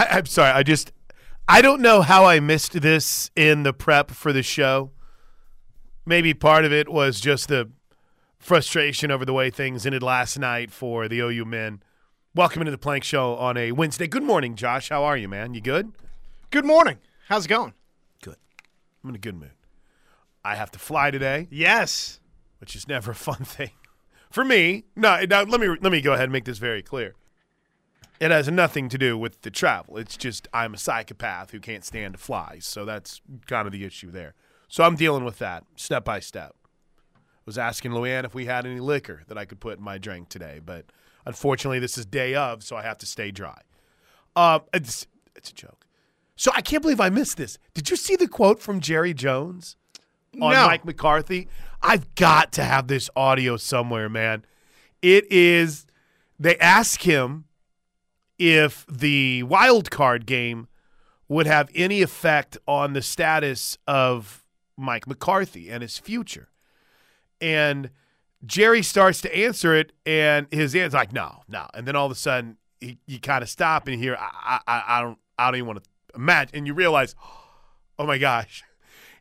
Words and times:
I, 0.00 0.16
I'm 0.16 0.26
sorry. 0.26 0.50
I 0.52 0.62
just 0.62 0.92
I 1.46 1.60
don't 1.60 1.82
know 1.82 2.00
how 2.00 2.24
I 2.24 2.40
missed 2.40 2.80
this 2.80 3.30
in 3.36 3.64
the 3.64 3.72
prep 3.74 4.10
for 4.10 4.32
the 4.32 4.42
show. 4.42 4.92
Maybe 6.06 6.32
part 6.32 6.64
of 6.64 6.72
it 6.72 6.88
was 6.88 7.20
just 7.20 7.48
the 7.48 7.70
frustration 8.38 9.10
over 9.10 9.26
the 9.26 9.34
way 9.34 9.50
things 9.50 9.84
ended 9.84 10.02
last 10.02 10.38
night 10.38 10.70
for 10.70 11.06
the 11.06 11.18
OU 11.20 11.44
men. 11.44 11.82
Welcome 12.34 12.62
into 12.62 12.70
the 12.70 12.78
Plank 12.78 13.04
Show 13.04 13.34
on 13.36 13.58
a 13.58 13.72
Wednesday. 13.72 14.06
Good 14.06 14.22
morning, 14.22 14.54
Josh. 14.54 14.88
How 14.88 15.04
are 15.04 15.18
you, 15.18 15.28
man? 15.28 15.52
You 15.52 15.60
good? 15.60 15.92
Good 16.50 16.64
morning. 16.64 16.96
How's 17.28 17.44
it 17.44 17.48
going? 17.48 17.74
Good. 18.22 18.36
I'm 19.04 19.10
in 19.10 19.16
a 19.16 19.18
good 19.18 19.34
mood. 19.38 19.50
I 20.42 20.54
have 20.54 20.70
to 20.70 20.78
fly 20.78 21.10
today, 21.10 21.46
Yes. 21.50 22.20
which 22.58 22.74
is 22.74 22.88
never 22.88 23.10
a 23.10 23.14
fun 23.14 23.36
thing 23.44 23.72
for 24.30 24.44
me. 24.44 24.84
No, 24.96 25.22
now 25.28 25.42
let 25.42 25.60
me 25.60 25.68
let 25.68 25.92
me 25.92 26.00
go 26.00 26.12
ahead 26.14 26.24
and 26.24 26.32
make 26.32 26.46
this 26.46 26.56
very 26.58 26.82
clear. 26.82 27.14
It 28.20 28.30
has 28.30 28.50
nothing 28.50 28.90
to 28.90 28.98
do 28.98 29.16
with 29.16 29.40
the 29.42 29.50
travel. 29.50 29.96
It's 29.96 30.16
just 30.16 30.46
I'm 30.52 30.74
a 30.74 30.78
psychopath 30.78 31.50
who 31.52 31.60
can't 31.60 31.84
stand 31.84 32.14
to 32.14 32.18
fly, 32.18 32.58
so 32.60 32.84
that's 32.84 33.22
kind 33.46 33.66
of 33.66 33.72
the 33.72 33.84
issue 33.84 34.10
there. 34.10 34.34
So 34.68 34.84
I'm 34.84 34.94
dealing 34.94 35.24
with 35.24 35.38
that 35.38 35.64
step 35.76 36.04
by 36.04 36.20
step. 36.20 36.54
I 37.16 37.18
Was 37.46 37.58
asking 37.58 37.92
Luann 37.92 38.24
if 38.24 38.34
we 38.34 38.44
had 38.44 38.66
any 38.66 38.78
liquor 38.78 39.22
that 39.28 39.38
I 39.38 39.46
could 39.46 39.58
put 39.58 39.78
in 39.78 39.84
my 39.84 39.96
drink 39.98 40.28
today, 40.28 40.60
but 40.64 40.84
unfortunately 41.24 41.78
this 41.78 41.96
is 41.96 42.04
day 42.04 42.34
of, 42.34 42.62
so 42.62 42.76
I 42.76 42.82
have 42.82 42.98
to 42.98 43.06
stay 43.06 43.30
dry. 43.30 43.62
Um, 44.36 44.62
it's 44.74 45.06
it's 45.34 45.50
a 45.50 45.54
joke. 45.54 45.86
So 46.36 46.50
I 46.54 46.60
can't 46.60 46.82
believe 46.82 47.00
I 47.00 47.10
missed 47.10 47.36
this. 47.36 47.58
Did 47.74 47.90
you 47.90 47.96
see 47.96 48.16
the 48.16 48.28
quote 48.28 48.60
from 48.60 48.80
Jerry 48.80 49.14
Jones? 49.14 49.76
on 50.34 50.52
No. 50.52 50.66
Mike 50.66 50.84
McCarthy. 50.84 51.48
I've 51.82 52.14
got 52.14 52.52
to 52.52 52.64
have 52.64 52.86
this 52.88 53.10
audio 53.16 53.56
somewhere, 53.56 54.08
man. 54.08 54.44
It 55.02 55.30
is 55.32 55.86
they 56.38 56.56
ask 56.58 57.02
him 57.02 57.44
if 58.40 58.86
the 58.90 59.42
wild 59.42 59.90
card 59.90 60.24
game 60.24 60.66
would 61.28 61.46
have 61.46 61.68
any 61.74 62.00
effect 62.00 62.56
on 62.66 62.94
the 62.94 63.02
status 63.02 63.76
of 63.86 64.44
Mike 64.78 65.06
McCarthy 65.06 65.68
and 65.68 65.82
his 65.82 65.98
future. 65.98 66.48
And 67.38 67.90
Jerry 68.44 68.82
starts 68.82 69.20
to 69.20 69.36
answer 69.36 69.74
it, 69.74 69.92
and 70.06 70.46
his 70.50 70.74
answer's 70.74 70.94
like, 70.94 71.12
no, 71.12 71.42
no. 71.48 71.68
And 71.74 71.86
then 71.86 71.94
all 71.94 72.06
of 72.06 72.12
a 72.12 72.16
sudden, 72.16 72.56
he, 72.80 72.98
you 73.06 73.20
kind 73.20 73.42
of 73.42 73.50
stop 73.50 73.86
and 73.86 73.98
hear, 73.98 74.16
I, 74.18 74.60
I, 74.66 74.82
I 74.88 75.02
don't, 75.02 75.18
I 75.38 75.46
don't 75.46 75.56
even 75.56 75.66
want 75.66 75.84
to 75.84 75.90
imagine. 76.14 76.56
And 76.56 76.66
you 76.66 76.72
realize, 76.72 77.14
oh 77.98 78.06
my 78.06 78.16
gosh, 78.16 78.64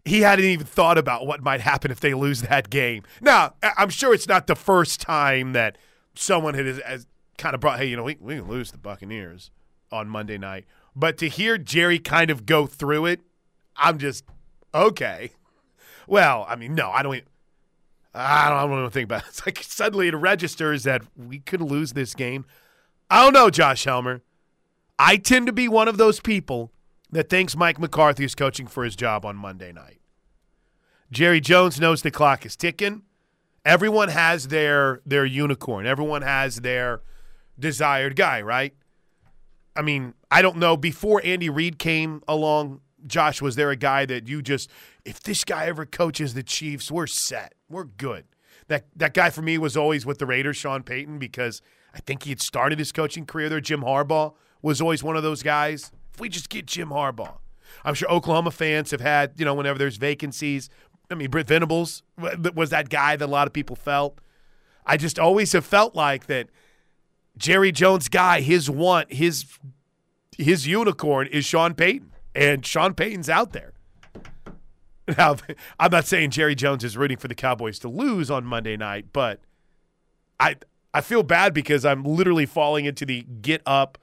he 0.06 0.22
hadn't 0.22 0.46
even 0.46 0.66
thought 0.66 0.98
about 0.98 1.28
what 1.28 1.44
might 1.44 1.60
happen 1.60 1.92
if 1.92 2.00
they 2.00 2.14
lose 2.14 2.44
that 2.44 2.70
game. 2.70 3.04
Now, 3.20 3.56
I'm 3.62 3.90
sure 3.90 4.14
it's 4.14 4.30
not 4.30 4.48
the 4.48 4.56
first 4.56 5.02
time 5.02 5.52
that 5.54 5.78
someone 6.16 6.54
has, 6.54 6.80
has 6.86 7.06
kind 7.40 7.56
of 7.56 7.62
brought, 7.62 7.80
hey, 7.80 7.88
you 7.88 7.96
know, 7.96 8.04
we, 8.04 8.18
we 8.20 8.36
can 8.36 8.48
lose 8.48 8.72
the 8.72 8.78
Buccaneers 8.78 9.50
on 9.92 10.08
Monday 10.08 10.38
night. 10.38 10.66
But 10.96 11.18
to 11.20 11.30
hear 11.30 11.58
Jerry 11.58 11.98
kind 11.98 12.30
of 12.30 12.46
go 12.46 12.68
through 12.68 13.08
it, 13.08 13.22
I'm 13.76 13.98
just, 13.98 14.26
okay. 14.74 15.32
Well, 16.08 16.46
I 16.48 16.56
mean, 16.56 16.76
no, 16.76 16.90
I 16.90 17.02
don't. 17.04 17.16
e- 17.16 17.24
I 18.14 18.50
don't, 18.50 18.58
I 18.58 18.62
don't 18.62 18.72
want 18.72 18.86
to 18.86 18.92
think 18.92 19.06
about 19.06 19.22
it. 19.22 19.28
It's 19.30 19.46
like 19.46 19.64
suddenly 19.64 20.08
it 20.08 20.16
registers 20.16 20.84
that 20.84 21.04
we 21.16 21.40
could 21.40 21.62
lose 21.62 21.94
this 21.94 22.14
game. 22.14 22.46
I 23.10 23.24
don't 23.24 23.34
know, 23.34 23.50
Josh 23.50 23.84
Helmer. 23.84 24.22
I 24.98 25.18
tend 25.18 25.48
to 25.48 25.54
be 25.54 25.68
one 25.68 25.88
of 25.88 25.98
those 25.98 26.20
people 26.20 26.72
that 27.12 27.30
thinks 27.30 27.56
Mike 27.56 27.80
McCarthy 27.80 28.26
is 28.26 28.36
coaching 28.36 28.68
for 28.68 28.84
his 28.84 28.96
job 28.96 29.26
on 29.26 29.36
Monday 29.36 29.72
night. 29.72 30.02
Jerry 31.12 31.40
Jones 31.40 31.80
knows 31.80 32.02
the 32.02 32.12
clock 32.12 32.46
is 32.46 32.56
ticking. 32.56 33.04
Everyone 33.66 34.10
has 34.10 34.50
their 34.50 35.02
their 35.06 35.26
unicorn. 35.26 35.86
Everyone 35.86 36.22
has 36.22 36.58
their 36.58 37.02
desired 37.60 38.16
guy, 38.16 38.42
right? 38.42 38.74
I 39.76 39.82
mean, 39.82 40.14
I 40.32 40.42
don't 40.42 40.58
know. 40.58 40.76
Before 40.76 41.22
Andy 41.24 41.50
Reid 41.50 41.80
came 41.80 42.22
along, 42.28 42.82
Josh, 43.06 43.42
was 43.42 43.56
there 43.56 43.72
a 43.72 43.76
guy 43.76 44.06
that 44.06 44.28
you 44.28 44.42
just, 44.42 44.70
if 45.06 45.22
this 45.22 45.44
guy 45.44 45.68
ever 45.68 45.86
coaches 45.86 46.34
the 46.34 46.44
Chiefs, 46.44 46.92
we're 46.92 47.08
set. 47.08 47.54
We're 47.70 47.86
good. 47.86 48.26
That 48.68 48.86
that 48.96 49.14
guy 49.14 49.30
for 49.30 49.42
me 49.42 49.58
was 49.58 49.76
always 49.78 50.06
with 50.06 50.20
the 50.20 50.26
Raiders, 50.26 50.58
Sean 50.58 50.84
Payton, 50.84 51.18
because 51.18 51.62
I 51.94 52.00
think 52.00 52.24
he 52.24 52.30
had 52.30 52.42
started 52.42 52.78
his 52.78 52.92
coaching 52.92 53.26
career 53.26 53.50
there. 53.50 53.62
Jim 53.62 53.82
Harbaugh 53.82 54.34
was 54.62 54.82
always 54.82 55.04
one 55.04 55.16
of 55.16 55.24
those 55.24 55.42
guys. 55.42 55.92
If 56.14 56.20
we 56.20 56.30
just 56.30 56.50
get 56.50 56.66
Jim 56.66 56.90
Harbaugh, 56.90 57.38
I'm 57.84 57.94
sure 57.96 58.12
Oklahoma 58.12 58.52
fans 58.52 58.92
have 58.92 59.02
had, 59.02 59.34
you 59.38 59.46
know, 59.46 59.54
whenever 59.54 59.80
there's 59.80 59.98
vacancies. 59.98 60.70
I 61.10 61.16
mean, 61.16 61.32
Brent 61.32 61.48
Venables 61.48 62.04
was 62.54 62.70
that 62.70 62.90
guy 62.90 63.16
that 63.16 63.26
a 63.26 63.32
lot 63.32 63.48
of 63.48 63.54
people 63.54 63.76
felt. 63.76 64.20
I 64.86 64.98
just 64.98 65.18
always 65.18 65.54
have 65.54 65.66
felt 65.66 65.96
like 65.96 66.28
that 66.28 66.50
Jerry 67.40 67.72
Jones 67.72 68.10
guy, 68.10 68.42
his 68.42 68.70
want, 68.70 69.12
his 69.12 69.46
his 70.38 70.68
unicorn 70.68 71.28
is 71.28 71.46
Sean 71.46 71.74
Payton, 71.74 72.12
and 72.36 72.66
Sean 72.66 72.94
Payton's 72.94 73.30
out 73.30 73.54
there. 73.54 73.74
Now, 75.18 75.38
I'm 75.80 75.90
not 75.90 76.06
saying 76.06 76.30
Jerry 76.30 76.54
Jones 76.54 76.84
is 76.84 76.96
rooting 76.96 77.18
for 77.18 77.28
the 77.28 77.34
Cowboys 77.34 77.80
to 77.80 77.88
lose 77.88 78.30
on 78.30 78.46
Monday 78.46 78.78
night, 78.78 79.08
but 79.12 79.40
I 80.40 80.58
I 80.94 81.02
feel 81.02 81.24
bad 81.24 81.52
because 81.52 81.84
I'm 81.84 82.04
literally 82.04 82.46
falling 82.46 82.86
into 82.86 83.08
the 83.08 83.24
get 83.24 83.64
up, 83.66 83.98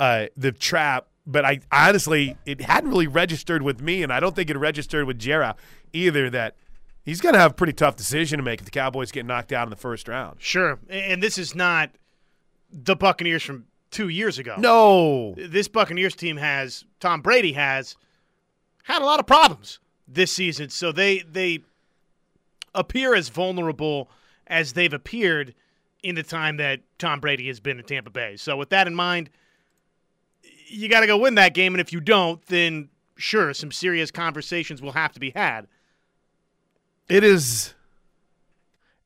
uh, 0.00 0.26
the 0.36 0.50
trap. 0.50 1.06
But 1.24 1.44
I 1.44 1.60
honestly, 1.70 2.36
it 2.46 2.62
hadn't 2.62 2.90
really 2.90 3.06
registered 3.06 3.62
with 3.62 3.80
me, 3.80 4.02
and 4.02 4.12
I 4.12 4.18
don't 4.18 4.34
think 4.34 4.50
it 4.50 4.58
registered 4.58 5.06
with 5.06 5.20
Jerry 5.20 5.52
either. 5.92 6.28
That 6.28 6.56
he's 7.04 7.20
going 7.20 7.34
to 7.34 7.38
have 7.38 7.52
a 7.52 7.54
pretty 7.54 7.72
tough 7.72 7.94
decision 7.94 8.38
to 8.38 8.42
make 8.42 8.58
if 8.58 8.64
the 8.64 8.72
Cowboys 8.72 9.12
get 9.12 9.24
knocked 9.26 9.52
out 9.52 9.68
in 9.68 9.70
the 9.70 9.76
first 9.76 10.08
round. 10.08 10.42
Sure. 10.42 10.80
And 10.88 11.22
this 11.22 11.38
is 11.38 11.54
not 11.54 11.90
the 12.72 12.96
Buccaneers 12.96 13.42
from 13.42 13.66
two 13.90 14.08
years 14.08 14.38
ago. 14.38 14.56
No, 14.58 15.34
This 15.36 15.68
Buccaneers 15.68 16.14
team 16.14 16.36
has, 16.36 16.84
Tom 17.00 17.22
Brady 17.22 17.52
has, 17.52 17.96
had 18.84 19.02
a 19.02 19.04
lot 19.04 19.20
of 19.20 19.26
problems 19.26 19.78
this 20.06 20.32
season. 20.32 20.68
So 20.70 20.92
they, 20.92 21.20
they 21.20 21.60
appear 22.74 23.14
as 23.14 23.28
vulnerable 23.28 24.08
as 24.46 24.72
they've 24.72 24.92
appeared 24.92 25.54
in 26.02 26.14
the 26.14 26.22
time 26.22 26.56
that 26.58 26.80
Tom 26.98 27.20
Brady 27.20 27.46
has 27.48 27.60
been 27.60 27.78
in 27.78 27.84
Tampa 27.84 28.10
Bay. 28.10 28.36
So 28.36 28.56
with 28.56 28.70
that 28.70 28.86
in 28.86 28.94
mind, 28.94 29.30
you 30.66 30.88
got 30.88 31.00
to 31.00 31.06
go 31.06 31.18
win 31.18 31.34
that 31.34 31.54
game. 31.54 31.74
And 31.74 31.80
if 31.80 31.92
you 31.92 32.00
don't, 32.00 32.44
then 32.46 32.88
sure, 33.16 33.52
some 33.54 33.70
serious 33.72 34.10
conversations 34.10 34.80
will 34.80 34.92
have 34.92 35.12
to 35.12 35.20
be 35.20 35.30
had. 35.30 35.66
it 37.08 37.24
is 37.24 37.74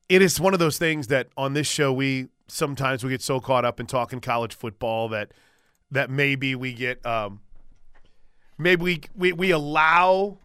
it 0.09 0.21
is 0.21 0.39
one 0.39 0.53
of 0.53 0.61
those 0.61 0.77
things 0.79 1.07
that 1.09 1.29
on 1.37 1.55
this 1.55 1.67
show 1.67 1.93
we 1.93 2.29
sometimes 2.47 3.03
we 3.05 3.11
get 3.11 3.23
so 3.23 3.41
caught 3.41 3.65
up 3.65 3.81
in 3.81 3.87
talking 3.87 4.21
college 4.21 4.55
football 4.55 5.09
that 5.09 5.33
that 5.91 6.11
maybe 6.11 6.55
we 6.55 6.73
get 6.73 7.05
um 7.07 7.41
maybe 8.59 8.83
we 8.83 9.01
we, 9.15 9.33
we 9.33 9.51
allow 9.51 10.39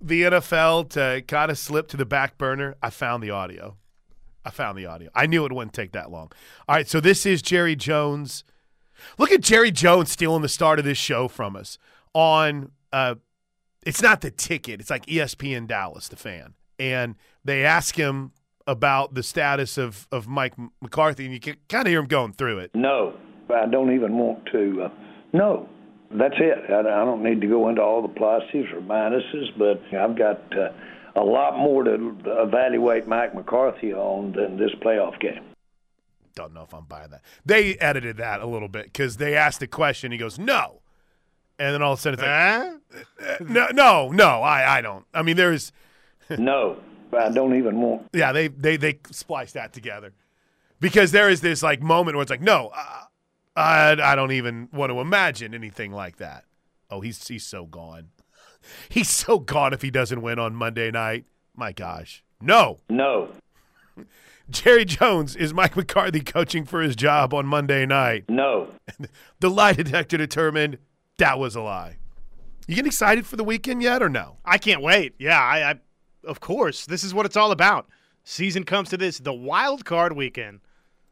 the 0.00 0.22
NFL 0.22 0.90
to 0.90 1.22
kind 1.26 1.50
of 1.50 1.58
slip 1.58 1.88
to 1.88 1.96
the 1.96 2.04
back 2.04 2.36
burner. 2.36 2.76
I 2.82 2.90
found 2.90 3.22
the 3.22 3.30
audio. 3.30 3.76
I 4.44 4.50
found 4.50 4.78
the 4.78 4.86
audio. 4.86 5.10
I 5.14 5.26
knew 5.26 5.44
it 5.44 5.52
wouldn't 5.52 5.72
take 5.72 5.92
that 5.92 6.10
long. 6.10 6.30
All 6.68 6.76
right, 6.76 6.88
so 6.88 7.00
this 7.00 7.26
is 7.26 7.42
Jerry 7.42 7.74
Jones. 7.74 8.44
Look 9.18 9.32
at 9.32 9.40
Jerry 9.40 9.70
Jones 9.70 10.12
stealing 10.12 10.42
the 10.42 10.48
start 10.48 10.78
of 10.78 10.84
this 10.84 10.98
show 10.98 11.28
from 11.28 11.56
us 11.56 11.78
on 12.14 12.72
uh 12.92 13.16
it's 13.84 14.02
not 14.02 14.20
the 14.20 14.30
ticket. 14.30 14.80
It's 14.80 14.90
like 14.90 15.06
ESPN 15.06 15.68
Dallas, 15.68 16.08
the 16.08 16.16
fan. 16.16 16.54
And 16.78 17.14
they 17.44 17.64
ask 17.64 17.94
him 17.94 18.32
about 18.66 19.14
the 19.14 19.22
status 19.22 19.78
of, 19.78 20.08
of 20.10 20.26
Mike 20.26 20.54
McCarthy, 20.80 21.24
and 21.24 21.32
you 21.34 21.40
can 21.40 21.56
kind 21.68 21.86
of 21.86 21.90
hear 21.90 22.00
him 22.00 22.06
going 22.06 22.32
through 22.32 22.58
it. 22.58 22.70
No, 22.74 23.14
I 23.54 23.66
don't 23.66 23.94
even 23.94 24.16
want 24.18 24.46
to. 24.52 24.82
Uh, 24.84 24.88
no, 25.32 25.68
that's 26.10 26.34
it. 26.38 26.70
I, 26.70 26.80
I 26.80 27.04
don't 27.04 27.22
need 27.22 27.40
to 27.40 27.46
go 27.46 27.68
into 27.68 27.82
all 27.82 28.02
the 28.02 28.08
pluses 28.08 28.72
or 28.72 28.80
minuses, 28.80 29.56
but 29.58 29.80
I've 29.96 30.16
got 30.16 30.40
uh, 30.56 30.70
a 31.14 31.22
lot 31.24 31.56
more 31.58 31.84
to 31.84 32.16
evaluate 32.26 33.06
Mike 33.06 33.34
McCarthy 33.34 33.92
on 33.92 34.32
than 34.32 34.58
this 34.58 34.70
playoff 34.82 35.18
game. 35.20 35.42
Don't 36.34 36.52
know 36.52 36.62
if 36.62 36.74
I'm 36.74 36.84
buying 36.84 37.10
that. 37.10 37.22
They 37.46 37.76
edited 37.76 38.18
that 38.18 38.40
a 38.40 38.46
little 38.46 38.68
bit 38.68 38.84
because 38.84 39.16
they 39.16 39.34
asked 39.34 39.60
the 39.60 39.66
question. 39.66 40.12
He 40.12 40.18
goes, 40.18 40.38
no. 40.38 40.82
And 41.58 41.72
then 41.72 41.80
all 41.80 41.94
of 41.94 41.98
a 41.98 42.02
sudden, 42.02 42.18
it's 42.20 42.22
like, 42.22 43.08
Huh? 43.22 43.36
no, 43.48 43.68
no, 43.72 44.10
no, 44.10 44.42
I, 44.42 44.78
I 44.78 44.80
don't. 44.82 45.06
I 45.14 45.22
mean, 45.22 45.38
there's, 45.38 45.72
No, 46.36 46.76
I 47.12 47.30
don't 47.30 47.56
even 47.56 47.80
want. 47.80 48.08
yeah, 48.12 48.32
they, 48.32 48.48
they, 48.48 48.76
they 48.76 48.98
spliced 49.10 49.54
that 49.54 49.72
together 49.72 50.12
because 50.80 51.12
there 51.12 51.28
is 51.28 51.40
this 51.40 51.62
like 51.62 51.82
moment 51.82 52.16
where 52.16 52.22
it's 52.22 52.30
like, 52.30 52.40
no, 52.40 52.70
uh, 52.74 53.04
I, 53.56 53.96
I 54.02 54.14
don't 54.14 54.32
even 54.32 54.68
want 54.72 54.90
to 54.92 55.00
imagine 55.00 55.54
anything 55.54 55.92
like 55.92 56.16
that. 56.16 56.44
Oh, 56.90 57.00
he's, 57.00 57.26
he's 57.26 57.46
so 57.46 57.66
gone. 57.66 58.08
He's 58.88 59.08
so 59.08 59.38
gone 59.38 59.72
if 59.72 59.82
he 59.82 59.92
doesn't 59.92 60.22
win 60.22 60.40
on 60.40 60.56
Monday 60.56 60.90
night. 60.90 61.24
My 61.54 61.70
gosh. 61.70 62.24
No. 62.40 62.78
No, 62.90 63.28
Jerry 64.50 64.84
Jones 64.84 65.36
is 65.36 65.54
Mike 65.54 65.76
McCarthy 65.76 66.20
coaching 66.20 66.64
for 66.64 66.80
his 66.82 66.96
job 66.96 67.32
on 67.32 67.46
Monday 67.46 67.86
night. 67.86 68.24
no. 68.28 68.68
The 69.40 69.50
lie 69.50 69.72
detector 69.74 70.16
determined 70.16 70.78
that 71.18 71.38
was 71.38 71.54
a 71.54 71.60
lie. 71.62 71.98
You 72.66 72.74
getting 72.74 72.88
excited 72.88 73.24
for 73.26 73.36
the 73.36 73.44
weekend 73.44 73.82
yet 73.82 74.02
or 74.02 74.08
no? 74.08 74.38
I 74.44 74.58
can't 74.58 74.82
wait. 74.82 75.14
Yeah, 75.18 75.40
I, 75.40 75.70
I 75.70 75.74
of 76.26 76.40
course. 76.40 76.86
This 76.86 77.04
is 77.04 77.14
what 77.14 77.26
it's 77.26 77.36
all 77.36 77.52
about. 77.52 77.88
Season 78.24 78.64
comes 78.64 78.88
to 78.90 78.96
this, 78.96 79.18
the 79.18 79.32
wild 79.32 79.84
card 79.84 80.14
weekend. 80.14 80.60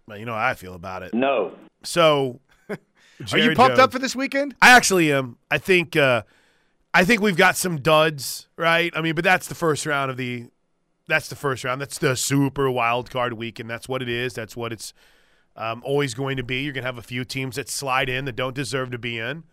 Well, 0.06 0.18
you 0.18 0.26
know 0.26 0.34
how 0.34 0.48
I 0.48 0.54
feel 0.54 0.74
about 0.74 1.02
it. 1.02 1.14
No. 1.14 1.52
So, 1.82 2.40
Are 3.32 3.38
you 3.38 3.54
pumped 3.54 3.76
Jones. 3.76 3.78
up 3.78 3.92
for 3.92 3.98
this 3.98 4.16
weekend? 4.16 4.56
I 4.60 4.70
actually 4.70 5.12
am. 5.12 5.38
I 5.50 5.58
think 5.58 5.96
uh, 5.96 6.22
I 6.92 7.04
think 7.04 7.22
we've 7.22 7.36
got 7.36 7.56
some 7.56 7.78
duds, 7.78 8.48
right? 8.56 8.92
I 8.96 9.00
mean, 9.00 9.14
but 9.14 9.24
that's 9.24 9.46
the 9.46 9.54
first 9.54 9.86
round 9.86 10.10
of 10.10 10.16
the 10.16 10.48
that's 11.06 11.28
the 11.28 11.36
first 11.36 11.64
round. 11.64 11.80
That's 11.80 11.98
the 11.98 12.16
super 12.16 12.70
wild 12.70 13.10
card 13.10 13.34
weekend. 13.34 13.70
That's 13.70 13.88
what 13.88 14.02
it 14.02 14.08
is. 14.08 14.34
That's 14.34 14.56
what 14.56 14.72
it's 14.72 14.92
um, 15.56 15.82
always 15.84 16.14
going 16.14 16.36
to 16.36 16.42
be. 16.42 16.62
You're 16.62 16.72
gonna 16.72 16.86
have 16.86 16.98
a 16.98 17.02
few 17.02 17.24
teams 17.24 17.56
that 17.56 17.68
slide 17.68 18.08
in 18.08 18.24
that 18.24 18.36
don't 18.36 18.54
deserve 18.54 18.90
to 18.90 18.98
be 18.98 19.18
in. 19.18 19.44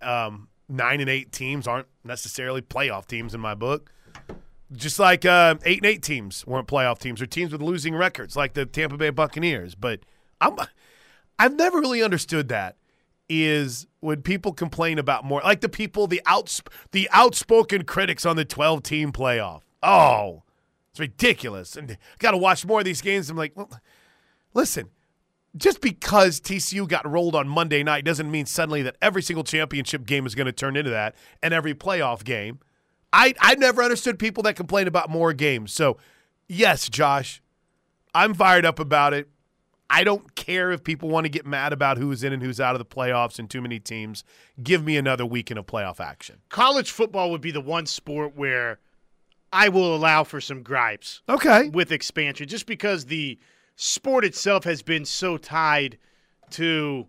Um, 0.00 0.48
nine 0.68 1.00
and 1.00 1.08
eight 1.08 1.32
teams 1.32 1.66
aren't 1.66 1.88
necessarily 2.04 2.60
playoff 2.60 3.06
teams 3.06 3.34
in 3.34 3.40
my 3.40 3.54
book. 3.54 3.92
Just 4.72 4.98
like 4.98 5.24
uh, 5.24 5.56
eight 5.64 5.78
and 5.78 5.86
eight 5.86 6.02
teams 6.02 6.46
weren't 6.46 6.68
playoff 6.68 6.98
teams, 6.98 7.20
or 7.20 7.26
teams 7.26 7.52
with 7.52 7.60
losing 7.60 7.94
records, 7.94 8.36
like 8.36 8.54
the 8.54 8.64
Tampa 8.64 8.96
Bay 8.96 9.10
Buccaneers. 9.10 9.74
But 9.74 10.00
I'm, 10.40 10.56
I've 11.38 11.54
never 11.54 11.80
really 11.80 12.02
understood 12.02 12.48
that. 12.48 12.76
Is 13.28 13.86
when 14.00 14.20
people 14.22 14.52
complain 14.52 14.98
about 14.98 15.24
more, 15.24 15.40
like 15.42 15.60
the 15.60 15.68
people, 15.68 16.06
the 16.06 16.20
outs, 16.26 16.60
the 16.90 17.08
outspoken 17.12 17.84
critics 17.84 18.26
on 18.26 18.36
the 18.36 18.44
12 18.44 18.82
team 18.82 19.12
playoff. 19.12 19.62
Oh, 19.82 20.42
it's 20.90 21.00
ridiculous, 21.00 21.76
and 21.76 21.96
got 22.18 22.32
to 22.32 22.36
watch 22.36 22.66
more 22.66 22.80
of 22.80 22.84
these 22.84 23.00
games. 23.00 23.30
I'm 23.30 23.36
like, 23.36 23.56
well, 23.56 23.70
listen, 24.52 24.90
just 25.56 25.80
because 25.80 26.40
TCU 26.40 26.86
got 26.86 27.10
rolled 27.10 27.34
on 27.34 27.48
Monday 27.48 27.82
night 27.82 28.04
doesn't 28.04 28.30
mean 28.30 28.46
suddenly 28.46 28.82
that 28.82 28.96
every 29.00 29.22
single 29.22 29.44
championship 29.44 30.04
game 30.04 30.26
is 30.26 30.34
going 30.34 30.46
to 30.46 30.52
turn 30.52 30.76
into 30.76 30.90
that, 30.90 31.14
and 31.42 31.54
every 31.54 31.74
playoff 31.74 32.24
game. 32.24 32.58
I 33.12 33.34
I 33.40 33.54
never 33.56 33.82
understood 33.82 34.18
people 34.18 34.42
that 34.44 34.56
complain 34.56 34.86
about 34.86 35.10
more 35.10 35.32
games. 35.32 35.72
So, 35.72 35.98
yes, 36.48 36.88
Josh, 36.88 37.42
I'm 38.14 38.34
fired 38.34 38.64
up 38.64 38.78
about 38.78 39.12
it. 39.14 39.28
I 39.90 40.04
don't 40.04 40.34
care 40.36 40.70
if 40.72 40.82
people 40.82 41.10
want 41.10 41.26
to 41.26 41.28
get 41.28 41.44
mad 41.44 41.74
about 41.74 41.98
who's 41.98 42.24
in 42.24 42.32
and 42.32 42.42
who's 42.42 42.58
out 42.58 42.74
of 42.74 42.78
the 42.78 42.84
playoffs 42.86 43.38
and 43.38 43.50
too 43.50 43.60
many 43.60 43.78
teams. 43.78 44.24
Give 44.62 44.82
me 44.82 44.96
another 44.96 45.26
weekend 45.26 45.58
of 45.58 45.66
playoff 45.66 46.00
action. 46.00 46.38
College 46.48 46.90
football 46.90 47.30
would 47.30 47.42
be 47.42 47.50
the 47.50 47.60
one 47.60 47.84
sport 47.84 48.34
where 48.34 48.78
I 49.52 49.68
will 49.68 49.94
allow 49.94 50.24
for 50.24 50.40
some 50.40 50.62
gripes 50.62 51.20
Okay. 51.28 51.68
with 51.68 51.92
expansion, 51.92 52.48
just 52.48 52.64
because 52.64 53.04
the 53.06 53.38
sport 53.76 54.24
itself 54.24 54.64
has 54.64 54.80
been 54.82 55.04
so 55.04 55.36
tied 55.36 55.98
to. 56.52 57.06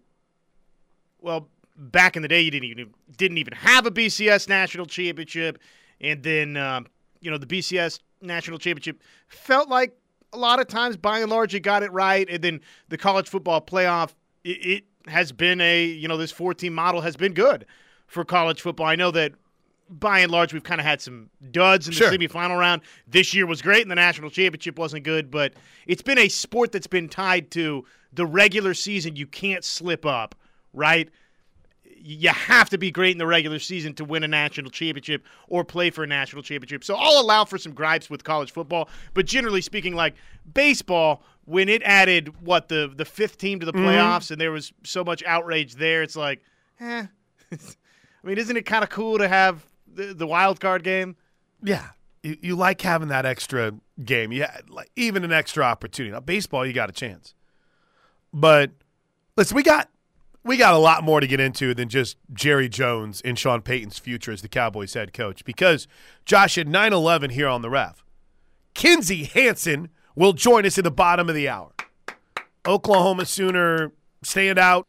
Well, 1.22 1.48
back 1.78 2.18
in 2.18 2.22
the 2.22 2.28
day, 2.28 2.42
you 2.42 2.52
didn't 2.52 2.70
even 2.70 2.94
didn't 3.16 3.38
even 3.38 3.54
have 3.54 3.86
a 3.86 3.92
BCS 3.92 4.50
national 4.50 4.88
championship, 4.88 5.58
and 6.02 6.24
then 6.24 6.58
um, 6.58 6.88
you 7.22 7.32
know 7.32 7.38
the 7.38 7.46
BCS 7.46 8.00
national 8.22 8.58
championship 8.60 9.02
felt 9.28 9.70
like 9.70 9.96
a 10.32 10.38
lot 10.38 10.60
of 10.60 10.68
times, 10.68 10.98
by 10.98 11.20
and 11.20 11.30
large, 11.30 11.54
you 11.54 11.60
got 11.60 11.84
it 11.84 11.92
right, 11.92 12.28
and 12.30 12.44
then 12.44 12.60
the 12.90 12.98
college 12.98 13.30
football 13.30 13.62
playoff 13.62 14.14
it, 14.44 14.50
it 14.66 14.84
has 15.08 15.32
been 15.32 15.62
a 15.62 15.84
you 15.86 16.08
know 16.08 16.18
this 16.18 16.32
four 16.32 16.54
team 16.54 16.74
model 16.74 17.02
has 17.02 17.16
been 17.16 17.34
good 17.34 17.66
for 18.08 18.24
college 18.26 18.62
football. 18.62 18.86
I 18.88 18.96
know 18.96 19.12
that 19.12 19.34
by 19.90 20.20
and 20.20 20.32
large, 20.32 20.54
we've 20.54 20.64
kind 20.64 20.80
of 20.82 20.86
had 20.86 21.02
some 21.02 21.30
duds 21.52 21.88
in 21.88 21.94
Sure. 21.94 22.10
the 22.10 22.18
semifinal 22.18 22.58
round. 22.58 22.82
This 23.08 23.34
year 23.34 23.46
was 23.46 23.62
great, 23.62 23.82
and 23.84 23.92
the 23.92 23.96
national 23.96 24.30
championship 24.32 24.80
wasn't 24.80 25.04
good. 25.04 25.30
But 25.30 25.54
it's 25.86 26.02
been 26.02 26.18
a 26.18 26.30
sport 26.30 26.72
that's 26.72 26.88
been 26.88 27.10
tied 27.10 27.52
to 27.52 27.86
the 28.12 28.26
regular 28.26 28.74
season. 28.74 29.16
You 29.16 29.28
can't 29.28 29.64
slip 29.64 30.06
up, 30.06 30.36
right? 30.74 31.10
You 32.06 32.30
have 32.30 32.70
to 32.72 32.78
be 32.78 32.92
great 32.92 33.14
in 33.14 33.18
the 33.18 33.26
regular 33.26 33.60
season 33.60 33.94
to 33.94 34.04
win 34.04 34.24
a 34.24 34.28
national 34.28 34.72
championship 34.72 35.24
or 35.48 35.64
play 35.64 35.90
for 35.90 36.04
a 36.04 36.08
national 36.08 36.44
championship. 36.44 36.84
So 36.84 36.96
I'll 36.96 37.22
allow 37.22 37.46
for 37.46 37.58
some 37.58 37.74
gripes 37.74 38.10
with 38.10 38.26
college 38.26 38.52
football, 38.52 38.90
but 39.14 39.26
generally 39.26 39.62
speaking, 39.62 39.96
like 39.96 40.16
baseball, 40.54 41.24
when 41.46 41.70
it 41.70 41.82
added 41.84 42.42
what 42.42 42.68
the 42.68 42.92
the 42.94 43.06
fifth 43.06 43.38
team 43.38 43.60
to 43.60 43.66
the 43.66 43.74
playoffs, 43.74 44.32
and 44.32 44.40
there 44.40 44.52
was 44.52 44.74
so 44.84 45.04
much 45.04 45.24
outrage 45.24 45.76
there, 45.76 46.04
it's 46.04 46.16
like, 46.16 46.42
eh. 46.80 47.06
I 47.52 48.28
mean, 48.28 48.38
isn't 48.38 48.56
it 48.56 48.66
kind 48.66 48.84
of 48.84 48.90
cool 48.90 49.18
to 49.18 49.28
have 49.28 49.66
the, 49.88 50.14
the 50.14 50.28
wild 50.28 50.60
card 50.60 50.84
game? 50.84 51.16
Yeah, 51.62 51.90
you, 52.22 52.38
you 52.42 52.56
like 52.56 52.82
having 52.82 53.10
that 53.10 53.26
extra 53.26 53.74
game. 54.04 54.32
Yeah, 54.32 54.58
like 54.70 54.90
even 54.96 55.24
an 55.24 55.32
extra 55.32 55.64
opportunity. 55.64 56.14
Now, 56.14 56.22
baseball, 56.22 56.66
you 56.66 56.74
got 56.74 56.90
a 56.90 56.94
chance, 56.94 57.34
but 58.34 58.72
listen, 59.38 59.56
we 59.56 59.64
got 59.64 59.90
we 60.44 60.58
got 60.58 60.74
a 60.74 60.78
lot 60.78 61.04
more 61.04 61.20
to 61.20 61.28
get 61.28 61.40
into 61.40 61.74
than 61.74 61.90
just 61.90 62.18
Jerry 62.34 62.68
Jones 62.68 63.22
and 63.22 63.40
Sean 63.40 63.62
Payton's 63.62 64.00
future 64.00 64.32
as 64.32 64.42
the 64.42 64.50
Cowboys 64.50 64.94
head 64.94 65.14
coach. 65.14 65.46
Because 65.46 65.88
Josh 66.26 66.58
at 66.58 66.68
9-11 66.68 67.32
here 67.32 67.48
on 67.48 67.62
the 67.62 67.70
ref, 67.70 68.04
Kinzie 68.74 69.24
Hansen 69.24 69.90
will 70.16 70.34
join 70.34 70.66
us 70.66 70.78
at 70.78 70.84
the 70.84 70.92
bottom 70.92 71.30
of 71.30 71.36
the 71.36 71.48
hour. 71.48 71.72
Oklahoma 72.66 73.26
Sooner 73.26 73.92
standout, 74.24 74.86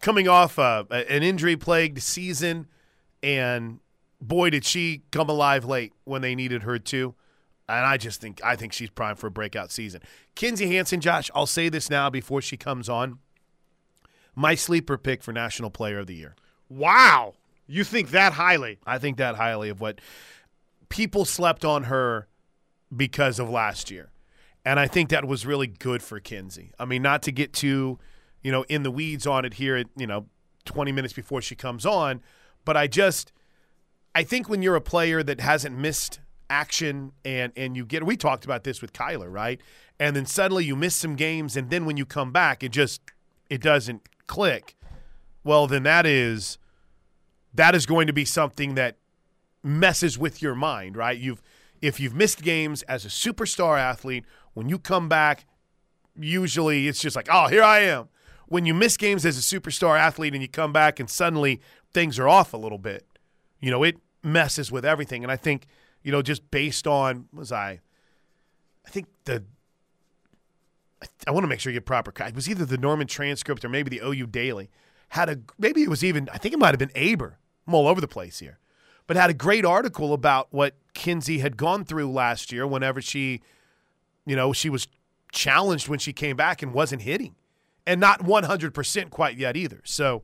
coming 0.00 0.28
off 0.28 0.58
uh, 0.58 0.84
an 0.90 1.22
injury-plagued 1.22 2.02
season, 2.02 2.66
and 3.22 3.80
boy, 4.20 4.50
did 4.50 4.64
she 4.64 5.02
come 5.10 5.28
alive 5.28 5.64
late 5.64 5.92
when 6.04 6.22
they 6.22 6.34
needed 6.34 6.62
her 6.62 6.78
to. 6.78 7.14
And 7.68 7.84
I 7.84 7.98
just 7.98 8.20
think 8.20 8.40
I 8.42 8.56
think 8.56 8.72
she's 8.72 8.88
primed 8.88 9.18
for 9.18 9.26
a 9.26 9.30
breakout 9.30 9.70
season. 9.70 10.00
Kinzie 10.34 10.74
Hansen, 10.74 11.00
Josh, 11.00 11.30
I'll 11.34 11.46
say 11.46 11.68
this 11.68 11.90
now 11.90 12.08
before 12.08 12.40
she 12.40 12.56
comes 12.56 12.88
on. 12.88 13.18
My 14.38 14.54
sleeper 14.54 14.96
pick 14.96 15.24
for 15.24 15.32
National 15.32 15.68
Player 15.68 15.98
of 15.98 16.06
the 16.06 16.14
Year. 16.14 16.36
Wow. 16.68 17.34
You 17.66 17.82
think 17.82 18.10
that 18.10 18.34
highly? 18.34 18.78
I 18.86 18.98
think 18.98 19.16
that 19.16 19.34
highly 19.34 19.68
of 19.68 19.80
what 19.80 20.00
people 20.88 21.24
slept 21.24 21.64
on 21.64 21.84
her 21.84 22.28
because 22.96 23.40
of 23.40 23.50
last 23.50 23.90
year. 23.90 24.12
And 24.64 24.78
I 24.78 24.86
think 24.86 25.08
that 25.10 25.24
was 25.24 25.44
really 25.44 25.66
good 25.66 26.04
for 26.04 26.20
Kinzie. 26.20 26.70
I 26.78 26.84
mean, 26.84 27.02
not 27.02 27.22
to 27.22 27.32
get 27.32 27.52
too, 27.52 27.98
you 28.40 28.52
know, 28.52 28.62
in 28.68 28.84
the 28.84 28.92
weeds 28.92 29.26
on 29.26 29.44
it 29.44 29.54
here 29.54 29.74
at, 29.74 29.88
you 29.96 30.06
know, 30.06 30.26
20 30.66 30.92
minutes 30.92 31.14
before 31.14 31.42
she 31.42 31.56
comes 31.56 31.84
on, 31.84 32.22
but 32.64 32.76
I 32.76 32.86
just 32.86 33.32
I 34.14 34.22
think 34.22 34.48
when 34.48 34.62
you're 34.62 34.76
a 34.76 34.80
player 34.80 35.24
that 35.24 35.40
hasn't 35.40 35.76
missed 35.76 36.20
action 36.48 37.10
and 37.24 37.52
and 37.56 37.76
you 37.76 37.84
get 37.84 38.06
we 38.06 38.16
talked 38.16 38.44
about 38.44 38.62
this 38.62 38.80
with 38.80 38.92
Kyler, 38.92 39.32
right? 39.32 39.60
And 39.98 40.14
then 40.14 40.26
suddenly 40.26 40.64
you 40.64 40.76
miss 40.76 40.94
some 40.94 41.16
games 41.16 41.56
and 41.56 41.70
then 41.70 41.86
when 41.86 41.96
you 41.96 42.06
come 42.06 42.30
back 42.30 42.62
it 42.62 42.70
just 42.70 43.00
it 43.50 43.60
doesn't 43.60 44.08
click. 44.28 44.76
Well, 45.42 45.66
then 45.66 45.82
that 45.82 46.06
is 46.06 46.58
that 47.52 47.74
is 47.74 47.86
going 47.86 48.06
to 48.06 48.12
be 48.12 48.24
something 48.24 48.76
that 48.76 48.96
messes 49.64 50.16
with 50.16 50.40
your 50.40 50.54
mind, 50.54 50.96
right? 50.96 51.18
You've 51.18 51.42
if 51.82 51.98
you've 51.98 52.14
missed 52.14 52.42
games 52.42 52.82
as 52.82 53.04
a 53.04 53.08
superstar 53.08 53.78
athlete, 53.78 54.24
when 54.54 54.68
you 54.68 54.78
come 54.78 55.08
back, 55.08 55.46
usually 56.16 56.86
it's 56.86 57.00
just 57.00 57.16
like, 57.16 57.28
"Oh, 57.30 57.48
here 57.48 57.62
I 57.62 57.80
am." 57.80 58.08
When 58.46 58.64
you 58.64 58.74
miss 58.74 58.96
games 58.96 59.26
as 59.26 59.36
a 59.36 59.40
superstar 59.60 59.98
athlete 59.98 60.32
and 60.32 60.42
you 60.42 60.48
come 60.48 60.72
back 60.72 60.98
and 61.00 61.10
suddenly 61.10 61.60
things 61.92 62.18
are 62.18 62.28
off 62.28 62.54
a 62.54 62.56
little 62.56 62.78
bit, 62.78 63.06
you 63.60 63.70
know, 63.70 63.82
it 63.82 63.98
messes 64.22 64.72
with 64.72 64.84
everything. 64.84 65.22
And 65.22 65.30
I 65.30 65.36
think, 65.36 65.66
you 66.02 66.12
know, 66.12 66.22
just 66.22 66.50
based 66.50 66.86
on 66.86 67.28
was 67.32 67.52
I 67.52 67.80
I 68.86 68.90
think 68.90 69.06
the 69.24 69.44
I, 71.26 71.30
want 71.30 71.44
to 71.44 71.48
make 71.48 71.60
sure 71.60 71.72
you 71.72 71.78
get 71.78 71.86
proper. 71.86 72.12
It 72.24 72.34
was 72.34 72.48
either 72.48 72.64
the 72.64 72.78
Norman 72.78 73.06
transcript 73.06 73.64
or 73.64 73.68
maybe 73.68 73.96
the 73.96 74.04
OU 74.04 74.26
Daily 74.28 74.70
had 75.10 75.28
a 75.28 75.38
maybe 75.58 75.82
it 75.82 75.88
was 75.88 76.04
even 76.04 76.28
I 76.32 76.38
think 76.38 76.54
it 76.54 76.58
might 76.58 76.70
have 76.70 76.78
been 76.78 76.92
Aber. 76.94 77.38
I'm 77.66 77.74
all 77.74 77.86
over 77.86 78.00
the 78.00 78.08
place 78.08 78.38
here, 78.38 78.58
but 79.06 79.16
had 79.16 79.30
a 79.30 79.34
great 79.34 79.64
article 79.64 80.12
about 80.12 80.48
what 80.50 80.74
Kinzie 80.94 81.38
had 81.38 81.56
gone 81.56 81.84
through 81.84 82.10
last 82.10 82.50
year. 82.52 82.66
Whenever 82.66 83.00
she, 83.00 83.42
you 84.26 84.34
know, 84.36 84.52
she 84.52 84.70
was 84.70 84.88
challenged 85.32 85.88
when 85.88 85.98
she 85.98 86.12
came 86.12 86.36
back 86.36 86.62
and 86.62 86.72
wasn't 86.72 87.02
hitting, 87.02 87.36
and 87.86 88.00
not 88.00 88.22
100 88.22 88.74
percent 88.74 89.10
quite 89.10 89.36
yet 89.36 89.56
either. 89.56 89.80
So, 89.84 90.22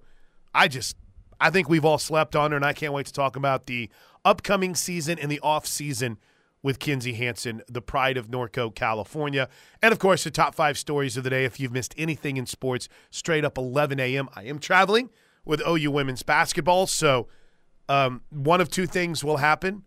I 0.54 0.69
just 0.69 0.97
I 1.40 1.50
think 1.50 1.69
we've 1.69 1.85
all 1.85 1.99
slept 1.99 2.35
on 2.35 2.50
her, 2.50 2.57
and 2.57 2.64
I 2.64 2.73
can't 2.73 2.93
wait 2.93 3.07
to 3.07 3.12
talk 3.12 3.37
about 3.37 3.66
the 3.66 3.90
upcoming 4.25 4.75
season 4.75 5.19
and 5.19 5.31
the 5.31 5.40
off 5.40 5.66
season 5.66 6.19
with 6.64 6.78
Kinzie 6.78 7.12
Hansen, 7.12 7.62
the 7.68 7.83
pride 7.83 8.16
of 8.16 8.28
Norco, 8.28 8.75
California. 8.75 9.50
And 9.83 9.92
of 9.92 9.99
course, 9.99 10.25
the 10.25 10.30
top 10.30 10.54
five 10.54 10.78
stories 10.78 11.14
of 11.18 11.23
the 11.23 11.28
day. 11.28 11.44
If 11.44 11.61
you've 11.61 11.75
missed 11.75 11.94
anything 11.99 12.38
in 12.38 12.47
sports, 12.47 12.88
straight 13.11 13.44
up 13.44 13.59
11 13.59 14.00
a.m., 14.00 14.30
I 14.35 14.44
am 14.44 14.59
traveling 14.59 15.11
with 15.44 15.61
OU 15.68 15.90
women's 15.90 16.23
basketball. 16.23 16.87
So 16.87 17.28
um, 17.87 18.23
one 18.30 18.62
of 18.62 18.71
two 18.71 18.87
things 18.87 19.23
will 19.23 19.37
happen. 19.37 19.83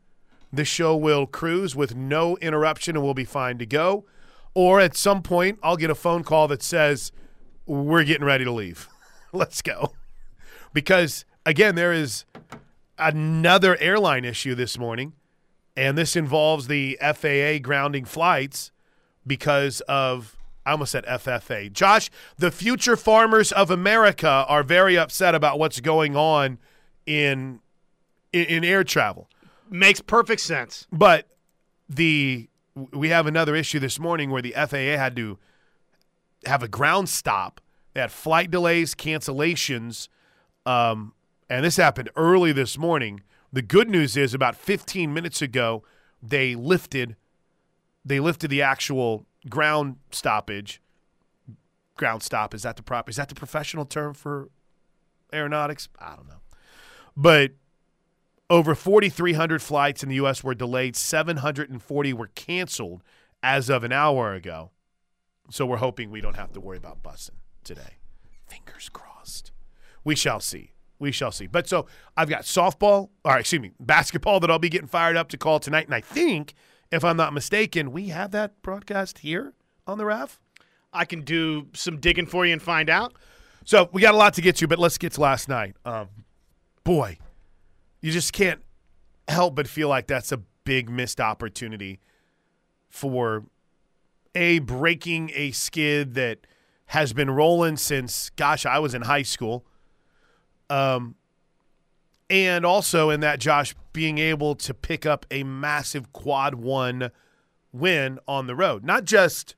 The 0.53 0.63
show 0.63 0.95
will 0.95 1.25
cruise 1.25 1.75
with 1.75 1.95
no 1.95 2.37
interruption 2.37 2.95
and 2.95 3.03
we'll 3.03 3.15
be 3.15 3.25
fine 3.25 3.57
to 3.57 3.65
go. 3.65 4.05
Or 4.53 4.79
at 4.79 4.95
some 4.95 5.23
point, 5.23 5.57
I'll 5.63 5.77
get 5.77 5.89
a 5.89 5.95
phone 5.95 6.23
call 6.23 6.47
that 6.49 6.61
says, 6.61 7.11
We're 7.65 8.03
getting 8.03 8.23
ready 8.23 8.45
to 8.45 8.51
leave. 8.51 8.87
Let's 9.33 9.63
go. 9.63 9.93
Because, 10.73 11.25
again, 11.43 11.73
there 11.73 11.91
is 11.91 12.25
another 12.99 13.77
airline 13.77 14.25
issue 14.25 14.53
this 14.53 14.77
morning 14.77 15.13
and 15.77 15.95
this 15.97 16.15
involves 16.15 16.67
the 16.67 16.97
FAA 16.99 17.59
grounding 17.61 18.03
flights 18.03 18.71
because 19.25 19.79
of 19.81 20.35
I 20.65 20.71
almost 20.71 20.91
said 20.91 21.05
FFA. 21.05 21.71
Josh, 21.71 22.09
the 22.37 22.51
future 22.51 22.97
farmers 22.97 23.53
of 23.53 23.71
America 23.71 24.27
are 24.49 24.63
very 24.63 24.97
upset 24.97 25.33
about 25.33 25.59
what's 25.59 25.79
going 25.79 26.17
on 26.17 26.57
in 27.05 27.61
in, 28.33 28.45
in 28.45 28.63
air 28.65 28.83
travel. 28.83 29.29
Makes 29.69 30.01
perfect 30.01 30.41
sense. 30.41 30.87
But 30.91 31.27
the 31.87 32.49
we 32.91 33.09
have 33.09 33.27
another 33.27 33.55
issue 33.55 33.79
this 33.79 33.99
morning 33.99 34.31
where 34.31 34.41
the 34.41 34.51
FAA 34.51 34.97
had 34.97 35.15
to 35.15 35.37
have 36.45 36.63
a 36.63 36.67
ground 36.67 37.07
stop 37.09 37.61
They 37.93 38.01
had 38.01 38.11
flight 38.11 38.51
delays, 38.51 38.93
cancellations, 38.93 40.07
um, 40.65 41.13
and 41.49 41.63
this 41.63 41.77
happened 41.77 42.09
early 42.15 42.51
this 42.51 42.77
morning. 42.77 43.21
The 43.57 43.63
good 43.63 43.89
news 43.89 44.15
is 44.15 44.35
about 44.35 44.55
15 44.55 45.11
minutes 45.11 45.41
ago, 45.41 45.83
they 46.21 46.53
lifted 46.53 47.15
they 48.05 48.19
lifted 48.19 48.51
the 48.51 48.61
actual 48.61 49.25
ground 49.49 49.95
stoppage. 50.11 50.79
Ground 51.95 52.21
stop 52.21 52.53
is 52.53 52.61
that 52.61 52.75
the 52.75 52.83
proper 52.83 53.09
is 53.09 53.15
that 53.15 53.29
the 53.29 53.33
professional 53.33 53.83
term 53.83 54.13
for 54.13 54.49
aeronautics? 55.33 55.89
I 55.97 56.15
don't 56.15 56.27
know. 56.27 56.41
But 57.15 57.53
over 58.47 58.75
4,300 58.75 59.63
flights 59.63 60.03
in 60.03 60.09
the 60.09 60.15
U.S. 60.17 60.43
were 60.43 60.53
delayed. 60.53 60.95
740 60.95 62.13
were 62.13 62.27
canceled 62.35 63.01
as 63.41 63.71
of 63.71 63.83
an 63.83 63.91
hour 63.91 64.35
ago. 64.35 64.69
So 65.49 65.65
we're 65.65 65.77
hoping 65.77 66.11
we 66.11 66.21
don't 66.21 66.35
have 66.35 66.53
to 66.53 66.59
worry 66.59 66.77
about 66.77 67.01
bussing 67.01 67.39
today. 67.63 67.97
Fingers 68.45 68.87
crossed. 68.89 69.51
We 70.03 70.15
shall 70.15 70.41
see. 70.41 70.73
We 70.99 71.11
shall 71.11 71.31
see. 71.31 71.47
But 71.47 71.67
so 71.67 71.85
I've 72.15 72.29
got 72.29 72.43
softball, 72.43 73.09
or 73.23 73.37
excuse 73.37 73.61
me, 73.61 73.71
basketball 73.79 74.39
that 74.39 74.49
I'll 74.49 74.59
be 74.59 74.69
getting 74.69 74.87
fired 74.87 75.15
up 75.15 75.29
to 75.29 75.37
call 75.37 75.59
tonight. 75.59 75.85
And 75.85 75.93
I 75.93 76.01
think, 76.01 76.53
if 76.91 77.03
I'm 77.03 77.17
not 77.17 77.33
mistaken, 77.33 77.91
we 77.91 78.07
have 78.09 78.31
that 78.31 78.61
broadcast 78.61 79.19
here 79.19 79.53
on 79.85 79.97
the 79.97 80.05
RAF. 80.05 80.39
I 80.93 81.05
can 81.05 81.21
do 81.21 81.67
some 81.73 81.99
digging 81.99 82.25
for 82.25 82.45
you 82.45 82.53
and 82.53 82.61
find 82.61 82.89
out. 82.89 83.13
So 83.65 83.89
we 83.91 84.01
got 84.01 84.13
a 84.13 84.17
lot 84.17 84.33
to 84.35 84.41
get 84.41 84.55
to, 84.57 84.67
but 84.67 84.79
let's 84.79 84.97
get 84.97 85.13
to 85.13 85.21
last 85.21 85.49
night. 85.49 85.75
Um, 85.85 86.07
boy, 86.83 87.17
you 88.01 88.11
just 88.11 88.33
can't 88.33 88.61
help 89.27 89.55
but 89.55 89.67
feel 89.67 89.89
like 89.89 90.07
that's 90.07 90.31
a 90.31 90.37
big 90.63 90.89
missed 90.89 91.19
opportunity 91.19 91.99
for 92.89 93.43
a 94.33 94.59
breaking 94.59 95.31
a 95.35 95.51
skid 95.51 96.13
that 96.13 96.47
has 96.87 97.11
been 97.11 97.29
rolling 97.29 97.75
since 97.75 98.29
gosh 98.31 98.65
I 98.65 98.79
was 98.79 98.93
in 98.93 99.03
high 99.03 99.23
school. 99.23 99.65
Um 100.69 101.15
and 102.29 102.65
also 102.65 103.09
in 103.09 103.21
that 103.21 103.39
Josh 103.39 103.73
being 103.93 104.17
able 104.17 104.55
to 104.55 104.73
pick 104.73 105.05
up 105.05 105.25
a 105.31 105.43
massive 105.43 106.11
quad 106.11 106.55
1 106.55 107.09
win 107.71 108.19
on 108.27 108.47
the 108.47 108.55
road. 108.55 108.83
Not 108.83 109.05
just 109.05 109.55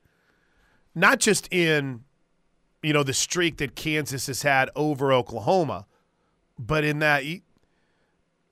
not 0.94 1.20
just 1.20 1.52
in 1.52 2.04
you 2.82 2.92
know 2.92 3.02
the 3.02 3.14
streak 3.14 3.58
that 3.58 3.74
Kansas 3.74 4.26
has 4.26 4.42
had 4.42 4.70
over 4.74 5.12
Oklahoma, 5.12 5.86
but 6.58 6.84
in 6.84 6.98
that 7.00 7.24
you 7.24 7.40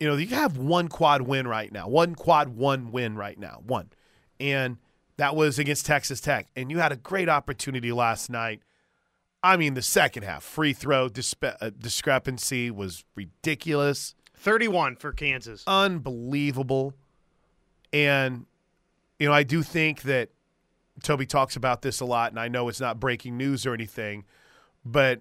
know 0.00 0.16
you 0.16 0.28
have 0.28 0.56
one 0.56 0.88
quad 0.88 1.22
win 1.22 1.46
right 1.46 1.72
now, 1.72 1.88
one 1.88 2.14
quad 2.14 2.48
one 2.48 2.92
win 2.92 3.16
right 3.16 3.38
now, 3.38 3.62
one, 3.66 3.90
and 4.38 4.78
that 5.16 5.34
was 5.34 5.58
against 5.58 5.86
Texas 5.86 6.20
Tech, 6.20 6.48
and 6.54 6.70
you 6.70 6.78
had 6.78 6.92
a 6.92 6.96
great 6.96 7.28
opportunity 7.28 7.92
last 7.92 8.30
night. 8.30 8.60
I 9.42 9.56
mean, 9.56 9.74
the 9.74 9.82
second 9.82 10.24
half 10.24 10.42
free 10.42 10.72
throw 10.72 11.08
dispe- 11.08 11.56
uh, 11.60 11.70
discrepancy 11.78 12.70
was 12.70 13.04
ridiculous, 13.14 14.14
31 14.34 14.96
for 14.96 15.12
Kansas. 15.12 15.62
unbelievable, 15.66 16.94
and 17.92 18.46
you 19.18 19.28
know 19.28 19.32
I 19.32 19.44
do 19.44 19.62
think 19.62 20.02
that 20.02 20.30
Toby 21.02 21.26
talks 21.26 21.56
about 21.56 21.82
this 21.82 22.00
a 22.00 22.04
lot, 22.04 22.32
and 22.32 22.40
I 22.40 22.48
know 22.48 22.68
it's 22.68 22.80
not 22.80 22.98
breaking 22.98 23.36
news 23.36 23.64
or 23.64 23.74
anything, 23.74 24.24
but 24.84 25.20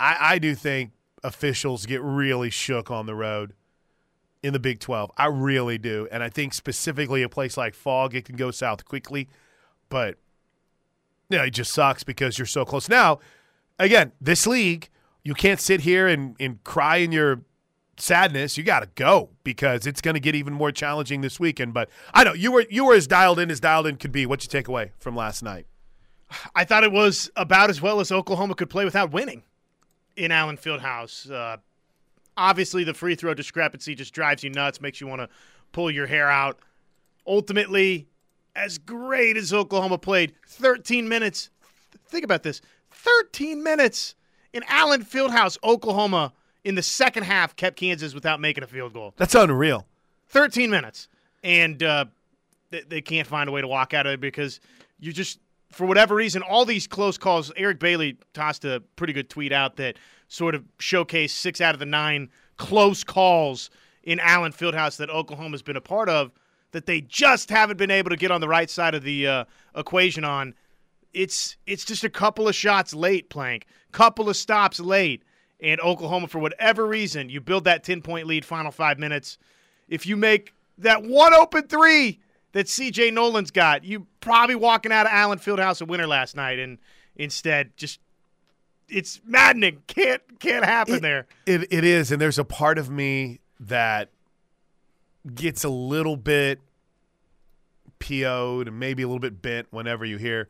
I, 0.00 0.16
I 0.20 0.38
do 0.38 0.54
think 0.54 0.92
officials 1.22 1.86
get 1.86 2.00
really 2.02 2.50
shook 2.50 2.90
on 2.90 3.06
the 3.06 3.14
road 3.14 3.52
in 4.42 4.52
the 4.52 4.58
Big 4.58 4.78
12. 4.78 5.10
I 5.16 5.26
really 5.26 5.78
do. 5.78 6.08
And 6.10 6.22
I 6.22 6.28
think 6.28 6.54
specifically 6.54 7.22
a 7.22 7.28
place 7.28 7.56
like 7.56 7.74
Phog, 7.74 8.14
it 8.14 8.24
can 8.24 8.36
go 8.36 8.50
south 8.50 8.84
quickly, 8.84 9.28
but 9.88 10.16
you 11.28 11.36
know, 11.36 11.44
it 11.44 11.50
just 11.50 11.72
sucks 11.72 12.04
because 12.04 12.38
you're 12.38 12.46
so 12.46 12.64
close. 12.64 12.88
Now, 12.88 13.18
again, 13.78 14.12
this 14.20 14.46
league, 14.46 14.88
you 15.22 15.34
can't 15.34 15.60
sit 15.60 15.82
here 15.82 16.06
and, 16.06 16.36
and 16.40 16.62
cry 16.64 16.96
in 16.96 17.12
your 17.12 17.42
sadness. 17.96 18.56
You 18.56 18.64
got 18.64 18.80
to 18.80 18.88
go 18.94 19.30
because 19.44 19.86
it's 19.86 20.00
going 20.00 20.14
to 20.14 20.20
get 20.20 20.34
even 20.34 20.52
more 20.52 20.72
challenging 20.72 21.20
this 21.20 21.38
weekend. 21.38 21.74
But 21.74 21.88
I 22.14 22.24
know 22.24 22.32
you 22.32 22.52
were 22.52 22.66
you 22.70 22.84
were 22.84 22.94
as 22.94 23.06
dialed 23.06 23.38
in 23.38 23.50
as 23.50 23.60
dialed 23.60 23.86
in 23.86 23.96
could 23.96 24.12
be. 24.12 24.26
What 24.26 24.42
you 24.42 24.48
take 24.48 24.68
away 24.68 24.92
from 24.98 25.16
last 25.16 25.42
night? 25.42 25.66
I 26.54 26.64
thought 26.64 26.84
it 26.84 26.92
was 26.92 27.30
about 27.36 27.70
as 27.70 27.80
well 27.80 28.00
as 28.00 28.12
Oklahoma 28.12 28.54
could 28.54 28.68
play 28.68 28.84
without 28.84 29.12
winning 29.12 29.42
in 30.16 30.30
Allen 30.30 30.58
Fieldhouse. 30.58 31.30
Uh, 31.30 31.56
obviously, 32.36 32.84
the 32.84 32.94
free 32.94 33.14
throw 33.14 33.32
discrepancy 33.34 33.94
just 33.94 34.12
drives 34.12 34.42
you 34.42 34.50
nuts, 34.50 34.80
makes 34.80 35.00
you 35.00 35.06
want 35.06 35.22
to 35.22 35.28
pull 35.72 35.90
your 35.90 36.06
hair 36.06 36.28
out. 36.28 36.58
Ultimately, 37.26 38.08
as 38.54 38.76
great 38.76 39.36
as 39.36 39.52
Oklahoma 39.52 39.98
played, 39.98 40.34
13 40.46 41.08
minutes. 41.08 41.50
Think 42.08 42.24
about 42.24 42.42
this 42.42 42.60
13 43.20 43.62
minutes 43.62 44.14
in 44.52 44.62
Allen 44.68 45.04
Fieldhouse, 45.04 45.58
Oklahoma, 45.62 46.32
in 46.64 46.74
the 46.74 46.82
second 46.82 47.24
half, 47.24 47.56
kept 47.56 47.76
Kansas 47.76 48.14
without 48.14 48.40
making 48.40 48.64
a 48.64 48.66
field 48.66 48.92
goal. 48.92 49.14
That's 49.16 49.34
unreal. 49.34 49.86
13 50.28 50.70
minutes. 50.70 51.08
And 51.42 51.82
uh, 51.82 52.06
they, 52.70 52.82
they 52.82 53.00
can't 53.00 53.26
find 53.26 53.48
a 53.48 53.52
way 53.52 53.60
to 53.60 53.68
walk 53.68 53.94
out 53.94 54.06
of 54.06 54.12
it 54.12 54.20
because 54.20 54.60
you 54.98 55.12
just, 55.12 55.38
for 55.70 55.86
whatever 55.86 56.14
reason, 56.14 56.42
all 56.42 56.64
these 56.64 56.86
close 56.86 57.16
calls. 57.16 57.52
Eric 57.56 57.78
Bailey 57.78 58.16
tossed 58.34 58.64
a 58.64 58.82
pretty 58.96 59.12
good 59.12 59.30
tweet 59.30 59.52
out 59.52 59.76
that 59.76 59.98
sort 60.28 60.54
of 60.54 60.64
showcased 60.78 61.30
six 61.30 61.60
out 61.60 61.74
of 61.74 61.78
the 61.78 61.86
nine 61.86 62.28
close 62.56 63.04
calls 63.04 63.70
in 64.02 64.20
Allen 64.20 64.52
Fieldhouse 64.52 64.96
that 64.96 65.10
Oklahoma's 65.10 65.62
been 65.62 65.76
a 65.76 65.80
part 65.80 66.08
of 66.08 66.32
that 66.72 66.86
they 66.86 67.00
just 67.00 67.50
haven't 67.50 67.76
been 67.76 67.90
able 67.90 68.10
to 68.10 68.16
get 68.16 68.30
on 68.30 68.40
the 68.40 68.48
right 68.48 68.68
side 68.68 68.94
of 68.94 69.02
the 69.02 69.26
uh, 69.26 69.44
equation 69.74 70.24
on. 70.24 70.54
It's 71.14 71.56
it's 71.66 71.84
just 71.84 72.04
a 72.04 72.10
couple 72.10 72.48
of 72.48 72.54
shots 72.54 72.94
late, 72.94 73.30
Plank. 73.30 73.66
Couple 73.92 74.28
of 74.28 74.36
stops 74.36 74.78
late, 74.78 75.22
and 75.60 75.80
Oklahoma, 75.80 76.28
for 76.28 76.38
whatever 76.38 76.86
reason, 76.86 77.30
you 77.30 77.40
build 77.40 77.64
that 77.64 77.82
ten 77.84 78.02
point 78.02 78.26
lead, 78.26 78.44
final 78.44 78.70
five 78.70 78.98
minutes. 78.98 79.38
If 79.88 80.06
you 80.06 80.16
make 80.16 80.52
that 80.76 81.02
one 81.02 81.32
open 81.34 81.66
three 81.66 82.20
that 82.52 82.68
C.J. 82.68 83.10
Noland's 83.10 83.50
got, 83.50 83.84
you 83.84 84.06
probably 84.20 84.54
walking 84.54 84.92
out 84.92 85.06
of 85.06 85.12
Allen 85.12 85.38
Fieldhouse 85.38 85.80
a 85.80 85.84
winner 85.86 86.06
last 86.06 86.36
night, 86.36 86.58
and 86.58 86.78
instead 87.16 87.76
just 87.76 88.00
it's 88.88 89.20
maddening. 89.24 89.82
Can't 89.86 90.22
can't 90.38 90.64
happen 90.64 90.96
It- 90.96 91.02
there. 91.02 91.26
It 91.46 91.66
it 91.72 91.84
is, 91.84 92.12
and 92.12 92.20
there's 92.20 92.38
a 92.38 92.44
part 92.44 92.76
of 92.78 92.90
me 92.90 93.40
that 93.60 94.10
gets 95.34 95.64
a 95.64 95.68
little 95.68 96.16
bit 96.16 96.60
PO'd 97.98 98.68
and 98.68 98.78
maybe 98.78 99.02
a 99.02 99.06
little 99.06 99.18
bit 99.20 99.42
bent 99.42 99.66
whenever 99.70 100.04
you 100.04 100.16
hear 100.18 100.48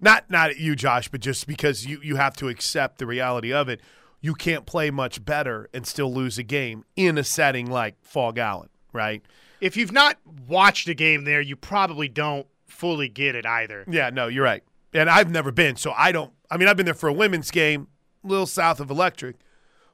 not 0.00 0.30
not 0.30 0.50
at 0.50 0.58
you, 0.58 0.74
Josh, 0.74 1.08
but 1.08 1.20
just 1.20 1.46
because 1.46 1.86
you, 1.86 2.00
you 2.02 2.16
have 2.16 2.36
to 2.36 2.48
accept 2.48 2.98
the 2.98 3.06
reality 3.06 3.52
of 3.52 3.68
it. 3.68 3.80
You 4.20 4.34
can't 4.34 4.66
play 4.66 4.90
much 4.90 5.24
better 5.24 5.68
and 5.72 5.86
still 5.86 6.12
lose 6.12 6.36
a 6.38 6.42
game 6.42 6.84
in 6.94 7.16
a 7.16 7.24
setting 7.24 7.70
like 7.70 7.96
Phog 8.02 8.36
Allen, 8.38 8.68
right? 8.92 9.22
If 9.60 9.76
you've 9.76 9.92
not 9.92 10.18
watched 10.46 10.88
a 10.88 10.94
game 10.94 11.24
there, 11.24 11.40
you 11.40 11.56
probably 11.56 12.08
don't 12.08 12.46
fully 12.66 13.08
get 13.08 13.34
it 13.34 13.46
either. 13.46 13.84
Yeah, 13.88 14.10
no, 14.10 14.28
you're 14.28 14.44
right. 14.44 14.62
And 14.92 15.08
I've 15.08 15.30
never 15.30 15.52
been, 15.52 15.76
so 15.76 15.92
I 15.96 16.12
don't. 16.12 16.32
I 16.50 16.56
mean, 16.56 16.68
I've 16.68 16.76
been 16.76 16.86
there 16.86 16.94
for 16.94 17.08
a 17.08 17.12
women's 17.12 17.50
game, 17.50 17.88
a 18.24 18.26
little 18.26 18.46
south 18.46 18.80
of 18.80 18.90
Electric, 18.90 19.36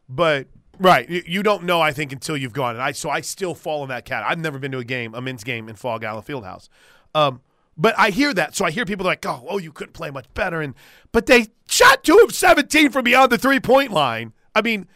but 0.09 0.47
right, 0.79 1.09
you, 1.09 1.23
you 1.27 1.43
don't 1.43 1.65
know. 1.65 1.81
I 1.81 1.93
think 1.93 2.13
until 2.13 2.37
you've 2.37 2.53
gone, 2.53 2.75
and 2.75 2.83
I 2.83 2.93
so 2.93 3.11
I 3.11 3.21
still 3.21 3.55
fall 3.55 3.83
in 3.83 3.89
that 3.91 4.05
cat. 4.05 4.25
I've 4.27 4.39
never 4.39 4.59
been 4.59 4.73
to 4.73 4.79
a 4.79 4.85
game, 4.85 5.15
a 5.15 5.21
men's 5.21 5.45
game 5.45 5.69
in 5.69 5.77
Phog 5.77 6.03
Allen 6.05 6.23
Fieldhouse. 6.23 6.69
Um, 7.15 7.41
but 7.77 7.95
I 7.99 8.11
hear 8.11 8.33
that, 8.35 8.55
so 8.57 8.65
I 8.65 8.71
hear 8.71 8.85
people 8.85 9.07
like, 9.07 9.25
"Oh, 9.27 9.45
oh, 9.49 9.59
you 9.59 9.73
couldn't 9.73 9.93
play 9.93 10.11
much 10.11 10.27
better," 10.35 10.61
and 10.61 10.75
but 11.13 11.27
they 11.27 11.49
shot 11.69 12.05
two 12.05 12.19
of 12.25 12.35
seventeen 12.35 12.91
from 12.91 13.05
beyond 13.05 13.31
the 13.33 13.39
three 13.39 13.61
point 13.61 13.93
line. 13.93 14.33
I 14.55 14.63
mean, 14.63 14.87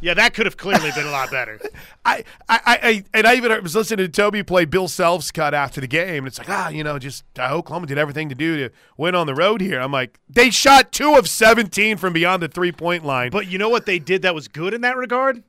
Yeah, 0.00 0.14
that 0.14 0.34
could 0.34 0.46
have 0.46 0.56
clearly 0.56 0.90
been 0.94 1.06
a 1.06 1.10
lot 1.10 1.30
better. 1.30 1.60
I, 2.04 2.24
I, 2.48 2.60
I, 2.66 3.04
and 3.12 3.26
I 3.26 3.34
even 3.36 3.62
was 3.62 3.76
listening 3.76 4.06
to 4.06 4.08
Toby 4.10 4.42
play 4.42 4.64
Bill 4.64 4.88
Self's 4.88 5.30
cut 5.30 5.52
after 5.54 5.80
the 5.80 5.86
game, 5.86 6.18
and 6.18 6.26
it's 6.26 6.38
like, 6.38 6.48
ah, 6.48 6.68
you 6.70 6.82
know, 6.82 6.98
just 6.98 7.24
uh, 7.38 7.48
Oklahoma 7.52 7.86
did 7.86 7.98
everything 7.98 8.28
to 8.30 8.34
do 8.34 8.56
to 8.56 8.74
win 8.96 9.14
on 9.14 9.26
the 9.26 9.34
road 9.34 9.60
here. 9.60 9.80
I'm 9.80 9.92
like, 9.92 10.18
they 10.28 10.50
shot 10.50 10.92
two 10.92 11.14
of 11.16 11.28
17 11.28 11.98
from 11.98 12.12
beyond 12.12 12.42
the 12.42 12.48
three 12.48 12.72
point 12.72 13.04
line. 13.04 13.30
But 13.30 13.48
you 13.48 13.58
know 13.58 13.68
what 13.68 13.86
they 13.86 13.98
did 13.98 14.22
that 14.22 14.34
was 14.34 14.48
good 14.48 14.72
in 14.72 14.80
that 14.80 14.96
regard? 14.96 15.42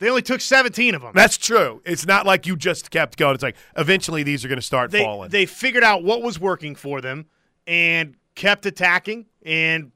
They 0.00 0.08
only 0.08 0.22
took 0.22 0.40
17 0.40 0.94
of 0.96 1.02
them. 1.02 1.12
that's 1.14 1.36
true. 1.36 1.80
It's 1.84 2.06
not 2.06 2.26
like 2.26 2.46
you 2.46 2.56
just 2.56 2.90
kept 2.90 3.16
going. 3.16 3.34
It's 3.34 3.42
like 3.42 3.56
eventually 3.76 4.22
these 4.24 4.44
are 4.44 4.48
going 4.48 4.58
to 4.58 4.62
start 4.62 4.90
They 4.90 5.04
falling. 5.04 5.30
they 5.30 5.46
figured 5.46 5.84
out 5.84 6.02
what 6.02 6.22
was 6.22 6.40
working 6.40 6.74
for 6.74 7.00
them 7.00 7.26
and 7.66 8.16
kept 8.34 8.66
attacking 8.66 9.26
and 9.44 9.92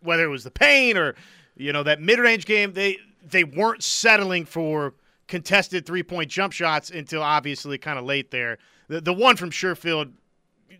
whether 0.00 0.24
it 0.24 0.28
was 0.28 0.44
the 0.44 0.50
pain 0.50 0.96
or 0.96 1.14
you 1.56 1.72
know 1.72 1.82
that 1.84 2.00
mid-range 2.00 2.44
game 2.46 2.72
they 2.72 2.98
they 3.24 3.44
weren't 3.44 3.82
settling 3.82 4.44
for 4.44 4.94
contested 5.28 5.86
three-point 5.86 6.30
jump 6.30 6.52
shots 6.52 6.90
until 6.90 7.22
obviously 7.22 7.78
kind 7.78 7.98
of 7.98 8.04
late 8.04 8.30
there. 8.30 8.58
The 8.88 9.00
the 9.00 9.12
one 9.14 9.36
from 9.36 9.50
Sherfield 9.50 10.12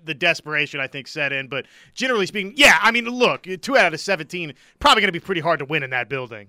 the 0.04 0.14
desperation 0.14 0.80
I 0.80 0.86
think 0.86 1.06
set 1.08 1.32
in, 1.32 1.48
but 1.48 1.66
generally 1.94 2.26
speaking, 2.26 2.54
yeah, 2.56 2.78
I 2.80 2.90
mean, 2.92 3.04
look, 3.06 3.46
two 3.60 3.76
out 3.76 3.92
of 3.92 4.00
17 4.00 4.54
probably 4.78 5.00
going 5.02 5.08
to 5.08 5.12
be 5.12 5.20
pretty 5.20 5.40
hard 5.40 5.58
to 5.58 5.64
win 5.64 5.82
in 5.82 5.90
that 5.90 6.08
building. 6.08 6.48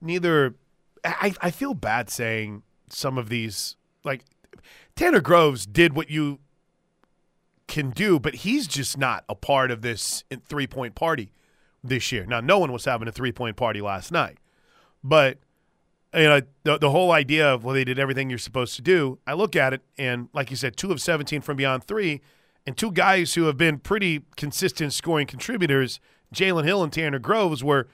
Neither. 0.00 0.54
I, 1.04 1.34
I 1.40 1.50
feel 1.50 1.72
bad 1.72 2.10
saying 2.10 2.62
some 2.88 3.16
of 3.16 3.28
these 3.28 3.76
like 4.04 4.24
Tanner 4.96 5.20
Groves 5.20 5.66
did 5.66 5.94
what 5.94 6.10
you 6.10 6.40
can 7.66 7.90
do, 7.90 8.18
but 8.18 8.36
he's 8.36 8.66
just 8.66 8.98
not 8.98 9.24
a 9.28 9.34
part 9.34 9.70
of 9.70 9.82
this 9.82 10.24
three 10.46 10.66
point 10.66 10.94
party 10.94 11.32
this 11.82 12.12
year. 12.12 12.26
Now, 12.26 12.40
no 12.40 12.58
one 12.58 12.72
was 12.72 12.84
having 12.84 13.08
a 13.08 13.12
three 13.12 13.32
point 13.32 13.56
party 13.56 13.80
last 13.80 14.12
night, 14.12 14.38
but 15.02 15.38
you 16.12 16.24
know 16.24 16.40
the, 16.64 16.78
the 16.78 16.90
whole 16.90 17.12
idea 17.12 17.48
of 17.54 17.64
well 17.64 17.74
they 17.74 17.84
did 17.84 17.98
everything 17.98 18.28
you're 18.28 18.38
supposed 18.38 18.76
to 18.76 18.82
do. 18.82 19.18
I 19.26 19.34
look 19.34 19.56
at 19.56 19.72
it 19.72 19.82
and 19.96 20.28
like 20.32 20.50
you 20.50 20.56
said, 20.56 20.76
two 20.76 20.92
of 20.92 21.00
seventeen 21.00 21.40
from 21.40 21.56
beyond 21.56 21.84
three, 21.84 22.20
and 22.66 22.76
two 22.76 22.92
guys 22.92 23.34
who 23.34 23.44
have 23.44 23.56
been 23.56 23.78
pretty 23.78 24.24
consistent 24.36 24.92
scoring 24.92 25.26
contributors, 25.26 26.00
Jalen 26.34 26.64
Hill 26.64 26.82
and 26.82 26.92
Tanner 26.92 27.18
Groves, 27.18 27.62
were 27.64 27.88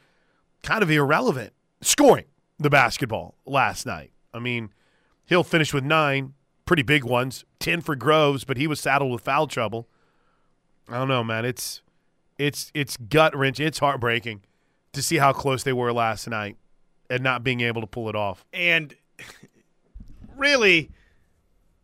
kind 0.63 0.83
of 0.83 0.91
irrelevant 0.91 1.53
scoring 1.87 2.25
the 2.59 2.71
basketball 2.71 3.35
last 3.45 3.87
night. 3.87 4.11
I 4.33 4.39
mean, 4.39 4.71
Hill 5.25 5.45
finished 5.45 5.75
with 5.75 5.85
nine, 5.85 6.35
pretty 6.65 6.83
big 6.83 7.05
ones, 7.05 7.45
ten 7.59 7.81
for 7.81 7.97
Groves, 7.97 8.45
but 8.45 8.57
he 8.57 8.67
was 8.67 8.81
saddled 8.81 9.13
with 9.13 9.23
foul 9.23 9.47
trouble. 9.47 9.89
I 10.89 10.99
don't 10.99 11.09
know, 11.09 11.25
man. 11.25 11.45
It's 11.45 11.83
it's 12.39 12.71
it's 12.75 12.97
gut 12.97 13.37
wrenching. 13.37 13.67
It's 13.67 13.79
heartbreaking 13.79 14.43
to 14.93 15.03
see 15.03 15.17
how 15.17 15.33
close 15.33 15.63
they 15.63 15.73
were 15.73 15.93
last 15.93 16.29
night 16.29 16.57
and 17.11 17.23
not 17.23 17.45
being 17.45 17.61
able 17.61 17.81
to 17.81 17.87
pull 17.87 18.09
it 18.09 18.17
off. 18.17 18.45
And 18.53 18.95
really, 20.37 20.91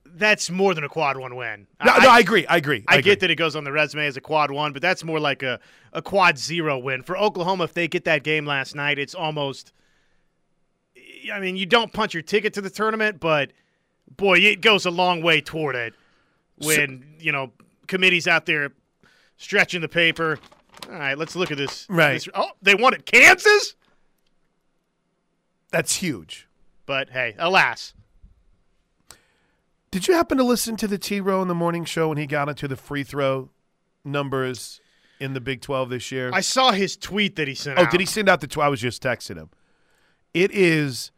that's 0.04 0.50
more 0.50 0.74
than 0.74 0.84
a 0.84 0.88
quad 0.88 1.16
one 1.16 1.36
win. 1.36 1.66
No, 1.84 1.92
I, 1.92 2.04
no, 2.04 2.10
I 2.10 2.18
agree. 2.20 2.46
I 2.46 2.56
agree. 2.56 2.84
I, 2.88 2.94
I 2.94 2.98
agree. 2.98 3.12
get 3.12 3.20
that 3.20 3.30
it 3.30 3.36
goes 3.36 3.56
on 3.56 3.64
the 3.64 3.72
resume 3.72 4.06
as 4.06 4.16
a 4.16 4.20
quad 4.20 4.50
one, 4.50 4.72
but 4.72 4.82
that's 4.82 5.04
more 5.04 5.20
like 5.20 5.42
a, 5.42 5.60
a 5.92 6.02
quad 6.02 6.38
zero 6.38 6.78
win. 6.78 7.02
For 7.02 7.16
Oklahoma, 7.16 7.64
if 7.64 7.74
they 7.74 7.88
get 7.88 8.04
that 8.04 8.22
game 8.22 8.46
last 8.46 8.74
night, 8.74 8.98
it's 8.98 9.14
almost. 9.14 9.72
I 11.32 11.40
mean, 11.40 11.56
you 11.56 11.66
don't 11.66 11.92
punch 11.92 12.14
your 12.14 12.22
ticket 12.22 12.54
to 12.54 12.60
the 12.60 12.70
tournament, 12.70 13.20
but 13.20 13.52
boy, 14.16 14.38
it 14.38 14.60
goes 14.60 14.86
a 14.86 14.90
long 14.90 15.22
way 15.22 15.40
toward 15.40 15.76
it 15.76 15.94
when, 16.56 17.04
so, 17.18 17.24
you 17.24 17.32
know, 17.32 17.52
committees 17.86 18.26
out 18.26 18.46
there 18.46 18.72
stretching 19.36 19.80
the 19.80 19.88
paper. 19.88 20.38
All 20.88 20.98
right, 20.98 21.18
let's 21.18 21.36
look 21.36 21.50
at 21.50 21.58
this. 21.58 21.86
Right. 21.88 22.14
This, 22.14 22.28
oh, 22.34 22.50
they 22.62 22.74
wanted 22.74 23.06
Kansas? 23.06 23.74
That's 25.70 25.96
huge. 25.96 26.48
But 26.86 27.10
hey, 27.10 27.34
alas. 27.38 27.94
Did 29.90 30.08
you 30.08 30.14
happen 30.14 30.38
to 30.38 30.44
listen 30.44 30.76
to 30.76 30.88
the 30.88 30.98
T 30.98 31.20
Row 31.20 31.42
in 31.42 31.48
the 31.48 31.54
morning 31.54 31.84
show 31.84 32.08
when 32.08 32.18
he 32.18 32.26
got 32.26 32.48
into 32.48 32.66
the 32.66 32.76
free 32.76 33.04
throw 33.04 33.50
numbers 34.04 34.80
in 35.20 35.34
the 35.34 35.40
Big 35.40 35.60
12 35.60 35.90
this 35.90 36.10
year? 36.10 36.30
I 36.32 36.40
saw 36.40 36.72
his 36.72 36.96
tweet 36.96 37.36
that 37.36 37.46
he 37.46 37.54
sent 37.54 37.78
oh, 37.78 37.82
out. 37.82 37.90
did 37.90 38.00
he 38.00 38.06
send 38.06 38.28
out 38.28 38.40
the 38.40 38.46
tweet? 38.46 38.64
I 38.64 38.68
was 38.68 38.80
just 38.80 39.02
texting 39.02 39.36
him. 39.36 39.50
It 40.34 40.50
is. 40.52 41.10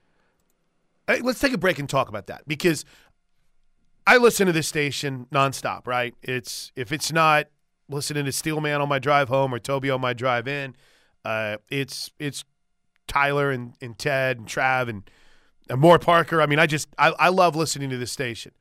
Let's 1.06 1.40
take 1.40 1.52
a 1.52 1.58
break 1.58 1.78
and 1.78 1.88
talk 1.88 2.08
about 2.08 2.26
that 2.28 2.48
because 2.48 2.84
I 4.06 4.16
listen 4.16 4.46
to 4.46 4.52
this 4.52 4.68
station 4.68 5.26
nonstop, 5.32 5.86
right? 5.86 6.14
It's 6.22 6.72
if 6.76 6.92
it's 6.92 7.12
not 7.12 7.46
listening 7.88 8.24
to 8.24 8.32
Steelman 8.32 8.80
on 8.80 8.88
my 8.88 8.98
drive 8.98 9.28
home 9.28 9.54
or 9.54 9.58
Toby 9.58 9.90
on 9.90 10.00
my 10.00 10.12
drive 10.12 10.48
in, 10.48 10.74
uh, 11.24 11.58
it's 11.70 12.10
it's 12.18 12.44
Tyler 13.06 13.50
and, 13.50 13.74
and 13.80 13.98
Ted 13.98 14.38
and 14.38 14.46
Trav 14.46 14.88
and, 14.88 15.08
and 15.68 15.80
Moore 15.80 15.98
Parker. 15.98 16.40
I 16.40 16.46
mean, 16.46 16.58
I 16.58 16.66
just 16.66 16.88
I, 16.98 17.10
I 17.18 17.28
love 17.28 17.56
listening 17.56 17.90
to 17.90 17.98
this 17.98 18.12
station. 18.12 18.52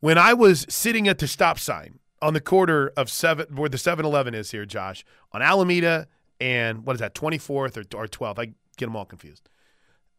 When 0.00 0.18
I 0.18 0.32
was 0.32 0.64
sitting 0.68 1.08
at 1.08 1.18
the 1.18 1.26
stop 1.26 1.58
sign 1.58 1.98
on 2.22 2.34
the 2.34 2.40
quarter 2.40 2.92
of 2.96 3.10
seven 3.10 3.56
where 3.56 3.68
the 3.68 3.76
7-Eleven 3.76 4.34
is 4.34 4.50
here, 4.50 4.64
Josh, 4.64 5.04
on 5.32 5.42
Alameda 5.42 6.06
and 6.40 6.86
what 6.86 6.94
is 6.94 7.00
that, 7.00 7.14
24th 7.14 7.50
or, 7.50 7.98
or 7.98 8.06
12th? 8.06 8.38
I 8.38 8.52
get 8.78 8.86
them 8.86 8.96
all 8.96 9.04
confused. 9.04 9.48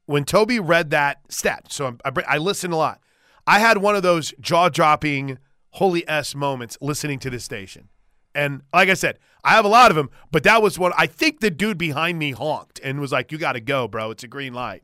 When 0.06 0.26
Toby 0.26 0.60
read 0.60 0.90
that 0.92 1.22
stat, 1.30 1.66
so 1.70 1.98
I, 2.06 2.12
I 2.28 2.38
listen 2.38 2.72
a 2.72 2.78
lot. 2.78 3.02
I 3.48 3.60
had 3.60 3.80
one 3.80 3.96
of 3.96 4.04
those 4.04 4.34
jaw 4.40 4.70
dropping, 4.70 5.40
holy 5.72 6.08
S 6.08 6.36
moments 6.36 6.78
listening 6.82 7.20
to 7.20 7.30
this 7.30 7.44
station. 7.44 7.90
And 8.36 8.62
like 8.74 8.90
I 8.90 8.94
said, 8.94 9.18
I 9.44 9.52
have 9.52 9.66
a 9.66 9.70
lot 9.70 9.90
of 9.90 9.96
them, 9.96 10.10
but 10.32 10.44
that 10.44 10.62
was 10.62 10.78
one. 10.78 10.92
I 10.98 11.08
think 11.08 11.40
the 11.40 11.50
dude 11.50 11.78
behind 11.78 12.20
me 12.20 12.32
honked 12.32 12.80
and 12.84 13.00
was 13.00 13.12
like, 13.12 13.32
"You 13.32 13.38
got 13.38 13.54
to 13.54 13.62
go, 13.62 13.88
bro. 13.88 14.12
It's 14.12 14.24
a 14.24 14.28
green 14.28 14.54
light." 14.54 14.84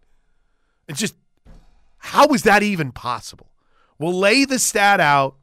It's 0.88 1.00
just, 1.00 1.15
how 1.98 2.27
is 2.27 2.44
that 2.44 2.64
even 2.64 2.92
possible? 2.92 3.51
We'll 3.98 4.18
lay 4.18 4.46
the 4.46 4.59
stat 4.59 5.00
out, 5.00 5.35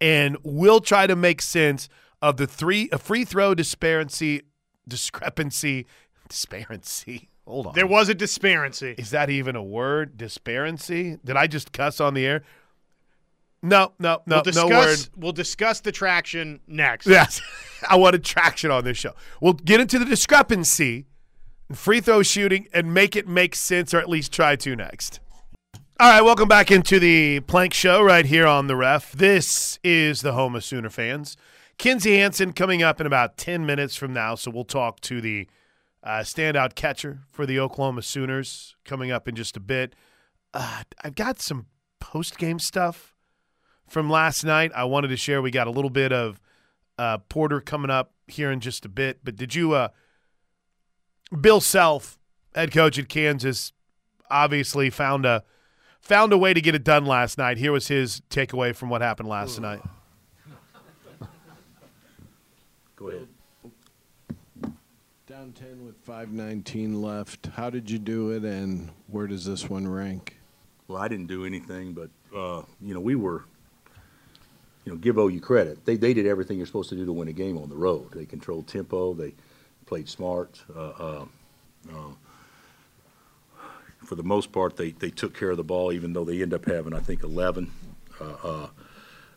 and 0.00 0.36
we'll 0.42 0.80
try 0.80 1.06
to 1.06 1.16
make 1.16 1.42
sense 1.42 1.88
of 2.20 2.36
the 2.36 2.46
three 2.46 2.88
free 2.88 3.24
throw 3.24 3.54
disparity, 3.54 4.42
discrepancy, 4.86 5.86
disparity. 6.28 7.28
Hold 7.46 7.68
on. 7.68 7.72
There 7.74 7.86
was 7.86 8.08
a 8.08 8.14
disparity. 8.14 8.94
Is 8.96 9.10
that 9.10 9.30
even 9.30 9.56
a 9.56 9.62
word? 9.62 10.16
Disparity? 10.16 11.18
Did 11.24 11.36
I 11.36 11.46
just 11.46 11.72
cuss 11.72 12.00
on 12.00 12.14
the 12.14 12.24
air? 12.24 12.42
No, 13.64 13.92
no, 13.98 14.22
no, 14.26 14.36
we'll 14.36 14.42
discuss, 14.42 14.70
no 14.70 14.76
word. 14.76 14.98
We'll 15.16 15.32
discuss 15.32 15.80
the 15.80 15.92
traction 15.92 16.60
next. 16.66 17.06
Yes, 17.06 17.40
I 17.88 17.94
wanted 17.94 18.24
traction 18.24 18.72
on 18.72 18.84
this 18.84 18.98
show. 18.98 19.12
We'll 19.40 19.52
get 19.52 19.80
into 19.80 20.00
the 20.00 20.04
discrepancy, 20.04 21.06
free 21.72 22.00
throw 22.00 22.24
shooting, 22.24 22.66
and 22.72 22.92
make 22.92 23.14
it 23.14 23.28
make 23.28 23.54
sense, 23.54 23.94
or 23.94 23.98
at 23.98 24.08
least 24.08 24.32
try 24.32 24.56
to 24.56 24.74
next. 24.74 25.20
All 26.00 26.08
right, 26.10 26.22
welcome 26.22 26.48
back 26.48 26.72
into 26.72 26.98
the 26.98 27.38
Plank 27.40 27.72
Show 27.72 28.02
right 28.02 28.26
here 28.26 28.48
on 28.48 28.66
the 28.66 28.74
Ref. 28.74 29.12
This 29.12 29.78
is 29.84 30.22
the 30.22 30.32
home 30.32 30.56
of 30.56 30.64
Sooner 30.64 30.90
fans. 30.90 31.36
Kinzie 31.78 32.16
Hansen 32.16 32.52
coming 32.52 32.82
up 32.82 33.00
in 33.00 33.06
about 33.06 33.36
ten 33.36 33.64
minutes 33.64 33.94
from 33.94 34.12
now, 34.12 34.34
so 34.34 34.50
we'll 34.50 34.64
talk 34.64 35.00
to 35.02 35.20
the 35.20 35.46
uh, 36.02 36.20
standout 36.20 36.74
catcher 36.74 37.20
for 37.30 37.46
the 37.46 37.60
Oklahoma 37.60 38.02
Sooners 38.02 38.76
coming 38.84 39.10
up 39.10 39.28
in 39.28 39.34
just 39.34 39.56
a 39.56 39.60
bit. 39.60 39.94
Uh, 40.52 40.82
I've 41.02 41.14
got 41.14 41.40
some 41.40 41.66
post 42.00 42.38
game 42.38 42.58
stuff 42.58 43.14
from 43.88 44.10
last 44.10 44.44
night. 44.44 44.72
I 44.74 44.84
wanted 44.84 45.08
to 45.08 45.16
share. 45.16 45.40
We 45.40 45.50
got 45.50 45.66
a 45.66 45.70
little 45.70 45.90
bit 45.90 46.12
of 46.12 46.40
uh, 46.98 47.18
Porter 47.18 47.60
coming 47.60 47.90
up 47.90 48.12
here 48.26 48.50
in 48.50 48.60
just 48.60 48.84
a 48.84 48.88
bit. 48.88 49.20
But 49.22 49.36
did 49.36 49.54
you, 49.54 49.72
uh, 49.72 49.88
Bill 51.40 51.60
Self, 51.60 52.18
head 52.54 52.72
coach 52.72 52.98
at 52.98 53.08
Kansas, 53.08 53.72
obviously 54.30 54.90
found 54.90 55.24
a 55.24 55.44
found 56.00 56.32
a 56.32 56.38
way 56.38 56.52
to 56.52 56.60
get 56.60 56.74
it 56.74 56.84
done 56.84 57.06
last 57.06 57.38
night. 57.38 57.58
Here 57.58 57.72
was 57.72 57.88
his 57.88 58.22
takeaway 58.28 58.74
from 58.74 58.90
what 58.90 59.02
happened 59.02 59.28
last 59.28 59.60
night. 59.60 59.80
Go 62.96 63.08
ahead. 63.08 63.28
Down 65.42 65.52
10 65.54 65.84
with 65.84 65.96
519 66.04 67.02
left. 67.02 67.46
How 67.56 67.68
did 67.68 67.90
you 67.90 67.98
do 67.98 68.30
it, 68.30 68.44
and 68.44 68.88
where 69.08 69.26
does 69.26 69.44
this 69.44 69.68
one 69.68 69.88
rank? 69.88 70.36
Well, 70.86 71.02
I 71.02 71.08
didn't 71.08 71.26
do 71.26 71.44
anything, 71.44 71.94
but 71.94 72.10
uh, 72.32 72.62
you 72.80 72.94
know 72.94 73.00
we 73.00 73.16
were 73.16 73.42
you 74.84 74.92
know, 74.92 74.98
give 74.98 75.18
OU 75.18 75.40
credit. 75.40 75.84
They, 75.84 75.96
they 75.96 76.14
did 76.14 76.28
everything 76.28 76.58
you're 76.58 76.66
supposed 76.68 76.90
to 76.90 76.94
do 76.94 77.04
to 77.04 77.12
win 77.12 77.26
a 77.26 77.32
game 77.32 77.58
on 77.58 77.68
the 77.68 77.74
road. 77.74 78.12
They 78.12 78.24
controlled 78.24 78.68
tempo. 78.68 79.14
They 79.14 79.34
played 79.86 80.08
smart. 80.08 80.62
Uh, 80.72 80.90
uh, 80.90 81.24
uh, 81.92 82.12
for 84.04 84.14
the 84.14 84.22
most 84.22 84.52
part, 84.52 84.76
they, 84.76 84.92
they 84.92 85.10
took 85.10 85.36
care 85.36 85.50
of 85.50 85.56
the 85.56 85.64
ball, 85.64 85.92
even 85.92 86.12
though 86.12 86.24
they 86.24 86.40
end 86.40 86.54
up 86.54 86.66
having, 86.66 86.94
I 86.94 87.00
think, 87.00 87.24
11. 87.24 87.68
Uh, 88.20 88.24
uh, 88.44 88.68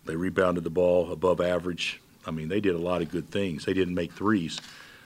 they 0.06 0.16
rebounded 0.16 0.66
the 0.66 0.70
ball 0.70 1.12
above 1.12 1.42
average. 1.42 2.00
I 2.28 2.30
mean, 2.32 2.48
they 2.48 2.60
did 2.60 2.76
a 2.76 2.80
lot 2.80 3.02
of 3.02 3.10
good 3.10 3.32
things. 3.32 3.66
They 3.66 3.74
didn't 3.74 3.96
make 3.96 4.14
threes. 4.14 4.62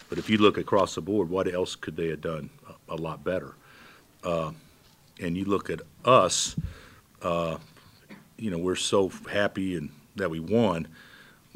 But 0.10 0.18
if 0.18 0.30
you 0.30 0.38
look 0.38 0.58
across 0.58 0.96
the 0.96 1.02
board, 1.02 1.30
what 1.30 1.52
else 1.52 1.76
could 1.76 1.96
they 1.96 2.08
have 2.08 2.22
done 2.22 2.50
a, 2.68 2.96
a 2.96 2.98
lot 2.98 3.24
better? 3.24 3.56
Uh, 4.24 4.52
and 5.22 5.38
you 5.38 5.46
look 5.46 5.70
at 5.70 5.82
us, 6.06 6.56
you 8.38 8.52
know, 8.52 8.58
we're 8.58 8.76
so 8.76 9.10
happy 9.32 9.76
and 9.76 9.90
that 10.16 10.30
we 10.30 10.40
won, 10.40 10.88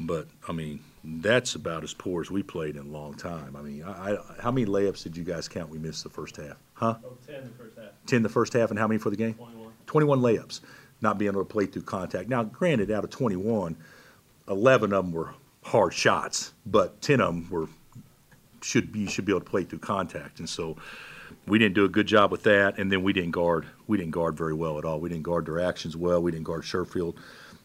but 0.00 0.28
I 0.48 0.52
mean 0.52 0.80
that's 1.04 1.54
about 1.54 1.84
as 1.84 1.92
poor 1.92 2.22
as 2.22 2.30
we 2.30 2.42
played 2.42 2.76
in 2.76 2.86
a 2.86 2.88
long 2.88 3.14
time. 3.14 3.56
I 3.56 3.62
mean, 3.62 3.82
I, 3.82 4.14
I, 4.14 4.18
how 4.40 4.50
many 4.50 4.66
layups 4.66 5.02
did 5.02 5.16
you 5.16 5.24
guys 5.24 5.48
count 5.48 5.68
we 5.68 5.78
missed 5.78 6.02
the 6.02 6.08
first 6.08 6.36
half? 6.36 6.56
Huh? 6.72 6.96
Oh, 7.04 7.16
10 7.26 7.44
the 7.44 7.50
first 7.50 7.76
half. 7.76 7.90
10 8.06 8.22
the 8.22 8.28
first 8.28 8.52
half, 8.54 8.70
and 8.70 8.78
how 8.78 8.88
many 8.88 8.98
for 8.98 9.10
the 9.10 9.16
game? 9.16 9.34
21. 9.34 9.72
21 9.86 10.20
layups, 10.20 10.60
not 11.02 11.18
being 11.18 11.30
able 11.30 11.42
to 11.42 11.48
play 11.48 11.66
through 11.66 11.82
contact. 11.82 12.28
Now, 12.28 12.42
granted, 12.42 12.90
out 12.90 13.04
of 13.04 13.10
21, 13.10 13.76
11 14.48 14.92
of 14.92 15.04
them 15.04 15.12
were 15.12 15.34
hard 15.62 15.92
shots, 15.92 16.54
but 16.64 17.02
10 17.02 17.20
of 17.20 17.26
them 17.26 17.50
were 17.50 17.68
should 18.64 18.90
be 18.90 19.06
should 19.06 19.26
be 19.26 19.32
able 19.32 19.40
to 19.40 19.50
play 19.50 19.64
through 19.64 19.80
contact, 19.80 20.38
and 20.38 20.48
so 20.48 20.76
we 21.46 21.58
didn't 21.58 21.74
do 21.74 21.84
a 21.84 21.88
good 21.88 22.06
job 22.06 22.30
with 22.30 22.42
that. 22.44 22.78
And 22.78 22.90
then 22.90 23.02
we 23.02 23.12
didn't 23.12 23.32
guard 23.32 23.66
we 23.86 23.96
didn't 23.98 24.12
guard 24.12 24.36
very 24.36 24.54
well 24.54 24.78
at 24.78 24.84
all. 24.84 25.00
We 25.00 25.08
didn't 25.08 25.24
guard 25.24 25.46
their 25.46 25.60
actions 25.60 25.96
well. 25.96 26.22
We 26.22 26.30
didn't 26.30 26.46
guard 26.46 26.62
Sherfield 26.62 27.16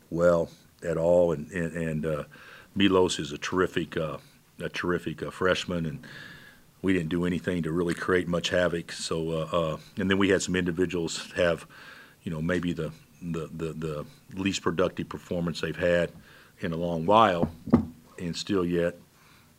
well 0.10 0.50
at 0.84 0.98
all. 0.98 1.32
And 1.32 1.50
and, 1.52 1.74
and 1.74 2.06
uh, 2.06 2.24
Milos 2.76 3.20
is 3.20 3.32
a 3.32 3.38
terrific 3.38 3.98
uh, 3.98 4.18
a 4.60 4.70
terrific 4.70 5.24
uh, 5.24 5.32
freshman, 5.32 5.86
and 5.86 6.06
we 6.82 6.94
didn't 6.94 7.10
do 7.10 7.26
anything 7.26 7.64
to 7.64 7.72
really 7.72 7.94
create 7.94 8.28
much 8.28 8.50
havoc. 8.50 8.92
So 8.92 9.32
uh, 9.32 9.48
uh, 9.52 9.78
and 9.98 10.10
then 10.10 10.18
we 10.18 10.30
had 10.30 10.42
some 10.42 10.56
individuals 10.56 11.32
have, 11.36 11.66
you 12.24 12.32
know, 12.32 12.42
maybe 12.42 12.74
the 12.74 12.92
the, 13.22 13.50
the, 13.54 13.74
the 13.74 14.06
least 14.34 14.62
productive 14.62 15.10
performance 15.10 15.60
they've 15.60 15.76
had 15.76 16.12
in 16.62 16.72
a 16.72 16.78
long 16.78 17.06
while, 17.06 17.52
and 18.18 18.36
still 18.36 18.66
yet, 18.66 18.96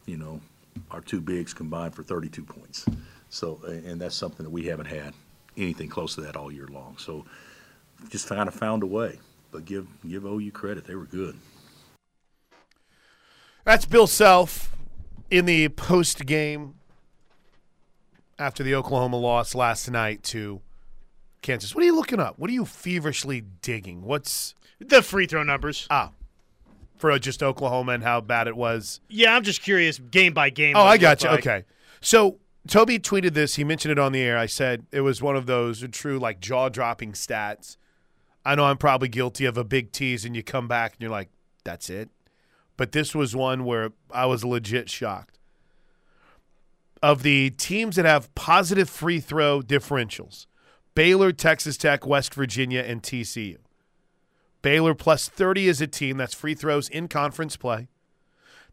you 0.07 0.17
know, 0.17 0.41
our 0.91 1.01
two 1.01 1.21
bigs 1.21 1.53
combined 1.53 1.95
for 1.95 2.03
32 2.03 2.43
points. 2.43 2.87
So 3.29 3.61
and 3.65 4.01
that's 4.01 4.17
something 4.17 4.45
that 4.45 4.51
we 4.51 4.67
haven't 4.67 4.87
had 4.87 5.15
anything 5.57 5.89
close 5.89 6.15
to 6.17 6.21
that 6.23 6.37
all 6.37 6.51
year 6.51 6.67
long. 6.67 6.97
So 6.99 7.25
just 8.09 8.29
kind 8.29 8.49
of 8.49 8.55
found 8.55 8.83
a 8.83 8.87
way 8.87 9.19
but 9.53 9.65
give 9.65 9.87
give 10.09 10.25
OU 10.25 10.51
credit; 10.53 10.87
they 10.87 10.95
were 10.95 11.05
good. 11.05 11.37
That's 13.65 13.85
Bill 13.85 14.07
Self 14.07 14.75
in 15.31 15.45
the 15.45 15.69
post 15.69 16.27
game 16.27 16.75
after 18.39 18.63
the 18.63 18.75
Oklahoma 18.75 19.17
loss 19.17 19.55
last 19.55 19.89
night 19.91 20.23
to 20.25 20.61
Kansas. 21.43 21.75
What 21.75 21.83
are 21.83 21.87
you 21.87 21.95
looking 21.95 22.21
up? 22.21 22.39
What 22.39 22.51
are 22.51 22.55
you 22.55 22.65
feverishly 22.65 23.43
digging? 23.63 24.03
What's 24.03 24.55
The 24.79 25.03
free 25.03 25.27
throw 25.27 25.43
numbers. 25.43 25.87
ah 25.91 26.11
for 27.01 27.19
just 27.19 27.43
Oklahoma 27.43 27.93
and 27.93 28.03
how 28.03 28.21
bad 28.21 28.47
it 28.47 28.57
was? 28.57 29.01
Yeah, 29.09 29.35
I'm 29.35 29.43
just 29.43 29.63
curious, 29.63 29.99
game 29.99 30.35
by 30.35 30.51
game. 30.51 30.77
Oh, 30.77 30.83
I 30.83 30.99
got 30.99 31.23
you. 31.23 31.31
like. 31.31 31.41
Okay. 31.41 31.65
So 32.01 32.39
Toby 32.69 32.99
tweeted 32.99 33.35
this. 33.35 33.55
He 33.57 33.65
mentioned 33.65 33.93
it 33.93 33.99
on 33.99 34.13
the 34.13 34.21
air. 34.21 34.37
I 34.37 34.47
said 34.47 34.87
it 34.93 35.01
was 35.01 35.23
one 35.23 35.37
of 35.37 35.47
those 35.47 35.85
true, 35.91 36.19
like, 36.19 36.41
jaw 36.41 36.69
dropping 36.69 37.13
stats. 37.13 37.77
I 38.45 38.55
know 38.55 38.65
I'm 38.65 38.79
probably 38.79 39.09
guilty 39.09 39.45
of 39.47 39.57
a 39.57 39.65
big 39.65 39.93
tease, 39.93 40.25
and 40.25 40.37
you 40.37 40.43
come 40.43 40.69
back 40.69 40.93
and 40.93 41.01
you're 41.01 41.11
like, 41.11 41.31
that's 41.65 41.91
it. 41.91 42.11
But 42.77 42.93
this 42.93 43.15
was 43.15 43.35
one 43.37 43.65
where 43.65 43.93
I 44.11 44.27
was 44.27 44.45
legit 44.45 44.89
shocked. 44.89 45.39
Of 47.03 47.23
the 47.23 47.51
teams 47.51 47.97
that 47.97 48.05
have 48.05 48.35
positive 48.35 48.89
free 48.89 49.21
throw 49.21 49.63
differentials, 49.63 50.47
Baylor, 50.95 51.33
Texas 51.33 51.77
Tech, 51.77 52.07
West 52.07 52.35
Virginia, 52.35 52.81
and 52.81 53.03
TCU. 53.03 53.57
Baylor 54.63 54.95
plus 54.95 55.29
30 55.29 55.69
as 55.69 55.81
a 55.81 55.87
team. 55.87 56.17
That's 56.17 56.35
free 56.35 56.55
throws 56.55 56.89
in 56.89 57.09
conference 57.09 57.57
play. 57.57 57.89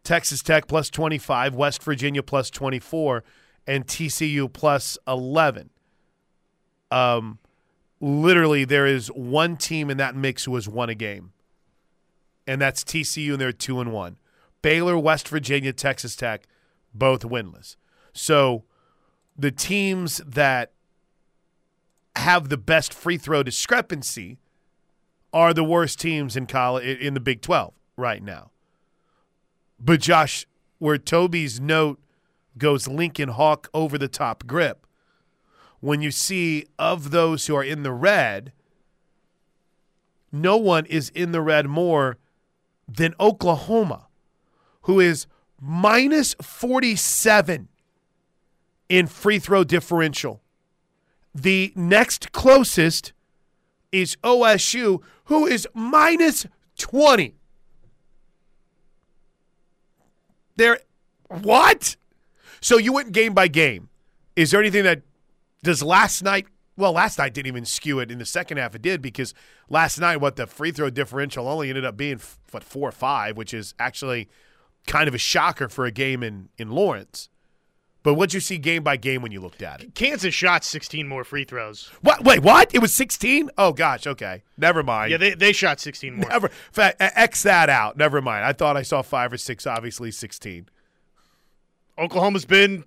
Texas 0.03 0.41
Tech 0.41 0.67
plus 0.67 0.89
25, 0.89 1.55
West 1.55 1.83
Virginia 1.83 2.23
plus 2.23 2.49
24, 2.49 3.23
and 3.65 3.85
TCU 3.85 4.51
plus 4.51 4.97
11. 5.07 5.69
Um, 6.89 7.39
literally, 7.99 8.63
there 8.63 8.87
is 8.87 9.07
one 9.09 9.57
team 9.57 9.89
in 9.89 9.97
that 9.97 10.15
mix 10.15 10.45
who 10.45 10.55
has 10.55 10.69
won 10.69 10.89
a 10.89 10.95
game, 10.95 11.33
and 12.45 12.61
that's 12.61 12.83
TCU, 12.83 13.33
and 13.33 13.41
they're 13.41 13.51
two 13.51 13.81
and 13.81 13.91
one. 13.91 14.17
Baylor, 14.61 14.97
West 14.97 15.27
Virginia, 15.27 15.73
Texas 15.73 16.15
Tech, 16.15 16.47
both 16.93 17.21
winless. 17.21 17.75
So 18.13 18.63
the 19.37 19.51
teams 19.51 20.21
that 20.25 20.71
have 22.15 22.49
the 22.49 22.57
best 22.57 22.93
free 22.93 23.17
throw 23.17 23.43
discrepancy 23.43 24.39
are 25.37 25.53
the 25.53 25.63
worst 25.63 25.99
teams 25.99 26.35
in 26.35 26.47
college 26.47 26.97
in 26.97 27.13
the 27.13 27.19
Big 27.19 27.41
12 27.41 27.71
right 27.95 28.23
now. 28.23 28.49
But 29.79 30.01
Josh, 30.01 30.47
where 30.79 30.97
Toby's 30.97 31.59
note 31.59 31.99
goes 32.57 32.87
Lincoln 32.87 33.29
Hawk 33.29 33.69
over 33.71 33.99
the 33.99 34.07
top 34.07 34.47
grip, 34.47 34.87
when 35.79 36.01
you 36.01 36.09
see 36.09 36.65
of 36.79 37.11
those 37.11 37.45
who 37.45 37.55
are 37.55 37.63
in 37.63 37.83
the 37.83 37.91
red, 37.91 38.51
no 40.31 40.57
one 40.57 40.87
is 40.87 41.09
in 41.09 41.33
the 41.33 41.41
red 41.41 41.67
more 41.67 42.17
than 42.87 43.13
Oklahoma, 43.19 44.07
who 44.81 44.99
is 44.99 45.27
minus 45.61 46.33
47 46.41 47.67
in 48.89 49.05
free 49.05 49.37
throw 49.37 49.63
differential. 49.63 50.41
The 51.35 51.73
next 51.75 52.31
closest 52.31 53.13
is 53.91 54.15
OSU, 54.23 55.01
who 55.25 55.45
is 55.45 55.67
minus 55.73 56.45
20. 56.77 57.35
They're 60.55 60.79
what? 61.29 61.95
So 62.61 62.77
you 62.77 62.93
went 62.93 63.11
game 63.11 63.33
by 63.33 63.47
game. 63.47 63.89
Is 64.35 64.51
there 64.51 64.59
anything 64.59 64.83
that 64.83 65.01
does 65.63 65.83
last 65.83 66.23
night? 66.23 66.47
Well, 66.75 66.93
last 66.93 67.17
night 67.17 67.33
didn't 67.33 67.47
even 67.47 67.65
skew 67.65 67.99
it. 67.99 68.11
In 68.11 68.19
the 68.19 68.25
second 68.25 68.57
half, 68.57 68.75
it 68.75 68.81
did 68.81 69.01
because 69.01 69.33
last 69.67 69.99
night, 69.99 70.17
what 70.17 70.35
the 70.35 70.45
free 70.45 70.71
throw 70.71 70.89
differential 70.89 71.47
only 71.47 71.69
ended 71.69 71.85
up 71.85 71.97
being 71.97 72.19
what 72.51 72.63
four 72.63 72.89
or 72.89 72.91
five, 72.91 73.35
which 73.35 73.53
is 73.53 73.73
actually 73.79 74.29
kind 74.85 75.07
of 75.07 75.15
a 75.15 75.19
shocker 75.19 75.69
for 75.69 75.85
a 75.85 75.91
game 75.91 76.21
in 76.21 76.49
in 76.57 76.69
Lawrence. 76.69 77.29
But 78.07 78.13
what'd 78.13 78.33
you 78.33 78.39
see 78.39 78.57
game 78.57 78.83
by 78.83 78.95
game 78.95 79.21
when 79.21 79.33
you 79.33 79.41
looked 79.41 79.61
at 79.61 79.81
it? 79.81 79.93
Kansas 79.93 80.33
shot 80.33 80.63
16 80.63 81.09
more 81.09 81.25
free 81.25 81.43
throws. 81.43 81.91
What? 81.99 82.23
Wait, 82.23 82.39
what? 82.39 82.73
It 82.73 82.79
was 82.79 82.93
16? 82.93 83.51
Oh 83.57 83.73
gosh, 83.73 84.07
okay. 84.07 84.43
Never 84.57 84.81
mind. 84.81 85.11
Yeah, 85.11 85.17
they, 85.17 85.33
they 85.33 85.51
shot 85.51 85.81
16 85.81 86.15
more. 86.15 86.29
Never. 86.29 86.47
fact, 86.71 86.95
X 87.01 87.43
that 87.43 87.69
out. 87.69 87.97
Never 87.97 88.21
mind. 88.21 88.45
I 88.45 88.53
thought 88.53 88.77
I 88.77 88.83
saw 88.83 89.01
five 89.01 89.33
or 89.33 89.37
six. 89.37 89.67
Obviously, 89.67 90.11
16. 90.11 90.69
Oklahoma's 91.97 92.45
been 92.45 92.85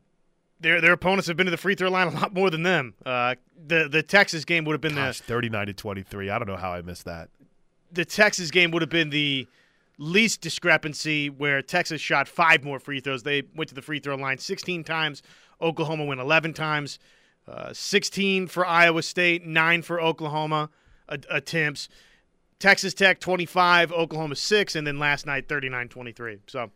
their 0.59 0.81
their 0.81 0.93
opponents 0.93 1.29
have 1.29 1.37
been 1.37 1.45
to 1.45 1.51
the 1.51 1.59
free 1.59 1.75
throw 1.75 1.91
line 1.91 2.07
a 2.07 2.13
lot 2.19 2.33
more 2.33 2.49
than 2.49 2.63
them. 2.63 2.95
Uh, 3.05 3.35
the 3.67 3.91
the 3.91 4.03
Texas 4.03 4.47
game 4.47 4.65
would 4.65 4.73
have 4.73 4.81
been 4.81 4.95
Gosh, 4.95 5.21
39 5.21 5.67
to 5.67 5.75
23. 5.75 6.31
I 6.31 6.39
don't 6.39 6.49
know 6.49 6.57
how 6.57 6.73
I 6.73 6.81
missed 6.81 7.05
that. 7.05 7.29
the 7.93 8.05
the 8.05 8.05
Texas 8.07 8.51
game 8.51 8.71
would 8.71 8.81
have 8.81 8.89
been 8.89 9.11
the 9.11 9.47
least 10.01 10.41
discrepancy 10.41 11.29
where 11.29 11.61
Texas 11.63 12.01
shot 12.01 12.27
five 12.27 12.65
more 12.65 12.81
free 12.81 13.01
throws. 13.01 13.23
They 13.23 13.43
went 13.55 13.69
to 13.69 13.75
the 13.75 13.83
free 13.83 14.01
throw 14.01 14.17
line 14.17 14.39
16 14.39 14.83
times. 14.83 15.23
Oklahoma 15.61 16.05
went 16.07 16.21
11 16.21 16.55
times. 16.55 16.99
Uh, 17.47 17.73
16 17.73 18.47
for 18.47 18.65
Iowa 18.67 19.03
State, 19.03 19.45
nine 19.45 19.83
for 19.83 20.01
Oklahoma 20.01 20.71
attempts. 21.09 21.89
Texas 22.59 22.95
Tech 22.95 23.21
25, 23.21 23.91
Oklahoma 23.93 24.37
6, 24.37 24.77
and 24.77 24.87
then 24.87 24.99
last 24.99 25.27
night 25.27 25.49
39 25.49 25.89
23. 25.89 26.39
So 26.47 26.71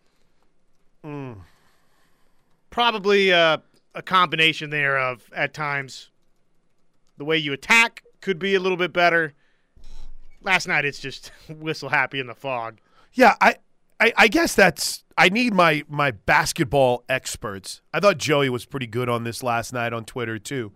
probably 2.71 3.33
uh, 3.33 3.59
a 3.95 4.03
combination 4.03 4.71
there 4.71 4.99
of 4.99 5.31
at 5.35 5.55
times 5.55 6.11
the 7.17 7.25
way 7.25 7.37
you 7.37 7.53
attack 7.53 8.03
could 8.21 8.39
be 8.39 8.55
a 8.55 8.61
little 8.61 8.79
bit 8.79 8.93
better. 8.93 9.35
Last 10.43 10.67
night 10.67 10.85
it's 10.85 10.99
just 10.99 11.31
whistle 11.49 11.91
happy 11.91 12.19
in 12.19 12.27
the 12.27 12.35
Phog. 12.35 12.79
Yeah, 13.15 13.37
I, 13.41 13.57
I, 14.01 14.13
I 14.17 14.29
guess 14.29 14.55
that's. 14.55 15.03
I 15.17 15.29
need 15.29 15.55
my 15.55 15.85
my 15.89 16.11
basketball 16.11 17.05
experts. 17.09 17.81
I 17.93 18.01
thought 18.01 18.19
Joey 18.19 18.49
was 18.49 18.67
pretty 18.67 18.89
good 18.89 19.09
on 19.09 19.23
this 19.23 19.45
last 19.45 19.73
night 19.73 19.93
on 19.93 20.05
Twitter 20.05 20.39
too. 20.39 20.73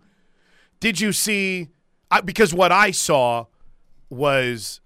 Did 0.79 1.01
you 1.01 1.11
see? 1.11 1.67
I, 2.09 2.21
because 2.21 2.53
what 2.53 2.71
I 2.71 2.91
saw 2.91 3.45
was 4.09 4.79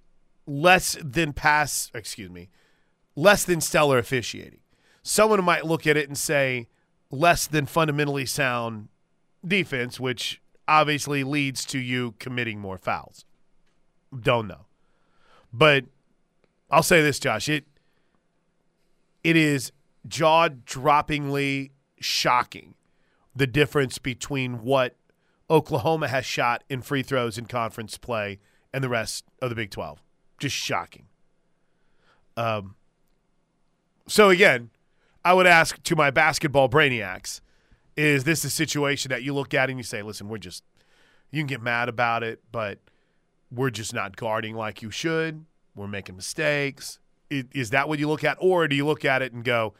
less 0.48 0.98
than 1.02 1.34
pass. 1.34 1.92
Excuse 1.94 2.32
me, 2.32 2.50
less 3.16 3.46
than 3.46 3.62
stellar 3.62 4.00
officiating. 4.00 4.60
Someone 5.04 5.44
might 5.44 5.66
look 5.66 5.86
at 5.86 5.96
it 5.96 6.08
and 6.08 6.18
say 6.18 6.68
less 7.12 7.46
than 7.46 7.68
fundamentally 7.68 8.26
sound 8.26 8.88
defense, 9.46 10.00
which 10.00 10.42
obviously 10.68 11.24
leads 11.24 11.64
to 11.66 11.78
you 11.78 12.16
committing 12.18 12.60
more 12.60 12.80
fouls. 12.80 13.26
Don't 14.20 14.48
know, 14.48 14.66
but 15.52 15.86
I'll 16.74 16.82
say 16.82 17.04
this, 17.04 17.20
Josh. 17.20 17.48
It 17.50 17.66
it 19.24 19.36
is 19.36 19.72
jaw 20.08 20.50
droppingly 20.50 21.70
shocking 22.00 22.74
the 23.36 23.46
difference 23.46 24.00
between 24.00 24.64
what 24.64 24.96
Oklahoma 25.52 26.08
has 26.08 26.26
shot 26.26 26.64
in 26.70 26.82
free 26.82 27.04
throws 27.04 27.38
in 27.38 27.46
conference 27.46 28.00
play 28.00 28.40
and 28.74 28.84
the 28.84 28.90
rest 28.90 29.24
of 29.40 29.50
the 29.50 29.56
Big 29.56 29.70
12. 29.70 30.02
Just 30.40 30.56
shocking. 30.56 31.06
Um, 32.36 32.76
so, 34.08 34.30
again, 34.30 34.72
I 35.24 35.34
would 35.34 35.48
ask 35.48 35.82
to 35.84 35.96
my 35.96 36.10
basketball 36.10 36.70
brainiacs 36.70 37.40
is 37.96 38.24
this 38.24 38.44
a 38.44 38.50
situation 38.50 39.10
that 39.10 39.22
you 39.22 39.34
look 39.34 39.54
at 39.54 39.70
and 39.70 39.78
you 39.78 39.84
say, 39.84 40.02
listen, 40.02 40.28
we're 40.28 40.40
just, 40.40 40.64
you 41.30 41.40
can 41.40 41.48
get 41.48 41.62
mad 41.62 41.88
about 41.88 42.24
it, 42.24 42.42
but 42.52 42.80
we're 43.52 43.70
just 43.70 43.94
not 43.94 44.16
guarding 44.16 44.56
like 44.56 44.82
you 44.82 44.90
should. 44.90 45.46
We're 45.76 45.88
making 45.88 46.16
mistakes. 46.16 47.00
Is, 47.30 47.72
that 47.72 47.90
what 47.90 48.00
you 48.00 48.08
look 48.08 48.24
at? 48.24 48.38
Or 48.40 48.68
do 48.68 48.76
you 48.76 48.86
look 48.86 49.04
at 49.06 49.22
it 49.22 49.34
and 49.34 49.44
go, 49.44 49.74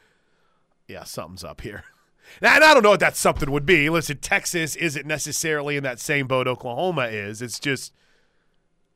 yeah, 0.88 1.04
something's 1.04 1.44
up 1.44 1.60
here? 1.60 1.84
And 2.40 2.64
I 2.64 2.72
don't 2.72 2.82
know 2.82 2.90
what 2.90 3.00
that 3.00 3.16
something 3.16 3.50
would 3.50 3.66
be. 3.66 3.90
Listen, 3.90 4.16
Texas 4.16 4.76
isn't 4.76 5.04
necessarily 5.04 5.76
in 5.76 5.82
that 5.82 6.00
same 6.00 6.26
boat 6.26 6.48
Oklahoma 6.48 7.02
is. 7.02 7.42
It's 7.42 7.60
just, 7.60 7.92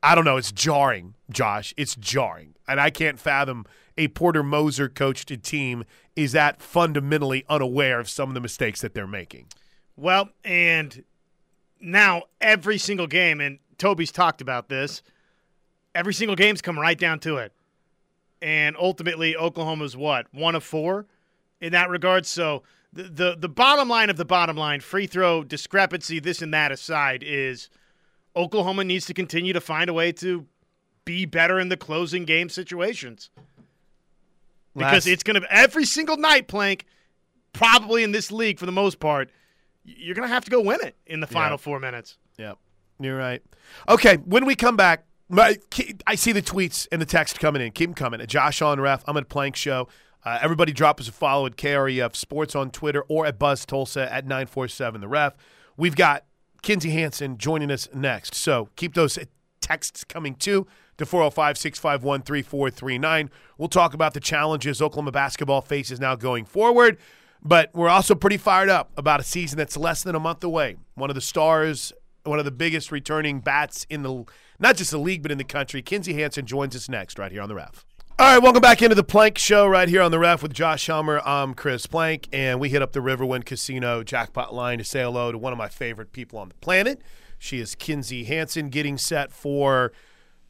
I 0.01 0.15
don't 0.15 0.25
know. 0.25 0.37
It's 0.37 0.51
jarring, 0.51 1.13
Josh. 1.29 1.71
It's 1.77 1.95
jarring. 1.95 2.55
And 2.67 2.81
I 2.81 2.89
can't 2.89 3.19
fathom 3.19 3.67
a 3.99 4.07
Porter 4.07 4.41
Moser 4.41 4.89
coached 4.89 5.31
team 5.43 5.83
is 6.15 6.31
that 6.31 6.61
fundamentally 6.61 7.45
unaware 7.49 7.99
of 7.99 8.09
some 8.09 8.29
of 8.29 8.33
the 8.33 8.41
mistakes 8.41 8.81
that 8.81 8.93
they're 8.93 9.05
making. 9.05 9.47
Well, 9.95 10.29
and 10.43 11.03
now 11.81 12.23
every 12.39 12.77
single 12.77 13.07
game, 13.07 13.41
and 13.41 13.59
Toby's 13.77 14.11
talked 14.11 14.41
about 14.41 14.69
this, 14.69 15.01
every 15.99 16.13
single 16.13 16.35
game's 16.35 16.61
come 16.61 16.79
right 16.79 16.97
down 16.97 17.19
to 17.19 17.37
it. 17.37 17.51
And 18.41 18.77
ultimately, 18.79 19.35
Oklahoma's 19.35 19.97
what? 19.97 20.27
One 20.33 20.55
of 20.55 20.63
four 20.63 21.05
in 21.59 21.73
that 21.73 21.89
regard. 21.89 22.25
So 22.25 22.63
the, 22.93 23.03
the, 23.03 23.35
the 23.37 23.49
bottom 23.49 23.89
line 23.89 24.09
of 24.09 24.15
the 24.15 24.23
bottom 24.23 24.55
line, 24.55 24.79
free 24.79 25.07
throw 25.07 25.43
discrepancy, 25.43 26.19
this 26.21 26.41
and 26.41 26.53
that 26.53 26.71
aside, 26.71 27.21
is 27.21 27.69
Oklahoma 28.37 28.85
needs 28.85 29.05
to 29.07 29.13
continue 29.13 29.51
to 29.51 29.59
find 29.59 29.89
a 29.89 29.93
way 29.93 30.13
to 30.13 30.45
be 31.03 31.25
better 31.25 31.59
in 31.59 31.67
the 31.67 31.75
closing 31.75 32.23
game 32.23 32.47
situations. 32.47 33.29
Because 34.73 35.05
Last- 35.05 35.07
it's 35.07 35.23
going 35.23 35.41
to 35.41 35.53
every 35.53 35.83
single 35.83 36.15
night, 36.15 36.47
Plank, 36.47 36.85
probably 37.51 38.03
in 38.03 38.13
this 38.13 38.31
league 38.31 38.57
for 38.57 38.65
the 38.65 38.71
most 38.71 39.01
part, 39.01 39.29
you're 39.83 40.15
going 40.15 40.27
to 40.27 40.33
have 40.33 40.45
to 40.45 40.51
go 40.51 40.61
win 40.61 40.79
it 40.81 40.95
in 41.05 41.19
the 41.19 41.27
final 41.27 41.53
Yeah. 41.53 41.57
four 41.57 41.79
minutes. 41.81 42.17
Yep, 42.37 42.57
you're 43.01 43.17
right. 43.17 43.41
Okay, 43.89 44.15
when 44.17 44.45
we 44.45 44.55
come 44.55 44.77
back, 44.77 45.03
my, 45.29 45.57
I 46.07 46.15
see 46.15 46.31
the 46.31 46.41
tweets 46.41 46.87
and 46.91 47.01
the 47.01 47.05
text 47.05 47.39
coming 47.39 47.61
in. 47.61 47.71
Keep 47.71 47.89
them 47.89 47.93
coming. 47.95 48.25
Josh 48.27 48.61
on 48.61 48.79
ref. 48.81 49.03
I'm 49.07 49.15
at 49.17 49.29
Plank 49.29 49.55
Show. 49.55 49.87
Uh, 50.25 50.39
everybody 50.41 50.73
drop 50.73 50.99
us 50.99 51.07
a 51.07 51.11
follow 51.11 51.45
at 51.45 51.55
KREF 51.55 52.15
Sports 52.15 52.55
on 52.55 52.71
Twitter 52.71 53.03
or 53.07 53.25
at 53.25 53.39
Buzz 53.39 53.65
Tulsa 53.65 54.11
at 54.11 54.25
947 54.25 55.01
The 55.01 55.07
Ref. 55.07 55.35
We've 55.77 55.95
got 55.95 56.25
Kinzie 56.61 56.89
Hansen 56.89 57.37
joining 57.37 57.71
us 57.71 57.87
next. 57.93 58.35
So 58.35 58.69
keep 58.75 58.95
those 58.95 59.17
texts 59.61 60.03
coming 60.03 60.35
too 60.35 60.67
to 60.97 61.05
405 61.05 61.57
651 61.57 62.23
3439. 62.23 63.29
We'll 63.57 63.69
talk 63.69 63.93
about 63.93 64.13
the 64.13 64.19
challenges 64.19 64.81
Oklahoma 64.81 65.11
basketball 65.11 65.61
faces 65.61 65.99
now 65.99 66.15
going 66.15 66.45
forward. 66.45 66.97
But 67.41 67.69
we're 67.73 67.87
also 67.87 68.15
pretty 68.15 68.37
fired 68.37 68.69
up 68.69 68.91
about 68.97 69.21
a 69.21 69.23
season 69.23 69.57
that's 69.57 69.77
less 69.77 70.03
than 70.03 70.15
a 70.15 70.19
month 70.19 70.43
away. 70.43 70.75
One 70.95 71.09
of 71.09 71.15
the 71.15 71.21
stars, 71.21 71.93
one 72.23 72.39
of 72.39 72.45
the 72.45 72.51
biggest 72.51 72.91
returning 72.91 73.39
bats 73.39 73.85
in 73.89 74.03
the 74.03 74.25
not 74.59 74.75
just 74.75 74.91
the 74.91 74.97
league 74.97 75.21
but 75.21 75.31
in 75.31 75.37
the 75.37 75.43
country. 75.43 75.81
Kinzie 75.81 76.13
Hansen 76.13 76.45
joins 76.45 76.75
us 76.75 76.89
next 76.89 77.17
right 77.17 77.31
here 77.31 77.41
on 77.41 77.49
the 77.49 77.55
Ref. 77.55 77.85
All 78.19 78.33
right, 78.33 78.43
welcome 78.43 78.61
back 78.61 78.81
into 78.81 78.95
the 78.95 79.03
Plank 79.03 79.37
Show 79.37 79.65
right 79.65 79.87
here 79.87 80.01
on 80.01 80.11
the 80.11 80.19
Ref 80.19 80.43
with 80.43 80.53
Josh 80.53 80.87
Helmer. 80.87 81.21
I'm 81.23 81.53
Chris 81.53 81.85
Plank, 81.85 82.27
and 82.33 82.59
we 82.59 82.67
hit 82.67 82.81
up 82.81 82.91
the 82.91 82.99
Riverwind 82.99 83.45
Casino 83.45 84.03
jackpot 84.03 84.53
line 84.53 84.77
to 84.79 84.83
say 84.83 85.01
hello 85.01 85.31
to 85.31 85.37
one 85.37 85.53
of 85.53 85.57
my 85.57 85.69
favorite 85.69 86.11
people 86.11 86.37
on 86.37 86.49
the 86.49 86.55
planet. 86.55 87.01
She 87.37 87.59
is 87.61 87.75
Kinzie 87.75 88.25
Hansen, 88.25 88.67
getting 88.67 88.97
set 88.97 89.31
for 89.31 89.93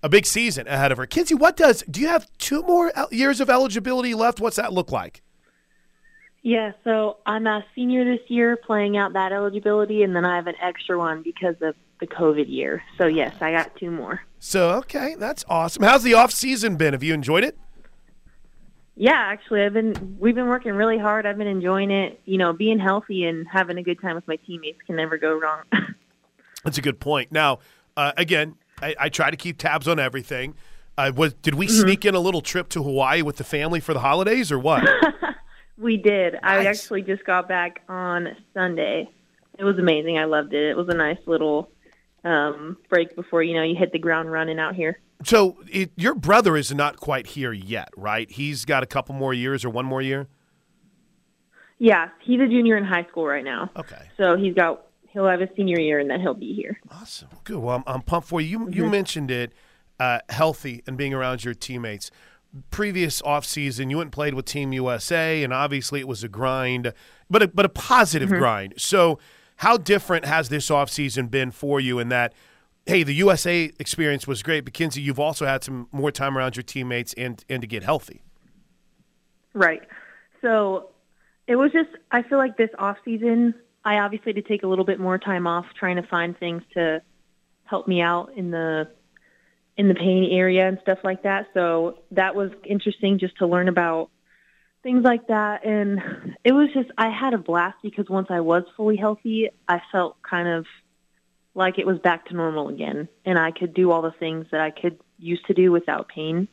a 0.02 0.10
big 0.10 0.26
season 0.26 0.68
ahead 0.68 0.92
of 0.92 0.98
her. 0.98 1.06
Kinzie, 1.06 1.36
what 1.36 1.56
does 1.56 1.84
do 1.84 2.02
you 2.02 2.08
have 2.08 2.28
two 2.40 2.64
more 2.64 2.92
years 3.12 3.40
of 3.40 3.52
eligibility 3.52 4.16
left? 4.16 4.40
What's 4.40 4.56
that 4.56 4.74
look 4.74 4.92
like? 4.92 5.22
Yeah, 6.42 6.72
so 6.84 7.18
I'm 7.26 7.48
a 7.48 7.66
senior 7.76 8.06
this 8.06 8.30
year, 8.30 8.56
playing 8.56 8.98
out 8.98 9.14
that 9.14 9.32
eligibility, 9.32 10.04
and 10.04 10.16
then 10.16 10.26
I 10.26 10.38
have 10.38 10.48
an 10.48 10.56
extra 10.62 10.98
one 10.98 11.22
because 11.22 11.56
of 11.62 11.76
the 12.00 12.08
COVID 12.08 12.50
year. 12.50 12.82
So 12.98 13.08
yes, 13.08 13.36
I 13.42 13.52
got 13.52 13.76
two 13.76 13.92
more. 13.92 14.22
So 14.40 14.72
okay, 14.78 15.16
that's 15.18 15.44
awesome. 15.50 15.84
How's 15.84 16.04
the 16.04 16.14
off 16.14 16.32
season 16.32 16.78
been? 16.78 16.94
Have 16.94 17.04
you 17.04 17.14
enjoyed 17.14 17.44
it? 17.44 17.58
Yeah, 18.96 19.16
actually, 19.16 19.64
I've 19.64 19.74
been 19.74 20.18
we've 20.20 20.36
been 20.36 20.48
working 20.48 20.74
really 20.74 20.98
hard. 20.98 21.26
I've 21.26 21.38
been 21.38 21.48
enjoying 21.48 21.92
it. 21.92 22.22
You 22.26 22.38
know, 22.38 22.54
being 22.54 22.80
healthy 22.80 23.26
and 23.26 23.46
having 23.52 23.78
a 23.78 23.84
good 23.84 24.02
time 24.02 24.16
with 24.16 24.28
my 24.28 24.38
teammates 24.38 24.80
can 24.86 24.96
never 24.96 25.18
go 25.18 25.38
wrong. 25.38 25.64
that's 26.64 26.78
a 26.78 26.82
good 26.82 27.00
point. 27.00 27.32
Now, 27.32 27.60
uh, 27.98 28.14
again, 28.18 28.56
I, 28.82 28.96
I, 29.00 29.10
try 29.10 29.32
to 29.32 29.38
keep 29.38 29.58
tabs 29.58 29.88
on 29.88 30.00
everything. 30.00 30.56
Uh, 30.98 31.12
was 31.16 31.34
did 31.34 31.56
we 31.56 31.68
mm-hmm. 31.68 31.82
sneak 31.82 32.06
in 32.06 32.16
a 32.16 32.20
little 32.20 32.42
trip 32.42 32.70
to 32.70 32.84
Hawaii 32.84 33.22
with 33.22 33.38
the 33.38 33.44
family 33.44 33.80
for 33.80 33.94
the 33.94 34.02
holidays, 34.02 34.52
or 34.52 34.60
what? 34.60 34.88
we 35.80 35.98
did. 35.98 36.34
Nice. 36.34 36.42
I 36.44 36.66
actually 36.66 37.02
just 37.02 37.24
got 37.26 37.48
back 37.48 37.82
on 37.88 38.36
Sunday. 38.54 39.10
It 39.58 39.64
was 39.64 39.78
amazing. 39.78 40.18
I 40.18 40.26
loved 40.26 40.54
it. 40.54 40.70
It 40.70 40.78
was 40.78 40.88
a 40.90 40.94
nice 40.94 41.20
little 41.26 41.72
um, 42.24 42.78
break 42.90 43.16
before 43.16 43.42
you 43.44 43.56
know 43.56 43.64
you 43.64 43.76
hit 43.76 43.92
the 43.92 44.00
ground 44.00 44.32
running 44.32 44.60
out 44.60 44.76
here. 44.76 45.00
So 45.24 45.58
it, 45.70 45.92
your 45.96 46.16
brother 46.16 46.56
is 46.56 46.74
not 46.74 46.98
quite 46.98 47.28
here 47.28 47.52
yet, 47.52 47.90
right? 47.98 48.30
He's 48.32 48.66
got 48.66 48.84
a 48.84 48.86
couple 48.86 49.16
more 49.16 49.34
years 49.34 49.66
or 49.66 49.70
one 49.70 49.86
more 49.86 50.02
year. 50.02 50.28
Yeah, 51.78 52.10
he's 52.22 52.40
a 52.40 52.48
junior 52.48 52.78
in 52.78 52.84
high 52.84 53.06
school 53.06 53.26
right 53.26 53.44
now. 53.44 53.70
Okay. 53.76 54.10
So 54.18 54.38
he's 54.38 54.54
got 54.54 54.86
he'll 55.10 55.28
have 55.28 55.42
a 55.42 55.50
senior 55.56 55.80
year 55.80 56.00
and 56.00 56.10
then 56.10 56.22
he'll 56.22 56.34
be 56.34 56.54
here. 56.54 56.80
Awesome. 56.92 57.30
Good. 57.44 57.58
Well, 57.58 57.78
I'm, 57.78 57.84
I'm 57.88 58.02
pumped 58.02 58.28
for 58.28 58.40
you. 58.42 58.48
You, 58.48 58.60
mm-hmm. 58.60 58.74
you 58.74 58.90
mentioned 58.90 59.32
it, 59.32 59.54
uh, 60.00 60.20
healthy 60.30 60.84
and 60.88 60.98
being 60.98 61.14
around 61.14 61.44
your 61.44 61.54
teammates. 61.54 62.12
Previous 62.72 63.22
off 63.22 63.46
season, 63.46 63.90
you 63.90 63.98
went 63.98 64.08
and 64.08 64.14
played 64.14 64.34
with 64.34 64.46
Team 64.46 64.74
USA, 64.74 65.44
and 65.44 65.54
obviously 65.54 66.00
it 66.00 66.08
was 66.08 66.24
a 66.24 66.28
grind, 66.28 66.94
but 67.30 67.44
a, 67.44 67.48
but 67.48 67.66
a 67.66 67.70
positive 67.70 68.30
mm-hmm. 68.30 68.40
grind. 68.40 68.74
So 68.78 69.20
how 69.58 69.78
different 69.78 70.26
has 70.26 70.50
this 70.50 70.70
offseason 70.70 71.30
been 71.30 71.52
for 71.52 71.80
you 71.80 72.00
in 72.00 72.10
that, 72.10 72.34
hey, 72.86 73.04
the 73.04 73.14
USA 73.16 73.72
experience 73.78 74.26
was 74.26 74.42
great, 74.42 74.64
but 74.64 74.74
Kinzie, 74.74 75.02
you've 75.02 75.20
also 75.20 75.46
had 75.46 75.64
some 75.64 75.88
more 75.92 76.12
time 76.12 76.38
around 76.38 76.56
your 76.56 76.64
teammates 76.64 77.14
and, 77.14 77.44
and 77.50 77.62
to 77.62 77.68
get 77.68 77.84
healthy? 77.84 78.24
Right. 79.54 79.82
So 80.42 80.90
it 81.46 81.56
was 81.56 81.72
just, 81.72 81.90
I 82.12 82.24
feel 82.24 82.38
like 82.38 82.58
this 82.58 82.70
offseason, 82.80 83.54
I 83.84 84.00
obviously 84.00 84.34
had 84.34 84.44
to 84.44 84.48
take 84.48 84.64
a 84.64 84.68
little 84.68 84.86
bit 84.86 85.00
more 85.00 85.18
time 85.18 85.46
off 85.46 85.66
trying 85.78 85.98
to 85.98 86.04
find 86.04 86.38
things 86.40 86.64
to 86.74 87.02
help 87.66 87.88
me 87.88 88.02
out 88.02 88.32
in 88.36 88.52
the 88.52 88.88
in 89.80 89.88
the 89.88 89.96
pain 89.96 90.28
area 90.30 90.68
and 90.68 90.78
stuff 90.82 91.00
like 91.06 91.24
that. 91.24 91.48
So 91.54 92.00
that 92.12 92.36
was 92.36 92.52
interesting 92.66 93.18
just 93.18 93.38
to 93.38 93.48
learn 93.48 93.70
about 93.70 94.10
things 94.84 95.06
like 95.06 95.28
that. 95.28 95.66
And 95.66 96.36
it 96.44 96.52
was 96.52 96.68
just, 96.74 96.90
I 96.98 97.10
had 97.10 97.34
a 97.34 97.38
blast 97.38 97.78
because 97.82 98.10
once 98.10 98.28
I 98.30 98.42
was 98.42 98.64
fully 98.76 98.98
healthy, 98.98 99.48
I 99.70 99.82
felt 99.90 100.22
kind 100.22 100.50
of 100.50 100.66
like 101.56 101.80
it 101.80 101.88
was 101.88 101.98
back 102.00 102.26
to 102.26 102.34
normal 102.34 102.68
again. 102.68 103.08
And 103.24 103.40
I 103.40 103.52
could 103.52 103.74
do 103.74 103.90
all 103.92 104.02
the 104.02 104.12
things 104.12 104.48
that 104.52 104.60
I 104.60 104.70
could 104.70 105.00
used 105.18 105.46
to 105.46 105.54
do 105.54 105.72
without 105.72 106.10
pain. 106.10 106.50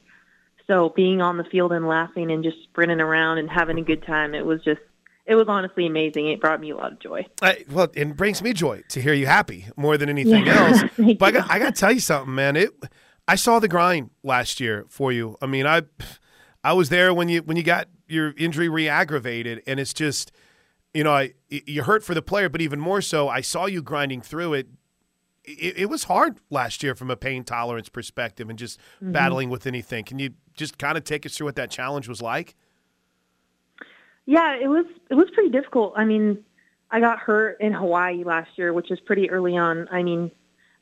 So 0.68 0.92
being 0.94 1.20
on 1.20 1.36
the 1.36 1.44
field 1.44 1.72
and 1.72 1.88
laughing 1.88 2.30
and 2.30 2.44
just 2.44 2.62
sprinting 2.62 3.00
around 3.00 3.38
and 3.38 3.50
having 3.50 3.76
a 3.80 3.82
good 3.82 4.06
time, 4.06 4.36
it 4.36 4.46
was 4.46 4.62
just, 4.62 4.80
it 5.26 5.34
was 5.34 5.46
honestly 5.48 5.86
amazing. 5.86 6.28
It 6.28 6.40
brought 6.40 6.60
me 6.60 6.70
a 6.70 6.76
lot 6.76 6.92
of 6.92 7.00
joy. 7.00 7.26
I, 7.42 7.64
well, 7.68 7.88
it 7.92 8.16
brings 8.16 8.40
me 8.40 8.52
joy 8.52 8.84
to 8.90 9.02
hear 9.02 9.14
you 9.14 9.26
happy 9.26 9.66
more 9.76 9.98
than 9.98 10.08
anything 10.08 10.46
yeah. 10.46 10.86
else. 10.96 11.16
but 11.18 11.26
I 11.26 11.30
got, 11.32 11.50
I 11.50 11.58
got 11.58 11.74
to 11.74 11.80
tell 11.80 11.90
you 11.90 11.98
something, 11.98 12.32
man. 12.32 12.54
It, 12.54 12.70
I 13.28 13.34
saw 13.34 13.58
the 13.58 13.68
grind 13.68 14.10
last 14.22 14.60
year 14.60 14.86
for 14.88 15.12
you. 15.12 15.36
I 15.42 15.46
mean, 15.46 15.66
I, 15.66 15.82
I 16.62 16.72
was 16.72 16.88
there 16.88 17.12
when 17.12 17.28
you 17.28 17.42
when 17.42 17.56
you 17.56 17.62
got 17.62 17.88
your 18.06 18.34
injury 18.36 18.68
re-aggravated, 18.68 19.62
and 19.66 19.80
it's 19.80 19.92
just, 19.92 20.32
you 20.94 21.04
know, 21.04 21.12
I 21.12 21.34
you 21.48 21.82
hurt 21.82 22.04
for 22.04 22.14
the 22.14 22.22
player, 22.22 22.48
but 22.48 22.60
even 22.60 22.80
more 22.80 23.00
so, 23.00 23.28
I 23.28 23.40
saw 23.40 23.66
you 23.66 23.82
grinding 23.82 24.20
through 24.20 24.54
it. 24.54 24.68
It, 25.44 25.78
it 25.78 25.86
was 25.86 26.04
hard 26.04 26.38
last 26.50 26.82
year 26.82 26.94
from 26.94 27.10
a 27.10 27.16
pain 27.16 27.44
tolerance 27.44 27.88
perspective, 27.88 28.48
and 28.48 28.58
just 28.58 28.78
mm-hmm. 28.96 29.12
battling 29.12 29.50
with 29.50 29.66
anything. 29.66 30.04
Can 30.04 30.18
you 30.18 30.30
just 30.54 30.78
kind 30.78 30.96
of 30.96 31.04
take 31.04 31.26
us 31.26 31.36
through 31.36 31.46
what 31.46 31.56
that 31.56 31.70
challenge 31.70 32.08
was 32.08 32.22
like? 32.22 32.56
Yeah, 34.26 34.56
it 34.56 34.68
was 34.68 34.86
it 35.10 35.14
was 35.14 35.28
pretty 35.34 35.50
difficult. 35.50 35.94
I 35.96 36.04
mean, 36.04 36.44
I 36.90 37.00
got 37.00 37.18
hurt 37.18 37.60
in 37.60 37.72
Hawaii 37.72 38.24
last 38.24 38.50
year, 38.56 38.72
which 38.72 38.90
is 38.90 39.00
pretty 39.00 39.30
early 39.30 39.56
on. 39.56 39.88
I 39.90 40.02
mean, 40.02 40.30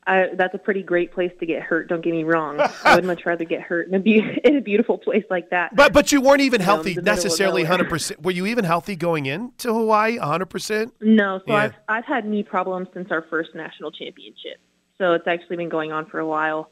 I, 0.07 0.29
that's 0.35 0.55
a 0.55 0.59
pretty 0.59 0.83
great 0.83 1.13
place 1.13 1.33
to 1.41 1.47
get 1.47 1.63
hurt. 1.63 1.89
Don't 1.89 2.03
get 2.03 2.13
me 2.13 2.25
wrong. 2.25 2.61
I 2.85 2.95
would 2.95 3.05
much 3.05 3.25
rather 3.25 3.45
get 3.45 3.63
hurt 3.63 3.89
in 3.89 3.95
a, 3.95 3.99
be- 3.99 4.41
in 4.45 4.57
a 4.57 4.61
beautiful 4.61 4.99
place 4.99 5.25
like 5.31 5.51
that. 5.51 5.75
But 5.75 5.93
but 5.93 6.13
you 6.13 6.21
weren't 6.21 6.43
even 6.43 6.61
healthy 6.61 6.95
necessarily. 6.95 7.65
Hundred 7.65 7.89
percent. 7.89 8.23
Were 8.23 8.33
you 8.33 8.47
even 8.47 8.65
healthy 8.65 8.97
going 8.97 9.27
into 9.27 9.73
Hawaii? 9.73 10.19
hundred 10.19 10.47
percent. 10.47 10.95
No. 11.01 11.39
So 11.39 11.45
yeah. 11.53 11.55
I've 11.55 11.75
I've 11.89 12.05
had 12.05 12.27
knee 12.27 12.43
problems 12.43 12.89
since 12.93 13.11
our 13.11 13.23
first 13.23 13.55
national 13.55 13.93
championship. 13.93 14.59
So 14.99 15.15
it's 15.15 15.27
actually 15.27 15.57
been 15.57 15.69
going 15.69 15.93
on 15.93 16.07
for 16.07 16.19
a 16.19 16.27
while. 16.27 16.71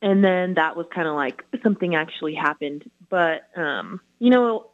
And 0.00 0.24
then 0.24 0.54
that 0.54 0.76
was 0.76 0.86
kind 0.92 1.06
of 1.06 1.14
like 1.14 1.44
something 1.62 1.94
actually 1.94 2.34
happened. 2.34 2.90
But 3.08 3.42
um, 3.56 4.00
you 4.18 4.30
know, 4.30 4.70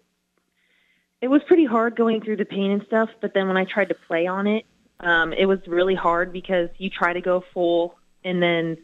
it 1.21 1.29
was 1.29 1.43
pretty 1.47 1.65
hard 1.65 1.97
going 1.97 2.23
through 2.23 2.37
the 2.37 2.45
pain 2.45 2.71
and 2.71 2.83
stuff. 2.87 3.11
But 3.21 3.35
then 3.35 3.49
when 3.49 3.57
I 3.57 3.65
tried 3.65 3.89
to 3.89 3.95
play 3.95 4.27
on 4.27 4.47
it, 4.47 4.65
um, 5.01 5.33
it 5.33 5.47
was 5.47 5.59
really 5.67 5.95
hard 5.95 6.33
because 6.33 6.69
you 6.79 6.91
try 6.91 7.13
to 7.13 7.21
go 7.21 7.45
full 7.55 7.95
and 8.25 8.43
then 8.43 8.77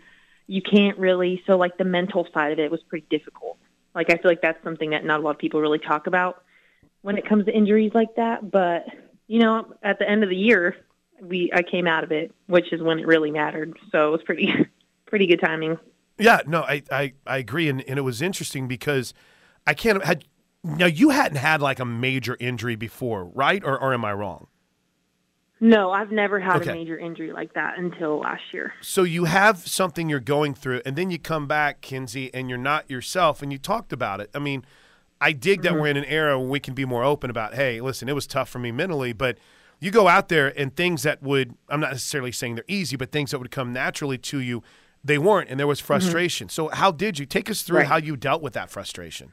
you 0.46 0.62
can't 0.62 0.98
really. 0.98 1.42
So 1.46 1.56
like 1.56 1.76
the 1.78 1.84
mental 1.84 2.26
side 2.32 2.52
of 2.52 2.58
it 2.58 2.70
was 2.70 2.82
pretty 2.88 3.06
difficult. 3.10 3.58
Like 3.94 4.10
I 4.10 4.16
feel 4.16 4.30
like 4.30 4.42
that's 4.42 4.62
something 4.62 4.90
that 4.90 5.04
not 5.04 5.20
a 5.20 5.22
lot 5.22 5.30
of 5.30 5.38
people 5.38 5.60
really 5.60 5.78
talk 5.78 6.06
about 6.06 6.42
when 7.02 7.16
it 7.16 7.28
comes 7.28 7.44
to 7.46 7.56
injuries 7.56 7.92
like 7.94 8.16
that. 8.16 8.50
But 8.50 8.86
you 9.26 9.40
know, 9.40 9.74
at 9.82 9.98
the 9.98 10.08
end 10.08 10.22
of 10.22 10.30
the 10.30 10.36
year, 10.36 10.76
we 11.20 11.50
I 11.52 11.62
came 11.62 11.86
out 11.86 12.04
of 12.04 12.12
it, 12.12 12.32
which 12.46 12.72
is 12.72 12.82
when 12.82 12.98
it 12.98 13.06
really 13.06 13.30
mattered. 13.30 13.78
So 13.90 14.08
it 14.08 14.10
was 14.10 14.22
pretty 14.22 14.52
pretty 15.06 15.26
good 15.26 15.40
timing. 15.40 15.78
Yeah, 16.18 16.40
no, 16.46 16.62
I 16.62 16.82
I, 16.92 17.12
I 17.26 17.38
agree, 17.38 17.68
and, 17.68 17.82
and 17.88 17.98
it 17.98 18.02
was 18.02 18.22
interesting 18.22 18.68
because 18.68 19.14
I 19.66 19.74
can't 19.74 20.04
had 20.04 20.24
now 20.62 20.86
you 20.86 21.10
hadn't 21.10 21.38
had 21.38 21.60
like 21.60 21.80
a 21.80 21.84
major 21.84 22.36
injury 22.38 22.76
before, 22.76 23.24
right? 23.24 23.62
Or 23.64 23.78
or 23.78 23.92
am 23.92 24.04
I 24.04 24.12
wrong? 24.12 24.48
No, 25.60 25.92
I've 25.92 26.10
never 26.10 26.40
had 26.40 26.56
okay. 26.56 26.72
a 26.72 26.74
major 26.74 26.98
injury 26.98 27.32
like 27.32 27.54
that 27.54 27.78
until 27.78 28.18
last 28.18 28.42
year. 28.52 28.74
So 28.80 29.02
you 29.02 29.24
have 29.24 29.58
something 29.58 30.08
you're 30.08 30.20
going 30.20 30.54
through, 30.54 30.82
and 30.84 30.96
then 30.96 31.10
you 31.10 31.18
come 31.18 31.46
back, 31.46 31.80
Kinzie, 31.80 32.32
and 32.34 32.48
you're 32.48 32.58
not 32.58 32.90
yourself, 32.90 33.40
and 33.40 33.52
you 33.52 33.58
talked 33.58 33.92
about 33.92 34.20
it. 34.20 34.30
I 34.34 34.40
mean, 34.40 34.64
I 35.20 35.32
dig 35.32 35.62
that 35.62 35.72
mm-hmm. 35.72 35.80
we're 35.80 35.88
in 35.88 35.96
an 35.96 36.04
era 36.04 36.38
where 36.38 36.48
we 36.48 36.60
can 36.60 36.74
be 36.74 36.84
more 36.84 37.04
open 37.04 37.30
about, 37.30 37.54
hey, 37.54 37.80
listen, 37.80 38.08
it 38.08 38.14
was 38.14 38.26
tough 38.26 38.48
for 38.48 38.58
me 38.58 38.72
mentally, 38.72 39.12
but 39.12 39.38
you 39.80 39.90
go 39.90 40.08
out 40.08 40.28
there 40.28 40.48
and 40.58 40.74
things 40.74 41.02
that 41.04 41.22
would, 41.22 41.54
I'm 41.68 41.80
not 41.80 41.92
necessarily 41.92 42.32
saying 42.32 42.56
they're 42.56 42.64
easy, 42.68 42.96
but 42.96 43.12
things 43.12 43.30
that 43.30 43.38
would 43.38 43.50
come 43.50 43.72
naturally 43.72 44.18
to 44.18 44.38
you, 44.40 44.62
they 45.04 45.18
weren't, 45.18 45.50
and 45.50 45.58
there 45.58 45.66
was 45.66 45.78
mm-hmm. 45.78 45.86
frustration. 45.86 46.48
Mm-hmm. 46.48 46.52
So, 46.52 46.68
how 46.68 46.90
did 46.90 47.18
you 47.18 47.26
take 47.26 47.48
us 47.48 47.62
through 47.62 47.78
right. 47.78 47.86
how 47.86 47.96
you 47.96 48.16
dealt 48.16 48.42
with 48.42 48.54
that 48.54 48.70
frustration? 48.70 49.32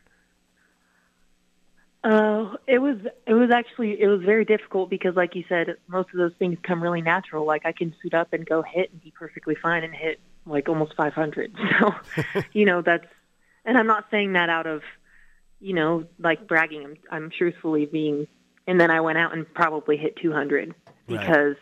Uh, 2.04 2.56
it 2.66 2.80
was 2.80 2.98
it 3.28 3.34
was 3.34 3.52
actually 3.52 4.02
it 4.02 4.08
was 4.08 4.22
very 4.22 4.44
difficult 4.44 4.90
because, 4.90 5.16
like 5.16 5.36
you 5.36 5.44
said, 5.48 5.76
most 5.88 6.10
of 6.12 6.18
those 6.18 6.34
things 6.40 6.58
come 6.64 6.82
really 6.82 7.02
natural. 7.02 7.46
Like 7.46 7.66
I 7.66 7.74
can 7.74 7.94
suit 8.02 8.16
up 8.16 8.34
and 8.34 8.44
go 8.46 8.64
hit 8.64 8.92
and 8.92 9.02
be 9.02 9.12
perfectly 9.12 9.56
fine 9.56 9.84
and 9.84 9.94
hit 9.94 10.20
like 10.46 10.68
almost 10.68 10.96
500. 10.96 11.54
So, 11.80 11.94
you 12.54 12.66
know, 12.66 12.82
that's 12.82 13.06
and 13.66 13.78
I'm 13.78 13.86
not 13.86 14.06
saying 14.10 14.34
that 14.34 14.50
out 14.50 14.66
of, 14.66 14.82
you 15.60 15.74
know, 15.74 16.06
like 16.18 16.48
bragging. 16.48 16.84
I'm, 16.84 16.98
I'm 17.12 17.30
truthfully 17.30 17.86
being. 17.86 18.28
And 18.66 18.80
then 18.80 18.90
I 18.90 19.02
went 19.02 19.18
out 19.18 19.34
and 19.34 19.52
probably 19.54 19.98
hit 19.98 20.16
200 20.22 20.74
because, 21.08 21.28
right. 21.28 21.56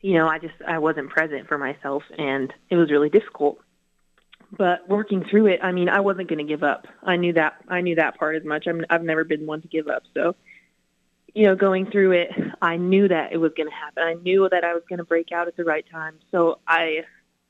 you 0.00 0.14
know, 0.14 0.28
I 0.28 0.38
just 0.38 0.54
I 0.66 0.78
wasn't 0.78 1.10
present 1.10 1.48
for 1.48 1.58
myself 1.58 2.04
and 2.16 2.52
it 2.70 2.76
was 2.76 2.90
really 2.90 3.08
difficult. 3.08 3.58
But 4.50 4.88
working 4.88 5.24
through 5.24 5.46
it, 5.46 5.60
I 5.62 5.72
mean, 5.72 5.88
I 5.88 6.00
wasn't 6.00 6.28
going 6.28 6.38
to 6.38 6.44
give 6.44 6.62
up. 6.62 6.86
I 7.02 7.16
knew 7.16 7.34
that. 7.34 7.56
I 7.68 7.80
knew 7.80 7.96
that 7.96 8.18
part 8.18 8.36
as 8.36 8.44
much. 8.44 8.66
I'm, 8.66 8.84
I've 8.88 9.02
never 9.02 9.24
been 9.24 9.46
one 9.46 9.60
to 9.62 9.68
give 9.68 9.88
up. 9.88 10.04
So, 10.14 10.36
you 11.34 11.44
know, 11.44 11.54
going 11.54 11.90
through 11.90 12.12
it, 12.12 12.30
I 12.62 12.76
knew 12.76 13.08
that 13.08 13.32
it 13.32 13.36
was 13.36 13.52
going 13.56 13.68
to 13.68 13.74
happen. 13.74 14.02
I 14.02 14.14
knew 14.14 14.48
that 14.50 14.64
I 14.64 14.74
was 14.74 14.82
going 14.88 14.98
to 14.98 15.04
break 15.04 15.32
out 15.32 15.48
at 15.48 15.56
the 15.56 15.64
right 15.64 15.84
time. 15.90 16.18
So 16.30 16.60
I 16.66 17.04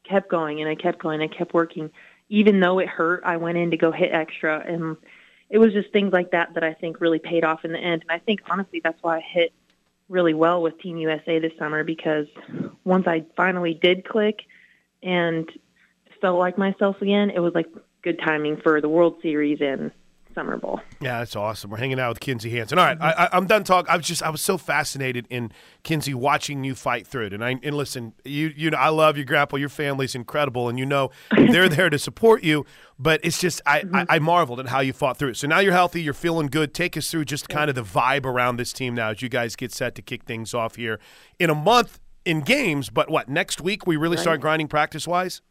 kept 0.08 0.28
going 0.28 0.60
and 0.60 0.68
I 0.68 0.74
kept 0.74 0.98
going. 0.98 1.20
I 1.20 1.28
kept 1.28 1.54
working, 1.54 1.90
even 2.28 2.60
though 2.60 2.80
it 2.80 2.88
hurt. 2.88 3.22
I 3.24 3.36
went 3.36 3.58
in 3.58 3.70
to 3.70 3.76
go 3.76 3.92
hit 3.92 4.10
extra, 4.12 4.64
and 4.66 4.96
it 5.50 5.58
was 5.58 5.72
just 5.72 5.92
things 5.92 6.12
like 6.12 6.32
that 6.32 6.54
that 6.54 6.64
I 6.64 6.74
think 6.74 7.00
really 7.00 7.18
paid 7.18 7.44
off 7.44 7.64
in 7.64 7.72
the 7.72 7.78
end. 7.78 8.02
And 8.02 8.10
I 8.10 8.18
think 8.18 8.40
honestly, 8.50 8.80
that's 8.82 9.02
why 9.02 9.18
I 9.18 9.20
hit 9.20 9.52
really 10.08 10.34
well 10.34 10.62
with 10.62 10.80
Team 10.80 10.96
USA 10.96 11.38
this 11.38 11.52
summer 11.58 11.84
because 11.84 12.26
once 12.84 13.06
I 13.06 13.24
finally 13.36 13.74
did 13.74 14.08
click 14.08 14.40
and 15.02 15.48
felt 16.20 16.38
like 16.38 16.58
myself 16.58 17.00
again, 17.00 17.30
it 17.30 17.40
was 17.40 17.52
like 17.54 17.66
good 18.02 18.20
timing 18.24 18.58
for 18.62 18.80
the 18.80 18.88
World 18.88 19.16
Series 19.22 19.58
and 19.60 19.90
Summer 20.38 20.56
Bowl. 20.56 20.80
Yeah, 21.00 21.18
that's 21.18 21.34
awesome. 21.34 21.70
We're 21.70 21.78
hanging 21.78 21.98
out 21.98 22.10
with 22.10 22.20
Kinzie 22.20 22.50
Hansen. 22.50 22.78
All 22.78 22.84
right, 22.84 22.96
I, 23.00 23.28
am 23.32 23.46
done 23.46 23.64
talking. 23.64 23.90
I 23.90 23.96
was 23.96 24.06
just 24.06 24.22
I 24.22 24.30
was 24.30 24.40
so 24.40 24.56
fascinated 24.56 25.26
in 25.30 25.50
Kinzie 25.82 26.14
watching 26.14 26.62
you 26.62 26.76
fight 26.76 27.08
through 27.08 27.26
it. 27.26 27.32
And 27.32 27.44
I 27.44 27.56
and 27.62 27.76
listen, 27.76 28.12
you 28.24 28.52
you 28.56 28.70
know 28.70 28.78
I 28.78 28.90
love 28.90 29.16
your 29.16 29.26
grandpa. 29.26 29.56
Your 29.56 29.68
family's 29.68 30.14
incredible, 30.14 30.68
and 30.68 30.78
you 30.78 30.86
know 30.86 31.10
they're 31.36 31.68
there 31.68 31.90
to 31.90 31.98
support 31.98 32.44
you. 32.44 32.64
But 33.00 33.20
it's 33.24 33.40
just 33.40 33.60
I, 33.66 33.80
mm-hmm. 33.80 33.96
I, 33.96 34.06
I 34.10 34.18
marveled 34.20 34.60
at 34.60 34.68
how 34.68 34.80
you 34.80 34.92
fought 34.92 35.18
through 35.18 35.30
it. 35.30 35.36
So 35.36 35.48
now 35.48 35.58
you're 35.58 35.72
healthy. 35.72 36.02
You're 36.02 36.14
feeling 36.14 36.46
good. 36.46 36.72
Take 36.72 36.96
us 36.96 37.10
through 37.10 37.24
just 37.24 37.48
kind 37.48 37.68
of 37.68 37.74
the 37.74 37.82
vibe 37.82 38.24
around 38.24 38.58
this 38.58 38.72
team 38.72 38.94
now 38.94 39.10
as 39.10 39.22
you 39.22 39.28
guys 39.28 39.56
get 39.56 39.72
set 39.72 39.96
to 39.96 40.02
kick 40.02 40.24
things 40.24 40.54
off 40.54 40.76
here 40.76 41.00
in 41.40 41.50
a 41.50 41.54
month 41.54 41.98
in 42.24 42.42
games. 42.42 42.90
But 42.90 43.10
what 43.10 43.28
next 43.28 43.60
week 43.60 43.88
we 43.88 43.96
really 43.96 44.16
right. 44.16 44.22
start 44.22 44.40
grinding 44.40 44.68
practice 44.68 45.08
wise. 45.08 45.42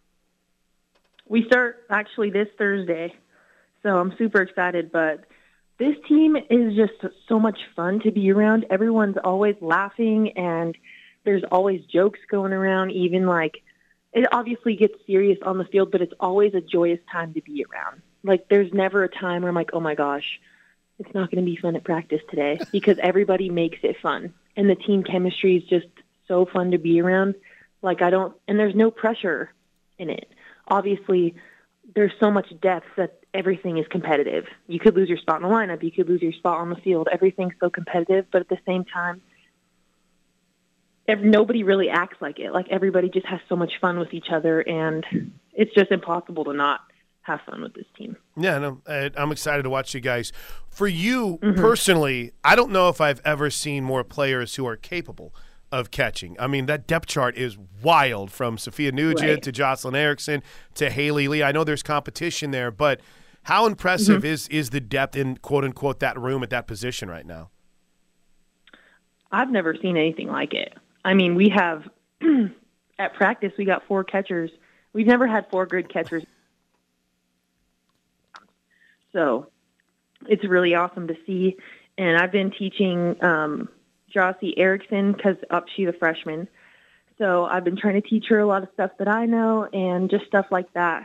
We 1.29 1.45
start 1.45 1.85
actually 1.89 2.31
this 2.31 2.47
Thursday. 2.57 3.13
So 3.83 3.97
I'm 3.97 4.13
super 4.17 4.41
excited. 4.41 4.91
But 4.91 5.25
this 5.79 5.95
team 6.07 6.35
is 6.35 6.75
just 6.75 7.13
so 7.27 7.39
much 7.39 7.59
fun 7.75 7.99
to 8.01 8.11
be 8.11 8.31
around. 8.31 8.65
Everyone's 8.69 9.17
always 9.23 9.55
laughing, 9.61 10.37
and 10.37 10.75
there's 11.23 11.43
always 11.51 11.81
jokes 11.85 12.19
going 12.29 12.53
around. 12.53 12.91
Even 12.91 13.27
like 13.27 13.61
it 14.13 14.27
obviously 14.31 14.75
gets 14.75 14.95
serious 15.05 15.37
on 15.45 15.57
the 15.57 15.65
field, 15.65 15.91
but 15.91 16.01
it's 16.01 16.13
always 16.19 16.53
a 16.53 16.61
joyous 16.61 16.99
time 17.11 17.33
to 17.35 17.41
be 17.41 17.65
around. 17.69 18.01
Like 18.23 18.47
there's 18.49 18.73
never 18.73 19.03
a 19.03 19.09
time 19.09 19.43
where 19.43 19.49
I'm 19.49 19.55
like, 19.55 19.71
oh 19.73 19.79
my 19.79 19.95
gosh, 19.95 20.39
it's 20.99 21.13
not 21.13 21.29
going 21.29 21.45
to 21.45 21.49
be 21.49 21.57
fun 21.57 21.75
at 21.75 21.83
practice 21.83 22.21
today 22.29 22.59
because 22.71 22.97
everybody 22.99 23.49
makes 23.49 23.79
it 23.83 23.97
fun, 24.01 24.33
and 24.55 24.69
the 24.69 24.75
team 24.75 25.03
chemistry 25.03 25.57
is 25.57 25.63
just 25.63 25.87
so 26.27 26.45
fun 26.45 26.71
to 26.71 26.77
be 26.77 26.99
around. 26.99 27.35
Like 27.81 28.01
I 28.01 28.09
don't, 28.09 28.35
and 28.47 28.57
there's 28.59 28.75
no 28.75 28.89
pressure 28.89 29.53
in 29.99 30.09
it. 30.09 30.27
Obviously, 30.67 31.35
there's 31.95 32.11
so 32.19 32.29
much 32.31 32.47
depth 32.61 32.85
that 32.97 33.19
everything 33.33 33.77
is 33.77 33.85
competitive. 33.89 34.45
You 34.67 34.79
could 34.79 34.95
lose 34.95 35.09
your 35.09 35.17
spot 35.17 35.41
in 35.41 35.47
the 35.47 35.53
lineup, 35.53 35.83
you 35.83 35.91
could 35.91 36.07
lose 36.07 36.21
your 36.21 36.33
spot 36.33 36.57
on 36.57 36.69
the 36.69 36.75
field. 36.77 37.07
Everything's 37.11 37.53
so 37.59 37.69
competitive, 37.69 38.25
but 38.31 38.41
at 38.41 38.49
the 38.49 38.59
same 38.65 38.83
time, 38.85 39.21
nobody 41.07 41.63
really 41.63 41.89
acts 41.89 42.17
like 42.19 42.39
it. 42.39 42.51
Like 42.51 42.67
everybody 42.69 43.09
just 43.09 43.25
has 43.27 43.39
so 43.47 43.55
much 43.55 43.73
fun 43.79 43.99
with 43.99 44.13
each 44.13 44.27
other, 44.31 44.61
and 44.61 45.05
it's 45.53 45.73
just 45.73 45.91
impossible 45.91 46.43
to 46.45 46.53
not 46.53 46.81
have 47.21 47.41
fun 47.45 47.61
with 47.61 47.73
this 47.73 47.85
team. 47.97 48.15
Yeah, 48.35 48.57
no, 48.57 48.81
I'm 48.87 49.31
excited 49.31 49.63
to 49.63 49.69
watch 49.69 49.93
you 49.93 49.99
guys. 49.99 50.31
For 50.69 50.87
you 50.87 51.39
mm-hmm. 51.41 51.59
personally, 51.59 52.31
I 52.43 52.55
don't 52.55 52.71
know 52.71 52.89
if 52.89 53.01
I've 53.01 53.21
ever 53.25 53.49
seen 53.49 53.83
more 53.83 54.03
players 54.03 54.55
who 54.55 54.65
are 54.65 54.77
capable 54.77 55.33
of 55.71 55.91
catching. 55.91 56.35
I 56.39 56.47
mean, 56.47 56.65
that 56.67 56.87
depth 56.87 57.07
chart 57.07 57.37
is 57.37 57.57
wild 57.81 58.31
from 58.31 58.57
Sophia 58.57 58.91
Nugent 58.91 59.29
right. 59.29 59.41
to 59.41 59.51
Jocelyn 59.51 59.95
Erickson 59.95 60.41
to 60.75 60.89
Haley 60.89 61.27
Lee. 61.27 61.43
I 61.43 61.51
know 61.51 61.63
there's 61.63 61.83
competition 61.83 62.51
there, 62.51 62.71
but 62.71 63.01
how 63.43 63.65
impressive 63.65 64.23
mm-hmm. 64.23 64.33
is 64.33 64.47
is 64.49 64.69
the 64.71 64.79
depth 64.79 65.15
in 65.15 65.37
quote 65.37 65.63
unquote 65.63 65.99
that 65.99 66.19
room 66.19 66.43
at 66.43 66.49
that 66.49 66.67
position 66.67 67.09
right 67.09 67.25
now? 67.25 67.49
I've 69.31 69.51
never 69.51 69.75
seen 69.81 69.97
anything 69.97 70.27
like 70.27 70.53
it. 70.53 70.73
I 71.03 71.13
mean, 71.13 71.35
we 71.35 71.49
have 71.49 71.83
at 72.99 73.13
practice 73.15 73.51
we 73.57 73.65
got 73.65 73.83
four 73.87 74.03
catchers. 74.03 74.51
We've 74.93 75.07
never 75.07 75.27
had 75.27 75.49
four 75.49 75.65
good 75.65 75.91
catchers. 75.91 76.23
So 79.13 79.47
it's 80.27 80.43
really 80.45 80.75
awesome 80.75 81.07
to 81.07 81.15
see. 81.25 81.57
And 81.97 82.17
I've 82.17 82.31
been 82.31 82.51
teaching 82.51 83.15
um, 83.23 83.69
Jossie 84.17 84.53
Erickson 84.57 85.13
because 85.13 85.37
up 85.49 85.65
she's 85.75 85.87
a 85.87 85.93
freshman. 85.93 86.47
So 87.17 87.45
I've 87.45 87.63
been 87.63 87.77
trying 87.77 88.01
to 88.01 88.07
teach 88.07 88.25
her 88.29 88.39
a 88.39 88.45
lot 88.45 88.63
of 88.63 88.69
stuff 88.73 88.91
that 88.99 89.07
I 89.07 89.25
know 89.25 89.67
and 89.71 90.09
just 90.09 90.25
stuff 90.25 90.47
like 90.51 90.71
that. 90.73 91.03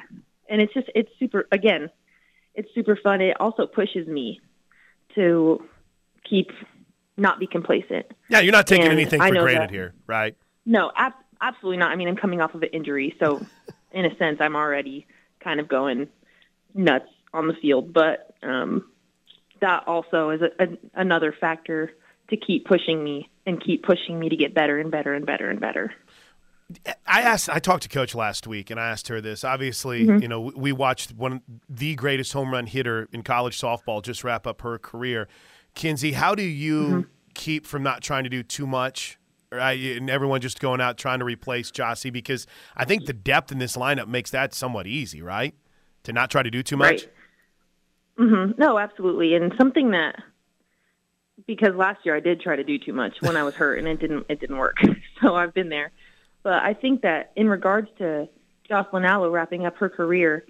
And 0.49 0.61
it's 0.61 0.73
just 0.75 0.89
it's 0.95 1.11
super 1.19 1.47
again, 1.53 1.91
it's 2.55 2.69
super 2.75 2.97
fun. 2.97 3.21
It 3.21 3.41
also 3.41 3.67
pushes 3.67 4.07
me 4.07 4.41
to 5.15 5.65
keep 6.29 6.51
not 7.17 7.39
be 7.39 7.47
complacent. 7.47 8.07
Yeah, 8.29 8.41
you're 8.41 8.53
not 8.53 8.67
taking 8.67 8.85
and 8.85 8.93
anything 8.93 9.21
for 9.21 9.31
granted 9.31 9.63
that, 9.63 9.71
here, 9.71 9.95
right? 10.07 10.37
No, 10.65 10.91
ab- 10.97 11.13
absolutely 11.41 11.79
not. 11.79 11.91
I 11.91 11.97
mean, 11.97 12.09
I'm 12.09 12.17
coming 12.17 12.41
off 12.41 12.55
of 12.55 12.63
an 12.63 12.71
injury, 12.73 13.15
so 13.19 13.45
in 13.93 14.05
a 14.07 14.17
sense, 14.17 14.39
I'm 14.41 14.57
already 14.57 15.07
kind 15.41 15.61
of 15.61 15.69
going 15.69 16.09
nuts 16.75 17.09
on 17.33 17.49
the 17.49 17.55
field. 17.55 17.93
But 17.93 18.35
um, 18.43 18.91
that 19.61 19.87
also 19.87 20.31
is 20.31 20.41
a, 20.43 20.63
a, 20.63 20.67
another 20.95 21.35
factor 21.39 21.93
to 22.29 22.37
keep 22.37 22.67
pushing 22.67 23.03
me 23.03 23.29
and 23.47 23.63
keep 23.63 23.83
pushing 23.83 24.19
me 24.19 24.29
to 24.29 24.37
get 24.37 24.55
better 24.55 24.79
and 24.79 24.91
better 24.91 25.15
and 25.15 25.27
better 25.27 25.51
and 25.51 25.61
better. 25.61 25.93
I 27.07 27.23
asked. 27.23 27.51
I 27.51 27.59
talked 27.59 27.83
to 27.85 27.89
Coach 27.89 28.15
last 28.15 28.47
week, 28.47 28.71
and 28.71 28.81
I 28.81 28.89
asked 28.89 29.09
her 29.09 29.21
this. 29.21 29.45
Obviously, 29.45 30.07
mm-hmm. 30.07 30.23
you 30.23 30.29
know, 30.29 30.53
we 30.55 30.73
watched 30.73 31.13
one 31.13 31.43
the 31.69 31.95
greatest 31.95 32.33
home 32.33 32.53
run 32.53 32.67
hitter 32.67 33.09
in 33.13 33.23
college 33.23 33.61
softball 33.61 34.03
just 34.03 34.25
wrap 34.25 34.47
up 34.47 34.63
her 34.63 34.79
career. 34.79 35.29
Kinzie, 35.75 36.13
how 36.13 36.35
do 36.35 36.43
you 36.43 36.83
mm-hmm. 36.83 37.01
keep 37.35 37.67
from 37.67 37.83
not 37.83 38.03
trying 38.03 38.25
to 38.25 38.31
do 38.31 38.43
too 38.43 38.67
much, 38.67 39.19
right? 39.51 39.79
And 39.79 40.09
everyone 40.09 40.41
just 40.41 40.61
going 40.61 40.81
out 40.81 40.99
trying 40.99 41.19
to 41.19 41.25
replace 41.25 41.71
Jossie 41.71 42.13
because 42.13 42.47
I 42.77 42.85
think 42.85 43.07
the 43.07 43.13
depth 43.13 43.53
in 43.53 43.59
this 43.59 43.77
lineup 43.77 44.07
makes 44.07 44.31
that 44.31 44.55
somewhat 44.55 44.87
easy, 44.87 45.23
right? 45.23 45.55
To 46.05 46.13
not 46.13 46.31
try 46.31 46.43
to 46.43 46.51
do 46.51 46.63
too 46.63 46.77
much. 46.77 47.03
Right. 47.03 47.09
Mm-hmm. 48.19 48.61
No, 48.61 48.79
absolutely, 48.79 49.35
and 49.35 49.53
something 49.59 49.91
that 49.93 50.17
because 51.47 51.75
last 51.75 52.01
year 52.05 52.17
I 52.17 52.21
did 52.21 52.41
try 52.41 52.57
to 52.57 52.65
do 52.65 52.79
too 52.79 52.93
much 52.93 53.15
when 53.21 53.37
I 53.37 53.43
was 53.43 53.55
hurt 53.55 53.79
and 53.79 53.89
it 53.89 54.01
didn't 54.01 54.27
it 54.29 54.41
didn't 54.41 54.59
work. 54.59 54.77
so 55.21 55.35
I've 55.35 55.55
been 55.55 55.69
there. 55.69 55.93
But 56.43 56.63
I 56.63 56.75
think 56.75 57.03
that 57.03 57.33
in 57.37 57.49
regards 57.49 57.89
to 57.99 58.29
Jocelyn 58.69 59.05
Alo 59.05 59.31
wrapping 59.31 59.67
up 59.67 59.77
her 59.77 59.89
career, 59.89 60.45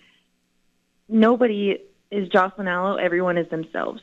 nobody 1.09 1.79
is 2.11 2.29
Jocelyn 2.29 2.69
Alo, 2.69 2.97
everyone 2.97 3.39
is 3.39 3.49
themselves. 3.51 4.01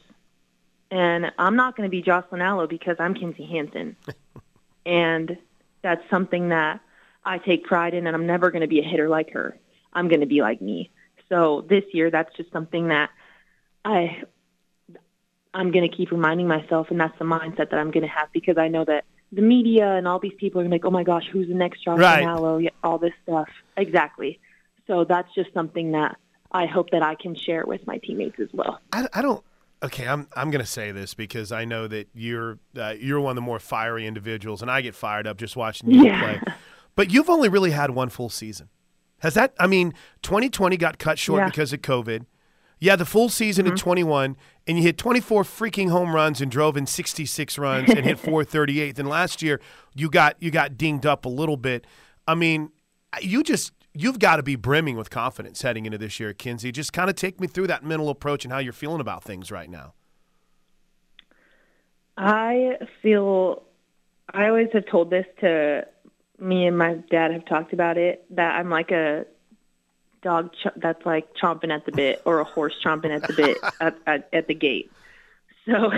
And 0.91 1.31
I'm 1.37 1.55
not 1.55 1.75
going 1.75 1.87
to 1.87 1.91
be 1.91 2.01
Jocelyn 2.01 2.41
Alo 2.41 2.67
because 2.67 2.95
I'm 2.99 3.13
Kinzie 3.13 3.45
Hansen. 3.45 3.95
and 4.85 5.37
that's 5.81 6.01
something 6.09 6.49
that 6.49 6.81
I 7.23 7.37
take 7.37 7.65
pride 7.65 7.93
in 7.93 8.07
and 8.07 8.15
I'm 8.15 8.25
never 8.25 8.51
going 8.51 8.61
to 8.61 8.67
be 8.67 8.79
a 8.79 8.83
hitter 8.83 9.09
like 9.09 9.31
her. 9.33 9.57
I'm 9.93 10.07
going 10.07 10.21
to 10.21 10.25
be 10.25 10.41
like 10.41 10.61
me. 10.61 10.89
So 11.29 11.65
this 11.69 11.83
year 11.93 12.09
that's 12.09 12.35
just 12.35 12.51
something 12.51 12.87
that 12.87 13.11
I 13.85 14.23
I'm 15.53 15.71
going 15.71 15.89
to 15.89 15.95
keep 15.95 16.11
reminding 16.11 16.47
myself, 16.47 16.91
and 16.91 16.99
that's 16.99 17.17
the 17.17 17.25
mindset 17.25 17.71
that 17.71 17.75
I'm 17.75 17.91
going 17.91 18.03
to 18.03 18.09
have 18.09 18.31
because 18.31 18.57
I 18.57 18.67
know 18.67 18.85
that 18.85 19.05
the 19.31 19.41
media 19.41 19.95
and 19.95 20.07
all 20.07 20.19
these 20.19 20.33
people 20.37 20.59
are 20.59 20.63
going 20.63 20.71
to 20.71 20.77
be 20.77 20.81
like, 20.81 20.85
oh 20.85 20.91
my 20.91 21.03
gosh, 21.03 21.25
who's 21.31 21.47
the 21.47 21.53
next 21.53 21.83
Josh 21.83 21.99
right. 21.99 22.23
Mallow? 22.23 22.61
All 22.83 22.97
this 22.97 23.13
stuff. 23.23 23.49
Exactly. 23.77 24.39
So 24.87 25.05
that's 25.05 25.33
just 25.35 25.53
something 25.53 25.91
that 25.91 26.17
I 26.51 26.65
hope 26.65 26.89
that 26.91 27.03
I 27.03 27.15
can 27.15 27.35
share 27.35 27.65
with 27.65 27.85
my 27.85 27.97
teammates 27.97 28.39
as 28.39 28.49
well. 28.53 28.79
I, 28.91 29.07
I 29.13 29.21
don't. 29.21 29.43
Okay, 29.81 30.05
I'm 30.05 30.27
I'm 30.35 30.51
going 30.51 30.63
to 30.63 30.69
say 30.69 30.91
this 30.91 31.13
because 31.13 31.53
I 31.53 31.63
know 31.63 31.87
that 31.87 32.09
you're 32.13 32.59
uh, 32.75 32.95
you're 32.99 33.21
one 33.21 33.31
of 33.31 33.35
the 33.35 33.41
more 33.41 33.59
fiery 33.59 34.05
individuals, 34.05 34.61
and 34.61 34.69
I 34.69 34.81
get 34.81 34.93
fired 34.93 35.25
up 35.25 35.37
just 35.37 35.55
watching 35.55 35.91
you 35.91 36.05
yeah. 36.05 36.21
play. 36.21 36.53
But 36.95 37.13
you've 37.13 37.29
only 37.29 37.47
really 37.47 37.71
had 37.71 37.91
one 37.91 38.09
full 38.09 38.27
season. 38.27 38.67
Has 39.19 39.35
that? 39.35 39.53
I 39.57 39.67
mean, 39.67 39.93
2020 40.23 40.75
got 40.75 40.97
cut 40.97 41.17
short 41.17 41.41
yeah. 41.41 41.45
because 41.45 41.71
of 41.71 41.81
COVID. 41.81 42.25
Yeah, 42.79 42.95
the 42.95 43.05
full 43.05 43.29
season 43.29 43.65
mm-hmm. 43.65 43.73
in 43.73 43.77
21, 43.79 44.37
and 44.67 44.77
you 44.77 44.83
hit 44.83 44.97
24 44.97 45.43
freaking 45.43 45.89
home 45.89 46.15
runs 46.15 46.39
and 46.39 46.49
drove 46.49 46.77
in 46.77 46.85
66 46.85 47.57
runs 47.57 47.89
and 47.89 48.05
hit 48.05 48.17
438. 48.19 48.95
Then 48.95 49.05
last 49.05 49.41
year 49.41 49.59
you 49.95 50.09
got 50.09 50.35
you 50.39 50.49
got 50.51 50.77
dinged 50.77 51.05
up 51.05 51.25
a 51.25 51.29
little 51.29 51.57
bit. 51.57 51.85
I 52.27 52.35
mean, 52.35 52.71
you 53.21 53.43
just 53.43 53.73
you've 53.93 54.19
got 54.19 54.37
to 54.37 54.43
be 54.43 54.55
brimming 54.55 54.95
with 54.95 55.09
confidence 55.09 55.61
heading 55.61 55.85
into 55.85 55.97
this 55.97 56.19
year, 56.19 56.33
Kinzie. 56.33 56.71
Just 56.71 56.93
kind 56.93 57.09
of 57.09 57.15
take 57.15 57.39
me 57.39 57.47
through 57.47 57.67
that 57.67 57.83
mental 57.83 58.09
approach 58.09 58.45
and 58.45 58.53
how 58.53 58.59
you're 58.59 58.73
feeling 58.73 59.01
about 59.01 59.23
things 59.23 59.51
right 59.51 59.69
now. 59.69 59.93
I 62.17 62.77
feel 63.01 63.63
I 64.33 64.47
always 64.47 64.67
have 64.73 64.85
told 64.85 65.09
this 65.09 65.25
to 65.41 65.85
me 66.39 66.67
and 66.67 66.77
my 66.77 66.95
dad 67.09 67.31
have 67.31 67.45
talked 67.45 67.73
about 67.73 67.97
it 67.97 68.25
that 68.31 68.55
I'm 68.55 68.69
like 68.69 68.91
a 68.91 69.25
dog 70.21 70.51
ch- 70.53 70.75
that's 70.75 71.05
like 71.05 71.33
chomping 71.41 71.73
at 71.73 71.85
the 71.85 71.91
bit 71.91 72.21
or 72.25 72.39
a 72.39 72.43
horse 72.43 72.73
chomping 72.83 73.15
at 73.15 73.27
the 73.27 73.33
bit 73.33 73.57
at, 73.81 73.97
at, 74.05 74.29
at 74.33 74.47
the 74.47 74.53
gate. 74.53 74.91
So 75.65 75.91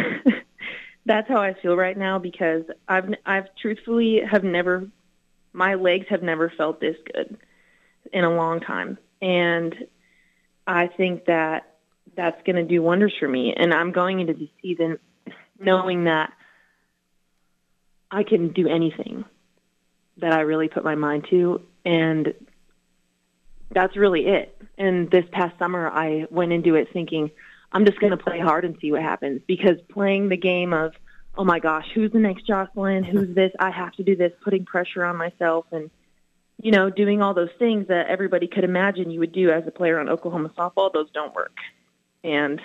that's 1.05 1.28
how 1.28 1.41
I 1.41 1.55
feel 1.61 1.76
right 1.76 1.97
now 1.97 2.19
because 2.19 2.63
I've 2.88 3.13
I've 3.26 3.47
truthfully 3.61 4.22
have 4.30 4.43
never 4.43 4.88
my 5.53 5.76
legs 5.76 6.07
have 6.09 6.24
never 6.24 6.51
felt 6.55 6.80
this 6.80 6.95
good 7.13 7.38
in 8.13 8.24
a 8.24 8.34
long 8.34 8.59
time. 8.59 8.97
and 9.22 9.76
I 10.67 10.88
think 10.88 11.26
that 11.26 11.76
that's 12.15 12.41
going 12.43 12.55
to 12.55 12.63
do 12.63 12.82
wonders 12.82 13.13
for 13.19 13.28
me. 13.28 13.53
And 13.55 13.74
I'm 13.74 13.91
going 13.91 14.19
into 14.19 14.34
the 14.34 14.49
season 14.61 14.99
knowing 15.59 16.05
that 16.05 16.32
I 18.09 18.24
can 18.24 18.49
do 18.53 18.67
anything 18.67 19.26
that 20.17 20.34
I 20.34 20.41
really 20.41 20.67
put 20.67 20.84
my 20.84 20.95
mind 20.95 21.28
to, 21.30 21.61
and 21.86 22.34
that's 23.74 23.95
really 23.95 24.28
it. 24.28 24.55
And 24.78 25.09
this 25.09 25.26
past 25.32 25.57
summer, 25.59 25.89
I 25.89 26.28
went 26.30 26.51
into 26.51 26.76
it 26.76 26.89
thinking 26.91 27.32
I'm 27.72 27.86
just 27.86 27.99
going 27.99 28.11
to 28.11 28.17
play 28.17 28.39
hard 28.39 28.65
and 28.65 28.78
see 28.82 28.91
what 28.91 29.01
happens 29.01 29.41
because 29.47 29.78
playing 29.89 30.30
the 30.30 30.38
game 30.38 30.74
of 30.74 30.93
oh 31.38 31.45
my 31.45 31.59
gosh, 31.59 31.88
who's 31.95 32.11
the 32.11 32.19
next 32.19 32.45
Jocelyn? 32.45 33.03
Who's 33.03 33.34
this? 33.36 33.51
I 33.57 33.72
have 33.72 33.93
to 33.93 34.03
do 34.03 34.15
this, 34.15 34.34
putting 34.43 34.65
pressure 34.65 35.05
on 35.05 35.15
myself 35.15 35.65
and 35.72 35.89
you 36.61 36.72
know, 36.72 36.89
doing 36.91 37.22
all 37.22 37.34
those 37.34 37.49
things 37.57 37.88
that 37.88 38.07
everybody 38.07 38.47
could 38.47 38.63
imagine 38.63 39.09
you 39.09 39.19
would 39.19 39.32
do 39.32 39.49
as 39.49 39.65
a 39.65 39.72
player 39.72 39.99
on 39.99 40.09
Oklahoma 40.09 40.49
softball, 40.49 40.93
those 40.93 41.09
don't 41.11 41.34
work. 41.34 41.57
And 42.24 42.61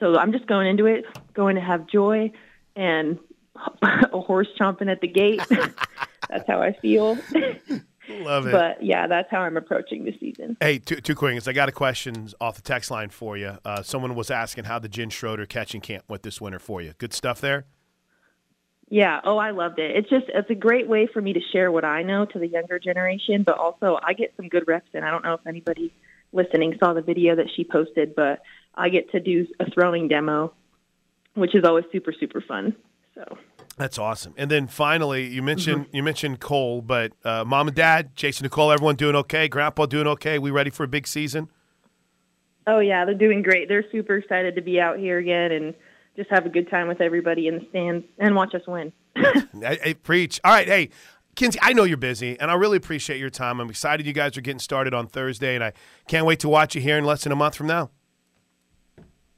so 0.00 0.16
I'm 0.16 0.32
just 0.32 0.46
going 0.46 0.66
into 0.66 0.86
it, 0.86 1.04
going 1.34 1.56
to 1.56 1.60
have 1.60 1.86
joy 1.86 2.32
and 2.74 3.18
a 3.82 4.20
horse 4.20 4.48
chomping 4.58 4.90
at 4.90 5.02
the 5.02 5.08
gate. 5.08 5.42
that's 6.28 6.46
how 6.48 6.62
I 6.62 6.72
feel. 6.72 7.18
Love 8.08 8.46
it. 8.46 8.52
But 8.52 8.82
yeah, 8.82 9.06
that's 9.06 9.30
how 9.30 9.40
I'm 9.40 9.56
approaching 9.56 10.04
the 10.04 10.16
season. 10.18 10.56
Hey, 10.60 10.78
two, 10.78 10.96
two 10.96 11.14
queens. 11.14 11.46
I 11.46 11.52
got 11.52 11.68
a 11.68 11.72
question 11.72 12.28
off 12.40 12.56
the 12.56 12.62
text 12.62 12.90
line 12.90 13.10
for 13.10 13.36
you. 13.36 13.58
Uh, 13.64 13.82
someone 13.82 14.14
was 14.14 14.30
asking 14.30 14.64
how 14.64 14.78
the 14.78 14.88
Jen 14.88 15.10
Schroeder 15.10 15.46
catching 15.46 15.80
camp 15.80 16.04
went 16.08 16.22
this 16.22 16.40
winter 16.40 16.58
for 16.58 16.82
you. 16.82 16.94
Good 16.98 17.12
stuff 17.12 17.40
there. 17.40 17.64
Yeah. 18.88 19.20
Oh, 19.24 19.38
I 19.38 19.52
loved 19.52 19.78
it. 19.78 19.96
It's 19.96 20.10
just 20.10 20.26
it's 20.28 20.50
a 20.50 20.54
great 20.54 20.88
way 20.88 21.06
for 21.06 21.22
me 21.22 21.32
to 21.32 21.40
share 21.52 21.72
what 21.72 21.84
I 21.84 22.02
know 22.02 22.26
to 22.26 22.38
the 22.38 22.46
younger 22.46 22.78
generation, 22.78 23.42
but 23.42 23.56
also 23.56 23.98
I 24.02 24.12
get 24.12 24.34
some 24.36 24.48
good 24.48 24.64
reps 24.66 24.90
in. 24.92 25.04
I 25.04 25.10
don't 25.10 25.24
know 25.24 25.34
if 25.34 25.46
anybody 25.46 25.92
listening 26.32 26.76
saw 26.78 26.92
the 26.92 27.02
video 27.02 27.36
that 27.36 27.46
she 27.54 27.64
posted, 27.64 28.14
but 28.14 28.42
I 28.74 28.88
get 28.88 29.10
to 29.12 29.20
do 29.20 29.46
a 29.60 29.70
throwing 29.70 30.08
demo, 30.08 30.52
which 31.34 31.54
is 31.54 31.64
always 31.64 31.84
super 31.92 32.12
super 32.12 32.42
fun. 32.42 32.74
So 33.14 33.38
that's 33.76 33.98
awesome. 33.98 34.34
And 34.36 34.50
then 34.50 34.66
finally, 34.66 35.26
you 35.26 35.42
mentioned 35.42 35.86
mm-hmm. 35.86 35.96
you 35.96 36.02
mentioned 36.02 36.40
Cole, 36.40 36.82
but 36.82 37.12
uh, 37.24 37.44
mom 37.44 37.68
and 37.68 37.76
dad, 37.76 38.14
Jason, 38.14 38.44
Nicole, 38.44 38.70
everyone 38.70 38.96
doing 38.96 39.16
okay? 39.16 39.48
Grandpa 39.48 39.86
doing 39.86 40.06
okay? 40.06 40.38
We 40.38 40.50
ready 40.50 40.70
for 40.70 40.84
a 40.84 40.88
big 40.88 41.06
season? 41.06 41.48
Oh 42.66 42.78
yeah, 42.78 43.04
they're 43.04 43.14
doing 43.14 43.42
great. 43.42 43.68
They're 43.68 43.84
super 43.90 44.16
excited 44.16 44.54
to 44.56 44.62
be 44.62 44.80
out 44.80 44.98
here 44.98 45.18
again 45.18 45.52
and 45.52 45.74
just 46.16 46.30
have 46.30 46.46
a 46.46 46.48
good 46.48 46.70
time 46.70 46.88
with 46.88 47.00
everybody 47.00 47.48
in 47.48 47.58
the 47.58 47.66
stands 47.70 48.04
and 48.18 48.34
watch 48.34 48.54
us 48.54 48.62
win. 48.66 48.92
I, 49.16 49.78
I 49.84 49.96
preach. 50.02 50.40
All 50.44 50.52
right, 50.52 50.68
hey. 50.68 50.90
Kinzie, 51.34 51.58
I 51.62 51.72
know 51.72 51.84
you're 51.84 51.96
busy, 51.96 52.38
and 52.38 52.50
I 52.50 52.54
really 52.54 52.76
appreciate 52.76 53.18
your 53.18 53.30
time. 53.30 53.58
I'm 53.58 53.70
excited 53.70 54.04
you 54.04 54.12
guys 54.12 54.36
are 54.36 54.42
getting 54.42 54.58
started 54.58 54.92
on 54.92 55.06
Thursday, 55.06 55.54
and 55.54 55.64
I 55.64 55.72
can't 56.06 56.26
wait 56.26 56.40
to 56.40 56.48
watch 56.50 56.74
you 56.74 56.82
here 56.82 56.98
in 56.98 57.06
less 57.06 57.22
than 57.22 57.32
a 57.32 57.36
month 57.36 57.54
from 57.54 57.68
now. 57.68 57.90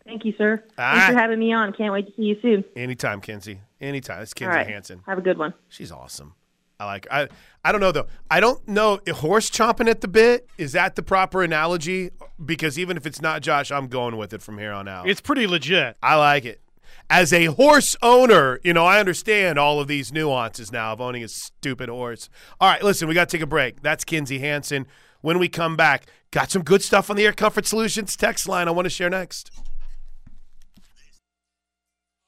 Thank 0.06 0.24
you, 0.24 0.34
sir. 0.36 0.62
All 0.62 0.68
Thanks 0.76 1.06
right. 1.06 1.12
for 1.12 1.18
having 1.18 1.38
me 1.38 1.52
on. 1.52 1.72
Can't 1.72 1.92
wait 1.92 2.06
to 2.06 2.12
see 2.14 2.22
you 2.22 2.36
soon. 2.42 2.64
Anytime, 2.76 3.20
Kinzie. 3.20 3.60
Anytime. 3.80 4.22
It's 4.22 4.34
Kinzie 4.34 4.50
right. 4.50 4.66
Hansen. 4.66 5.02
Have 5.06 5.18
a 5.18 5.22
good 5.22 5.38
one. 5.38 5.54
She's 5.68 5.90
awesome. 5.90 6.34
I 6.78 6.84
like. 6.86 7.06
Her. 7.10 7.12
I 7.12 7.28
I 7.66 7.72
don't 7.72 7.80
know 7.80 7.92
though. 7.92 8.06
I 8.30 8.40
don't 8.40 8.66
know 8.68 9.00
if 9.06 9.18
horse 9.18 9.50
chomping 9.50 9.88
at 9.88 10.02
the 10.02 10.08
bit 10.08 10.48
is 10.58 10.72
that 10.72 10.96
the 10.96 11.02
proper 11.02 11.42
analogy 11.42 12.10
because 12.44 12.78
even 12.78 12.96
if 12.96 13.06
it's 13.06 13.22
not 13.22 13.40
Josh, 13.42 13.70
I'm 13.72 13.88
going 13.88 14.16
with 14.18 14.34
it 14.34 14.42
from 14.42 14.58
here 14.58 14.72
on 14.72 14.86
out. 14.88 15.08
It's 15.08 15.20
pretty 15.20 15.46
legit. 15.46 15.96
I 16.02 16.16
like 16.16 16.44
it. 16.44 16.60
As 17.08 17.32
a 17.32 17.46
horse 17.46 17.96
owner, 18.02 18.60
you 18.62 18.72
know, 18.72 18.84
I 18.84 18.98
understand 18.98 19.58
all 19.58 19.80
of 19.80 19.88
these 19.88 20.12
nuances 20.12 20.72
now 20.72 20.92
of 20.92 21.00
owning 21.00 21.22
a 21.22 21.28
stupid 21.28 21.88
horse. 21.88 22.28
All 22.60 22.68
right, 22.70 22.82
listen, 22.82 23.08
we 23.08 23.14
got 23.14 23.28
to 23.28 23.36
take 23.36 23.42
a 23.42 23.46
break. 23.46 23.82
That's 23.82 24.04
Kinzie 24.04 24.38
Hansen. 24.38 24.86
When 25.20 25.38
we 25.38 25.48
come 25.48 25.76
back, 25.76 26.06
got 26.30 26.50
some 26.50 26.62
good 26.62 26.82
stuff 26.82 27.10
on 27.10 27.16
the 27.16 27.24
Air 27.24 27.32
Comfort 27.32 27.66
Solutions 27.66 28.16
text 28.16 28.48
line 28.48 28.68
I 28.68 28.72
want 28.72 28.86
to 28.86 28.90
share 28.90 29.10
next. 29.10 29.50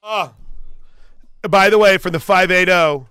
Oh, 0.09 0.35
by 1.43 1.69
the 1.69 1.79
way, 1.79 1.99
from 1.99 2.13
the 2.13 2.21
580, 2.21 3.07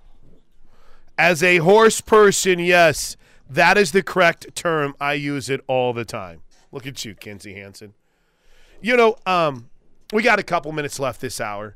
as 1.18 1.44
a 1.44 1.58
horse 1.58 2.00
person, 2.00 2.60
yes, 2.60 3.18
that 3.50 3.78
is 3.78 3.92
the 3.92 4.02
correct 4.02 4.56
term. 4.56 4.96
I 5.00 5.14
use 5.14 5.50
it 5.50 5.60
all 5.68 5.92
the 5.92 6.06
time. 6.06 6.42
Look 6.72 6.88
at 6.88 7.04
you, 7.04 7.14
Kinzie 7.14 7.54
Hansen. 7.54 7.96
You 8.82 8.96
know, 8.96 9.18
um, 9.26 9.70
we 10.14 10.24
got 10.24 10.40
a 10.40 10.44
couple 10.44 10.72
minutes 10.72 10.98
left 10.98 11.20
this 11.20 11.42
hour. 11.42 11.76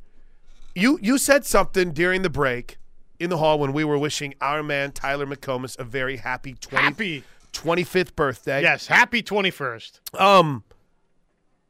You 0.73 0.97
you 1.01 1.17
said 1.17 1.45
something 1.45 1.91
during 1.91 2.21
the 2.21 2.29
break 2.29 2.77
in 3.19 3.29
the 3.29 3.37
hall 3.37 3.59
when 3.59 3.73
we 3.73 3.83
were 3.83 3.97
wishing 3.97 4.35
our 4.39 4.63
man 4.63 4.93
Tyler 4.93 5.25
McComas 5.25 5.77
a 5.77 5.83
very 5.83 6.17
happy 6.17 6.53
20, 6.53 6.83
happy 6.83 7.23
25th 7.51 8.15
birthday. 8.15 8.61
Yes, 8.61 8.87
happy 8.87 9.21
21st. 9.21 10.19
Um 10.19 10.63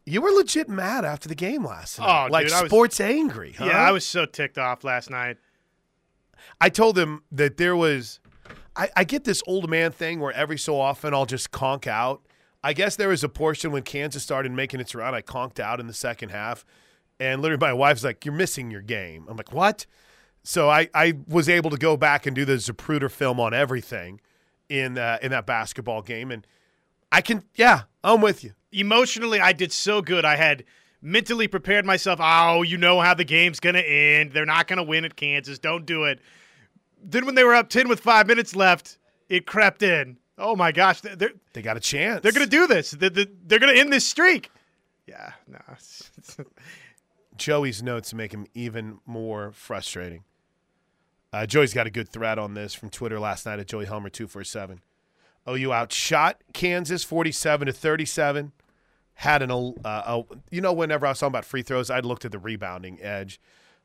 you 0.10 0.22
were 0.22 0.32
legit 0.32 0.68
mad 0.68 1.06
after 1.06 1.30
the 1.30 1.36
game 1.36 1.64
last 1.64 2.00
night. 2.00 2.26
Oh, 2.26 2.32
like 2.32 2.48
dude, 2.48 2.68
sports 2.68 3.00
was, 3.00 3.08
angry. 3.08 3.54
Huh? 3.58 3.66
Yeah, 3.66 3.78
I 3.78 3.92
was 3.92 4.06
so 4.06 4.26
ticked 4.26 4.58
off 4.58 4.84
last 4.84 5.10
night. 5.10 5.38
I 6.60 6.70
told 6.70 6.98
him 6.98 7.24
that 7.32 7.58
there 7.58 7.76
was. 7.76 8.20
I, 8.76 8.90
I 8.96 9.04
get 9.04 9.24
this 9.24 9.44
old 9.46 9.70
man 9.70 9.92
thing 9.92 10.20
where 10.20 10.34
every 10.34 10.58
so 10.58 10.80
often 10.80 11.14
I'll 11.14 11.26
just 11.26 11.52
conk 11.52 11.86
out. 11.86 12.22
I 12.64 12.74
guess 12.74 12.96
there 12.96 13.10
was 13.10 13.24
a 13.24 13.30
portion 13.30 13.72
when 13.72 13.84
Kansas 13.84 14.24
started 14.24 14.52
making 14.52 14.80
its 14.80 14.96
run. 14.96 15.14
I 15.14 15.22
conked 15.22 15.60
out 15.60 15.80
in 15.80 15.88
the 15.88 15.94
second 15.94 16.30
half, 16.30 16.66
and 17.20 17.42
literally 17.42 17.62
my 17.62 17.74
wife's 17.74 18.04
like, 18.04 18.26
"You're 18.26 18.34
missing 18.34 18.72
your 18.72 18.82
game." 18.82 19.26
I'm 19.30 19.38
like, 19.38 19.54
"What?" 19.54 19.86
So 20.44 20.70
I, 20.70 20.90
I 20.94 21.14
was 21.28 21.50
able 21.50 21.70
to 21.70 21.78
go 21.78 21.98
back 21.98 22.26
and 22.26 22.36
do 22.36 22.46
the 22.46 22.54
Zapruder 22.54 23.12
film 23.12 23.40
on 23.40 23.54
everything 23.54 24.22
in 24.70 24.98
uh, 24.98 25.20
in 25.22 25.32
that 25.32 25.46
basketball 25.46 26.02
game, 26.02 26.32
and 26.32 26.46
I 27.12 27.22
can, 27.22 27.44
yeah, 27.56 27.84
I'm 28.04 28.22
with 28.22 28.44
you 28.44 28.54
emotionally, 28.72 29.40
I 29.40 29.54
did 29.54 29.72
so 29.72 30.02
good. 30.02 30.26
I 30.26 30.36
had 30.36 30.64
mentally 31.02 31.48
prepared 31.48 31.86
myself. 31.86 32.20
Oh, 32.22 32.62
you 32.62 32.78
know 32.78 33.00
how 33.00 33.14
the 33.14 33.24
game's 33.24 33.60
going 33.60 33.76
to 33.76 33.88
end. 33.88 34.32
They're 34.32 34.46
not 34.46 34.68
going 34.68 34.78
to 34.78 34.84
win 34.84 35.06
at 35.06 35.16
Kansas. 35.16 35.60
Don't 35.60 35.86
do 35.86 36.06
it. 36.06 36.20
Then 37.02 37.26
when 37.26 37.36
they 37.36 37.44
were 37.44 37.56
up 37.56 37.70
10 37.70 37.88
with 37.88 38.00
five 38.00 38.28
minutes 38.28 38.56
left, 38.56 38.98
it 39.30 39.46
crept 39.46 39.84
in. 39.84 40.18
Oh 40.38 40.56
my 40.56 40.72
gosh. 40.72 41.02
They're, 41.02 41.32
they 41.54 41.62
got 41.62 41.78
a 41.78 41.82
chance. 41.82 42.22
They're 42.22 42.32
going 42.32 42.46
to 42.46 42.50
do 42.50 42.68
this. 42.68 42.92
They're, 42.92 43.10
they're 43.10 43.60
going 43.60 43.74
to 43.74 43.80
end 43.80 43.92
this 43.92 44.06
streak. 44.06 44.52
Yeah, 45.08 45.32
no. 45.48 45.60
Joey's 47.38 47.82
notes 47.82 48.14
make 48.14 48.34
him 48.34 48.46
even 48.54 49.00
more 49.06 49.52
frustrating. 49.54 50.24
Uh, 51.32 51.46
Joey's 51.46 51.74
got 51.74 51.88
a 51.88 51.92
good 51.92 52.10
thread 52.10 52.38
on 52.38 52.54
this 52.54 52.74
from 52.74 52.90
Twitter 52.90 53.20
last 53.20 53.46
night 53.46 53.60
at 53.60 53.68
Joey 53.68 53.86
Helmer 53.86 54.10
247. 54.10 54.82
OU 55.48 55.74
outshot 55.74 56.42
Kansas 56.54 57.04
47 57.04 57.68
to 57.68 57.74
37. 57.74 58.52
Had 59.20 59.42
an, 59.42 59.52
uh, 59.52 59.74
a, 59.84 60.24
you 60.50 60.62
know, 60.62 60.72
whenever 60.72 61.06
I 61.06 61.10
was 61.10 61.20
talking 61.20 61.32
about 61.32 61.44
free 61.44 61.62
throws, 61.62 61.90
I'd 61.90 62.06
looked 62.06 62.24
at 62.24 62.32
the 62.32 62.40
rebounding 62.40 63.02
edge. 63.02 63.38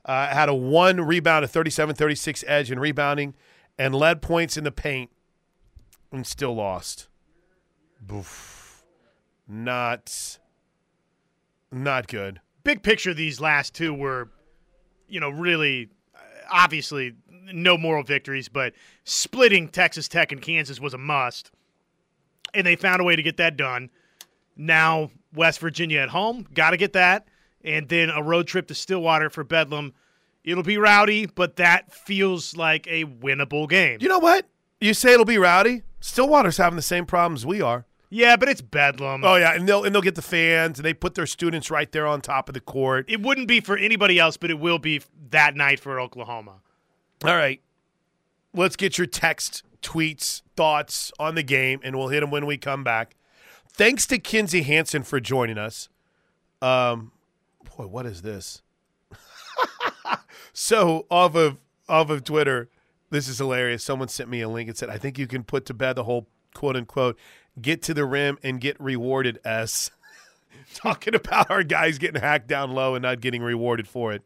Uh, 0.04 0.28
had 0.28 0.48
a 0.48 0.54
one 0.54 1.00
rebound, 1.00 1.44
a 1.44 1.48
37 1.48 1.96
36 1.96 2.44
edge 2.46 2.70
in 2.70 2.78
rebounding, 2.78 3.34
and 3.76 3.96
led 3.96 4.22
points 4.22 4.56
in 4.56 4.62
the 4.62 4.70
paint 4.70 5.10
and 6.12 6.24
still 6.24 6.54
lost. 6.54 7.08
Boof. 8.00 8.84
Not, 9.48 10.38
not 11.72 12.06
good. 12.06 12.40
Big 12.62 12.84
picture, 12.84 13.12
these 13.12 13.40
last 13.40 13.74
two 13.74 13.92
were, 13.92 14.30
you 15.08 15.18
know, 15.18 15.30
really 15.30 15.90
obviously 16.48 17.14
no 17.52 17.76
moral 17.76 18.04
victories, 18.04 18.48
but 18.48 18.72
splitting 19.02 19.68
Texas 19.68 20.06
Tech 20.06 20.30
and 20.30 20.40
Kansas 20.40 20.78
was 20.78 20.94
a 20.94 20.98
must. 20.98 21.50
And 22.54 22.64
they 22.64 22.76
found 22.76 23.00
a 23.00 23.04
way 23.04 23.16
to 23.16 23.22
get 23.22 23.36
that 23.38 23.56
done. 23.56 23.90
Now, 24.56 25.10
West 25.34 25.60
Virginia 25.60 26.00
at 26.00 26.10
home, 26.10 26.46
got 26.54 26.70
to 26.70 26.76
get 26.76 26.92
that. 26.92 27.26
And 27.64 27.88
then 27.88 28.10
a 28.10 28.22
road 28.22 28.46
trip 28.46 28.68
to 28.68 28.74
Stillwater 28.74 29.30
for 29.30 29.42
Bedlam. 29.42 29.94
It'll 30.44 30.62
be 30.62 30.76
rowdy, 30.76 31.26
but 31.26 31.56
that 31.56 31.92
feels 31.92 32.56
like 32.56 32.86
a 32.86 33.04
winnable 33.06 33.68
game. 33.68 33.98
You 34.00 34.08
know 34.08 34.18
what? 34.18 34.46
You 34.80 34.92
say 34.92 35.14
it'll 35.14 35.24
be 35.24 35.38
rowdy. 35.38 35.82
Stillwater's 36.00 36.58
having 36.58 36.76
the 36.76 36.82
same 36.82 37.06
problems 37.06 37.46
we 37.46 37.62
are. 37.62 37.86
Yeah, 38.10 38.36
but 38.36 38.48
it's 38.48 38.60
bedlam. 38.60 39.24
Oh 39.24 39.36
yeah, 39.36 39.54
and 39.54 39.68
they'll 39.68 39.82
and 39.82 39.92
they'll 39.92 40.02
get 40.02 40.14
the 40.14 40.22
fans 40.22 40.78
and 40.78 40.84
they 40.84 40.94
put 40.94 41.14
their 41.14 41.26
students 41.26 41.70
right 41.70 41.90
there 41.90 42.06
on 42.06 42.20
top 42.20 42.48
of 42.48 42.52
the 42.52 42.60
court. 42.60 43.06
It 43.08 43.22
wouldn't 43.22 43.48
be 43.48 43.60
for 43.60 43.76
anybody 43.76 44.18
else, 44.18 44.36
but 44.36 44.50
it 44.50 44.60
will 44.60 44.78
be 44.78 45.00
that 45.30 45.56
night 45.56 45.80
for 45.80 45.98
Oklahoma. 45.98 46.60
All 47.24 47.34
right. 47.34 47.60
Let's 48.52 48.76
get 48.76 48.98
your 48.98 49.08
text, 49.08 49.64
tweets, 49.82 50.42
thoughts 50.56 51.10
on 51.18 51.34
the 51.34 51.42
game, 51.42 51.80
and 51.82 51.96
we'll 51.96 52.08
hit 52.08 52.20
them 52.20 52.30
when 52.30 52.46
we 52.46 52.56
come 52.56 52.84
back. 52.84 53.16
Thanks 53.76 54.06
to 54.06 54.18
Kinzie 54.20 54.62
Hansen 54.62 55.02
for 55.02 55.18
joining 55.18 55.58
us. 55.58 55.88
Um, 56.62 57.10
boy, 57.76 57.88
what 57.88 58.06
is 58.06 58.22
this? 58.22 58.62
so 60.52 61.06
off 61.10 61.34
of 61.34 61.58
off 61.88 62.08
of 62.08 62.22
Twitter, 62.22 62.68
this 63.10 63.26
is 63.26 63.38
hilarious. 63.38 63.82
Someone 63.82 64.06
sent 64.06 64.30
me 64.30 64.40
a 64.42 64.48
link 64.48 64.68
and 64.68 64.78
said, 64.78 64.90
"I 64.90 64.98
think 64.98 65.18
you 65.18 65.26
can 65.26 65.42
put 65.42 65.66
to 65.66 65.74
bed 65.74 65.94
the 65.96 66.04
whole 66.04 66.28
quote 66.54 66.76
unquote 66.76 67.18
get 67.60 67.82
to 67.82 67.94
the 67.94 68.04
rim 68.04 68.38
and 68.44 68.60
get 68.60 68.80
rewarded." 68.80 69.40
S 69.44 69.90
talking 70.74 71.16
about 71.16 71.50
our 71.50 71.64
guys 71.64 71.98
getting 71.98 72.20
hacked 72.20 72.46
down 72.46 72.70
low 72.70 72.94
and 72.94 73.02
not 73.02 73.20
getting 73.20 73.42
rewarded 73.42 73.88
for 73.88 74.12
it. 74.12 74.22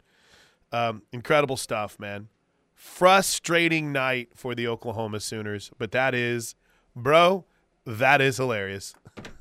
Um, 0.73 1.03
incredible 1.11 1.57
stuff, 1.57 1.99
man 1.99 2.29
frustrating 2.75 3.91
night 3.91 4.29
for 4.37 4.55
the 4.55 4.69
Oklahoma 4.69 5.19
Sooners, 5.19 5.73
but 5.79 5.91
that 5.91 6.15
is, 6.15 6.55
bro, 6.95 7.45
That 7.85 8.21
is 8.21 8.37
hilarious. 8.37 8.95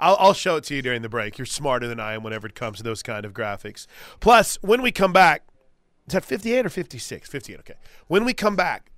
I'll, 0.00 0.16
I'll 0.18 0.32
show 0.32 0.56
it 0.56 0.64
to 0.64 0.74
you 0.74 0.82
during 0.82 1.02
the 1.02 1.08
break. 1.08 1.38
You're 1.38 1.46
smarter 1.46 1.86
than 1.86 2.00
I 2.00 2.14
am 2.14 2.22
whenever 2.22 2.46
it 2.46 2.54
comes 2.54 2.78
to 2.78 2.82
those 2.82 3.02
kind 3.02 3.24
of 3.24 3.32
graphics. 3.32 3.86
Plus, 4.18 4.58
when 4.62 4.82
we 4.82 4.90
come 4.90 5.12
back, 5.12 5.42
is 6.06 6.14
that 6.14 6.24
58 6.24 6.66
or 6.66 6.70
56? 6.70 7.28
58, 7.28 7.60
okay. 7.60 7.74
When 8.08 8.24
we 8.24 8.32
come 8.32 8.56
back, 8.56 8.90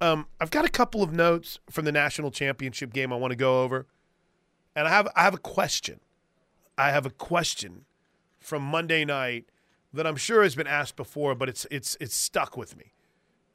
um, 0.00 0.26
I've 0.40 0.50
got 0.50 0.64
a 0.64 0.70
couple 0.70 1.02
of 1.02 1.12
notes 1.12 1.60
from 1.70 1.84
the 1.84 1.92
national 1.92 2.30
championship 2.32 2.92
game 2.92 3.12
I 3.12 3.16
want 3.16 3.30
to 3.30 3.36
go 3.36 3.62
over. 3.62 3.86
And 4.74 4.88
I 4.88 4.90
have 4.90 5.06
I 5.14 5.22
have 5.22 5.34
a 5.34 5.38
question. 5.38 6.00
I 6.78 6.90
have 6.90 7.04
a 7.04 7.10
question 7.10 7.84
from 8.40 8.62
Monday 8.62 9.04
night 9.04 9.44
that 9.92 10.06
I'm 10.06 10.16
sure 10.16 10.42
has 10.42 10.54
been 10.54 10.66
asked 10.66 10.96
before, 10.96 11.34
but 11.34 11.48
it's 11.48 11.66
it's 11.70 11.96
it's 12.00 12.16
stuck 12.16 12.56
with 12.56 12.76
me. 12.76 12.94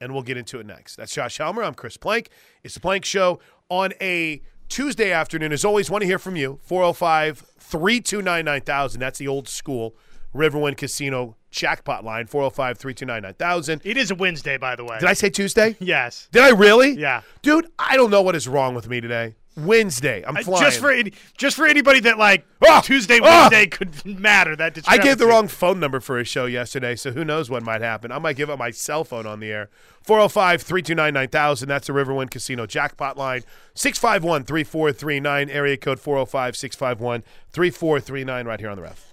And 0.00 0.12
we'll 0.12 0.22
get 0.22 0.36
into 0.36 0.60
it 0.60 0.66
next. 0.66 0.94
That's 0.94 1.12
Josh 1.12 1.38
Helmer. 1.38 1.64
I'm 1.64 1.74
Chris 1.74 1.96
Plank. 1.96 2.28
It's 2.62 2.74
the 2.74 2.80
Plank 2.80 3.04
Show 3.04 3.40
on 3.68 3.92
a 4.00 4.40
Tuesday 4.68 5.12
afternoon. 5.12 5.52
As 5.52 5.64
always, 5.64 5.90
want 5.90 6.02
to 6.02 6.06
hear 6.06 6.18
from 6.18 6.36
you. 6.36 6.58
405 6.62 7.44
329 7.58 8.44
9000. 8.44 9.00
That's 9.00 9.18
the 9.18 9.28
old 9.28 9.48
school 9.48 9.96
Riverwind 10.34 10.76
Casino 10.76 11.36
jackpot 11.50 12.04
line. 12.04 12.26
405 12.26 12.78
329 12.78 13.22
9000. 13.22 13.80
It 13.84 13.96
is 13.96 14.10
a 14.10 14.14
Wednesday, 14.14 14.56
by 14.56 14.76
the 14.76 14.84
way. 14.84 14.98
Did 14.98 15.08
I 15.08 15.14
say 15.14 15.30
Tuesday? 15.30 15.76
Yes. 15.80 16.28
Did 16.32 16.42
I 16.42 16.50
really? 16.50 16.92
Yeah. 16.92 17.22
Dude, 17.42 17.66
I 17.78 17.96
don't 17.96 18.10
know 18.10 18.22
what 18.22 18.36
is 18.36 18.46
wrong 18.46 18.74
with 18.74 18.88
me 18.88 19.00
today. 19.00 19.34
Wednesday. 19.58 20.24
I'm 20.26 20.36
flying. 20.36 20.64
Just 20.64 20.80
for 20.80 20.90
any, 20.90 21.12
just 21.36 21.56
for 21.56 21.66
anybody 21.66 22.00
that 22.00 22.18
like 22.18 22.46
Ah! 22.66 22.80
Tuesday, 22.80 23.18
Ah! 23.22 23.48
Wednesday 23.50 23.66
could 23.66 24.04
matter. 24.04 24.54
That 24.56 24.78
I 24.86 24.98
gave 24.98 25.18
the 25.18 25.26
wrong 25.26 25.48
phone 25.48 25.80
number 25.80 26.00
for 26.00 26.18
a 26.18 26.24
show 26.24 26.46
yesterday, 26.46 26.96
so 26.96 27.12
who 27.12 27.24
knows 27.24 27.50
what 27.50 27.62
might 27.62 27.80
happen. 27.80 28.10
I 28.12 28.18
might 28.18 28.36
give 28.36 28.50
up 28.50 28.58
my 28.58 28.70
cell 28.70 29.04
phone 29.04 29.26
on 29.26 29.40
the 29.40 29.50
air. 29.50 29.68
405 30.02 30.62
329 30.62 31.12
9000. 31.14 31.68
That's 31.68 31.86
the 31.86 31.92
Riverwind 31.92 32.30
Casino 32.30 32.66
jackpot 32.66 33.16
line. 33.16 33.42
651 33.74 34.44
3439, 34.44 35.50
area 35.50 35.76
code 35.76 36.00
405 36.00 36.56
651 36.56 37.22
3439, 37.50 38.46
right 38.46 38.60
here 38.60 38.70
on 38.70 38.76
the 38.76 38.82
ref. 38.82 39.07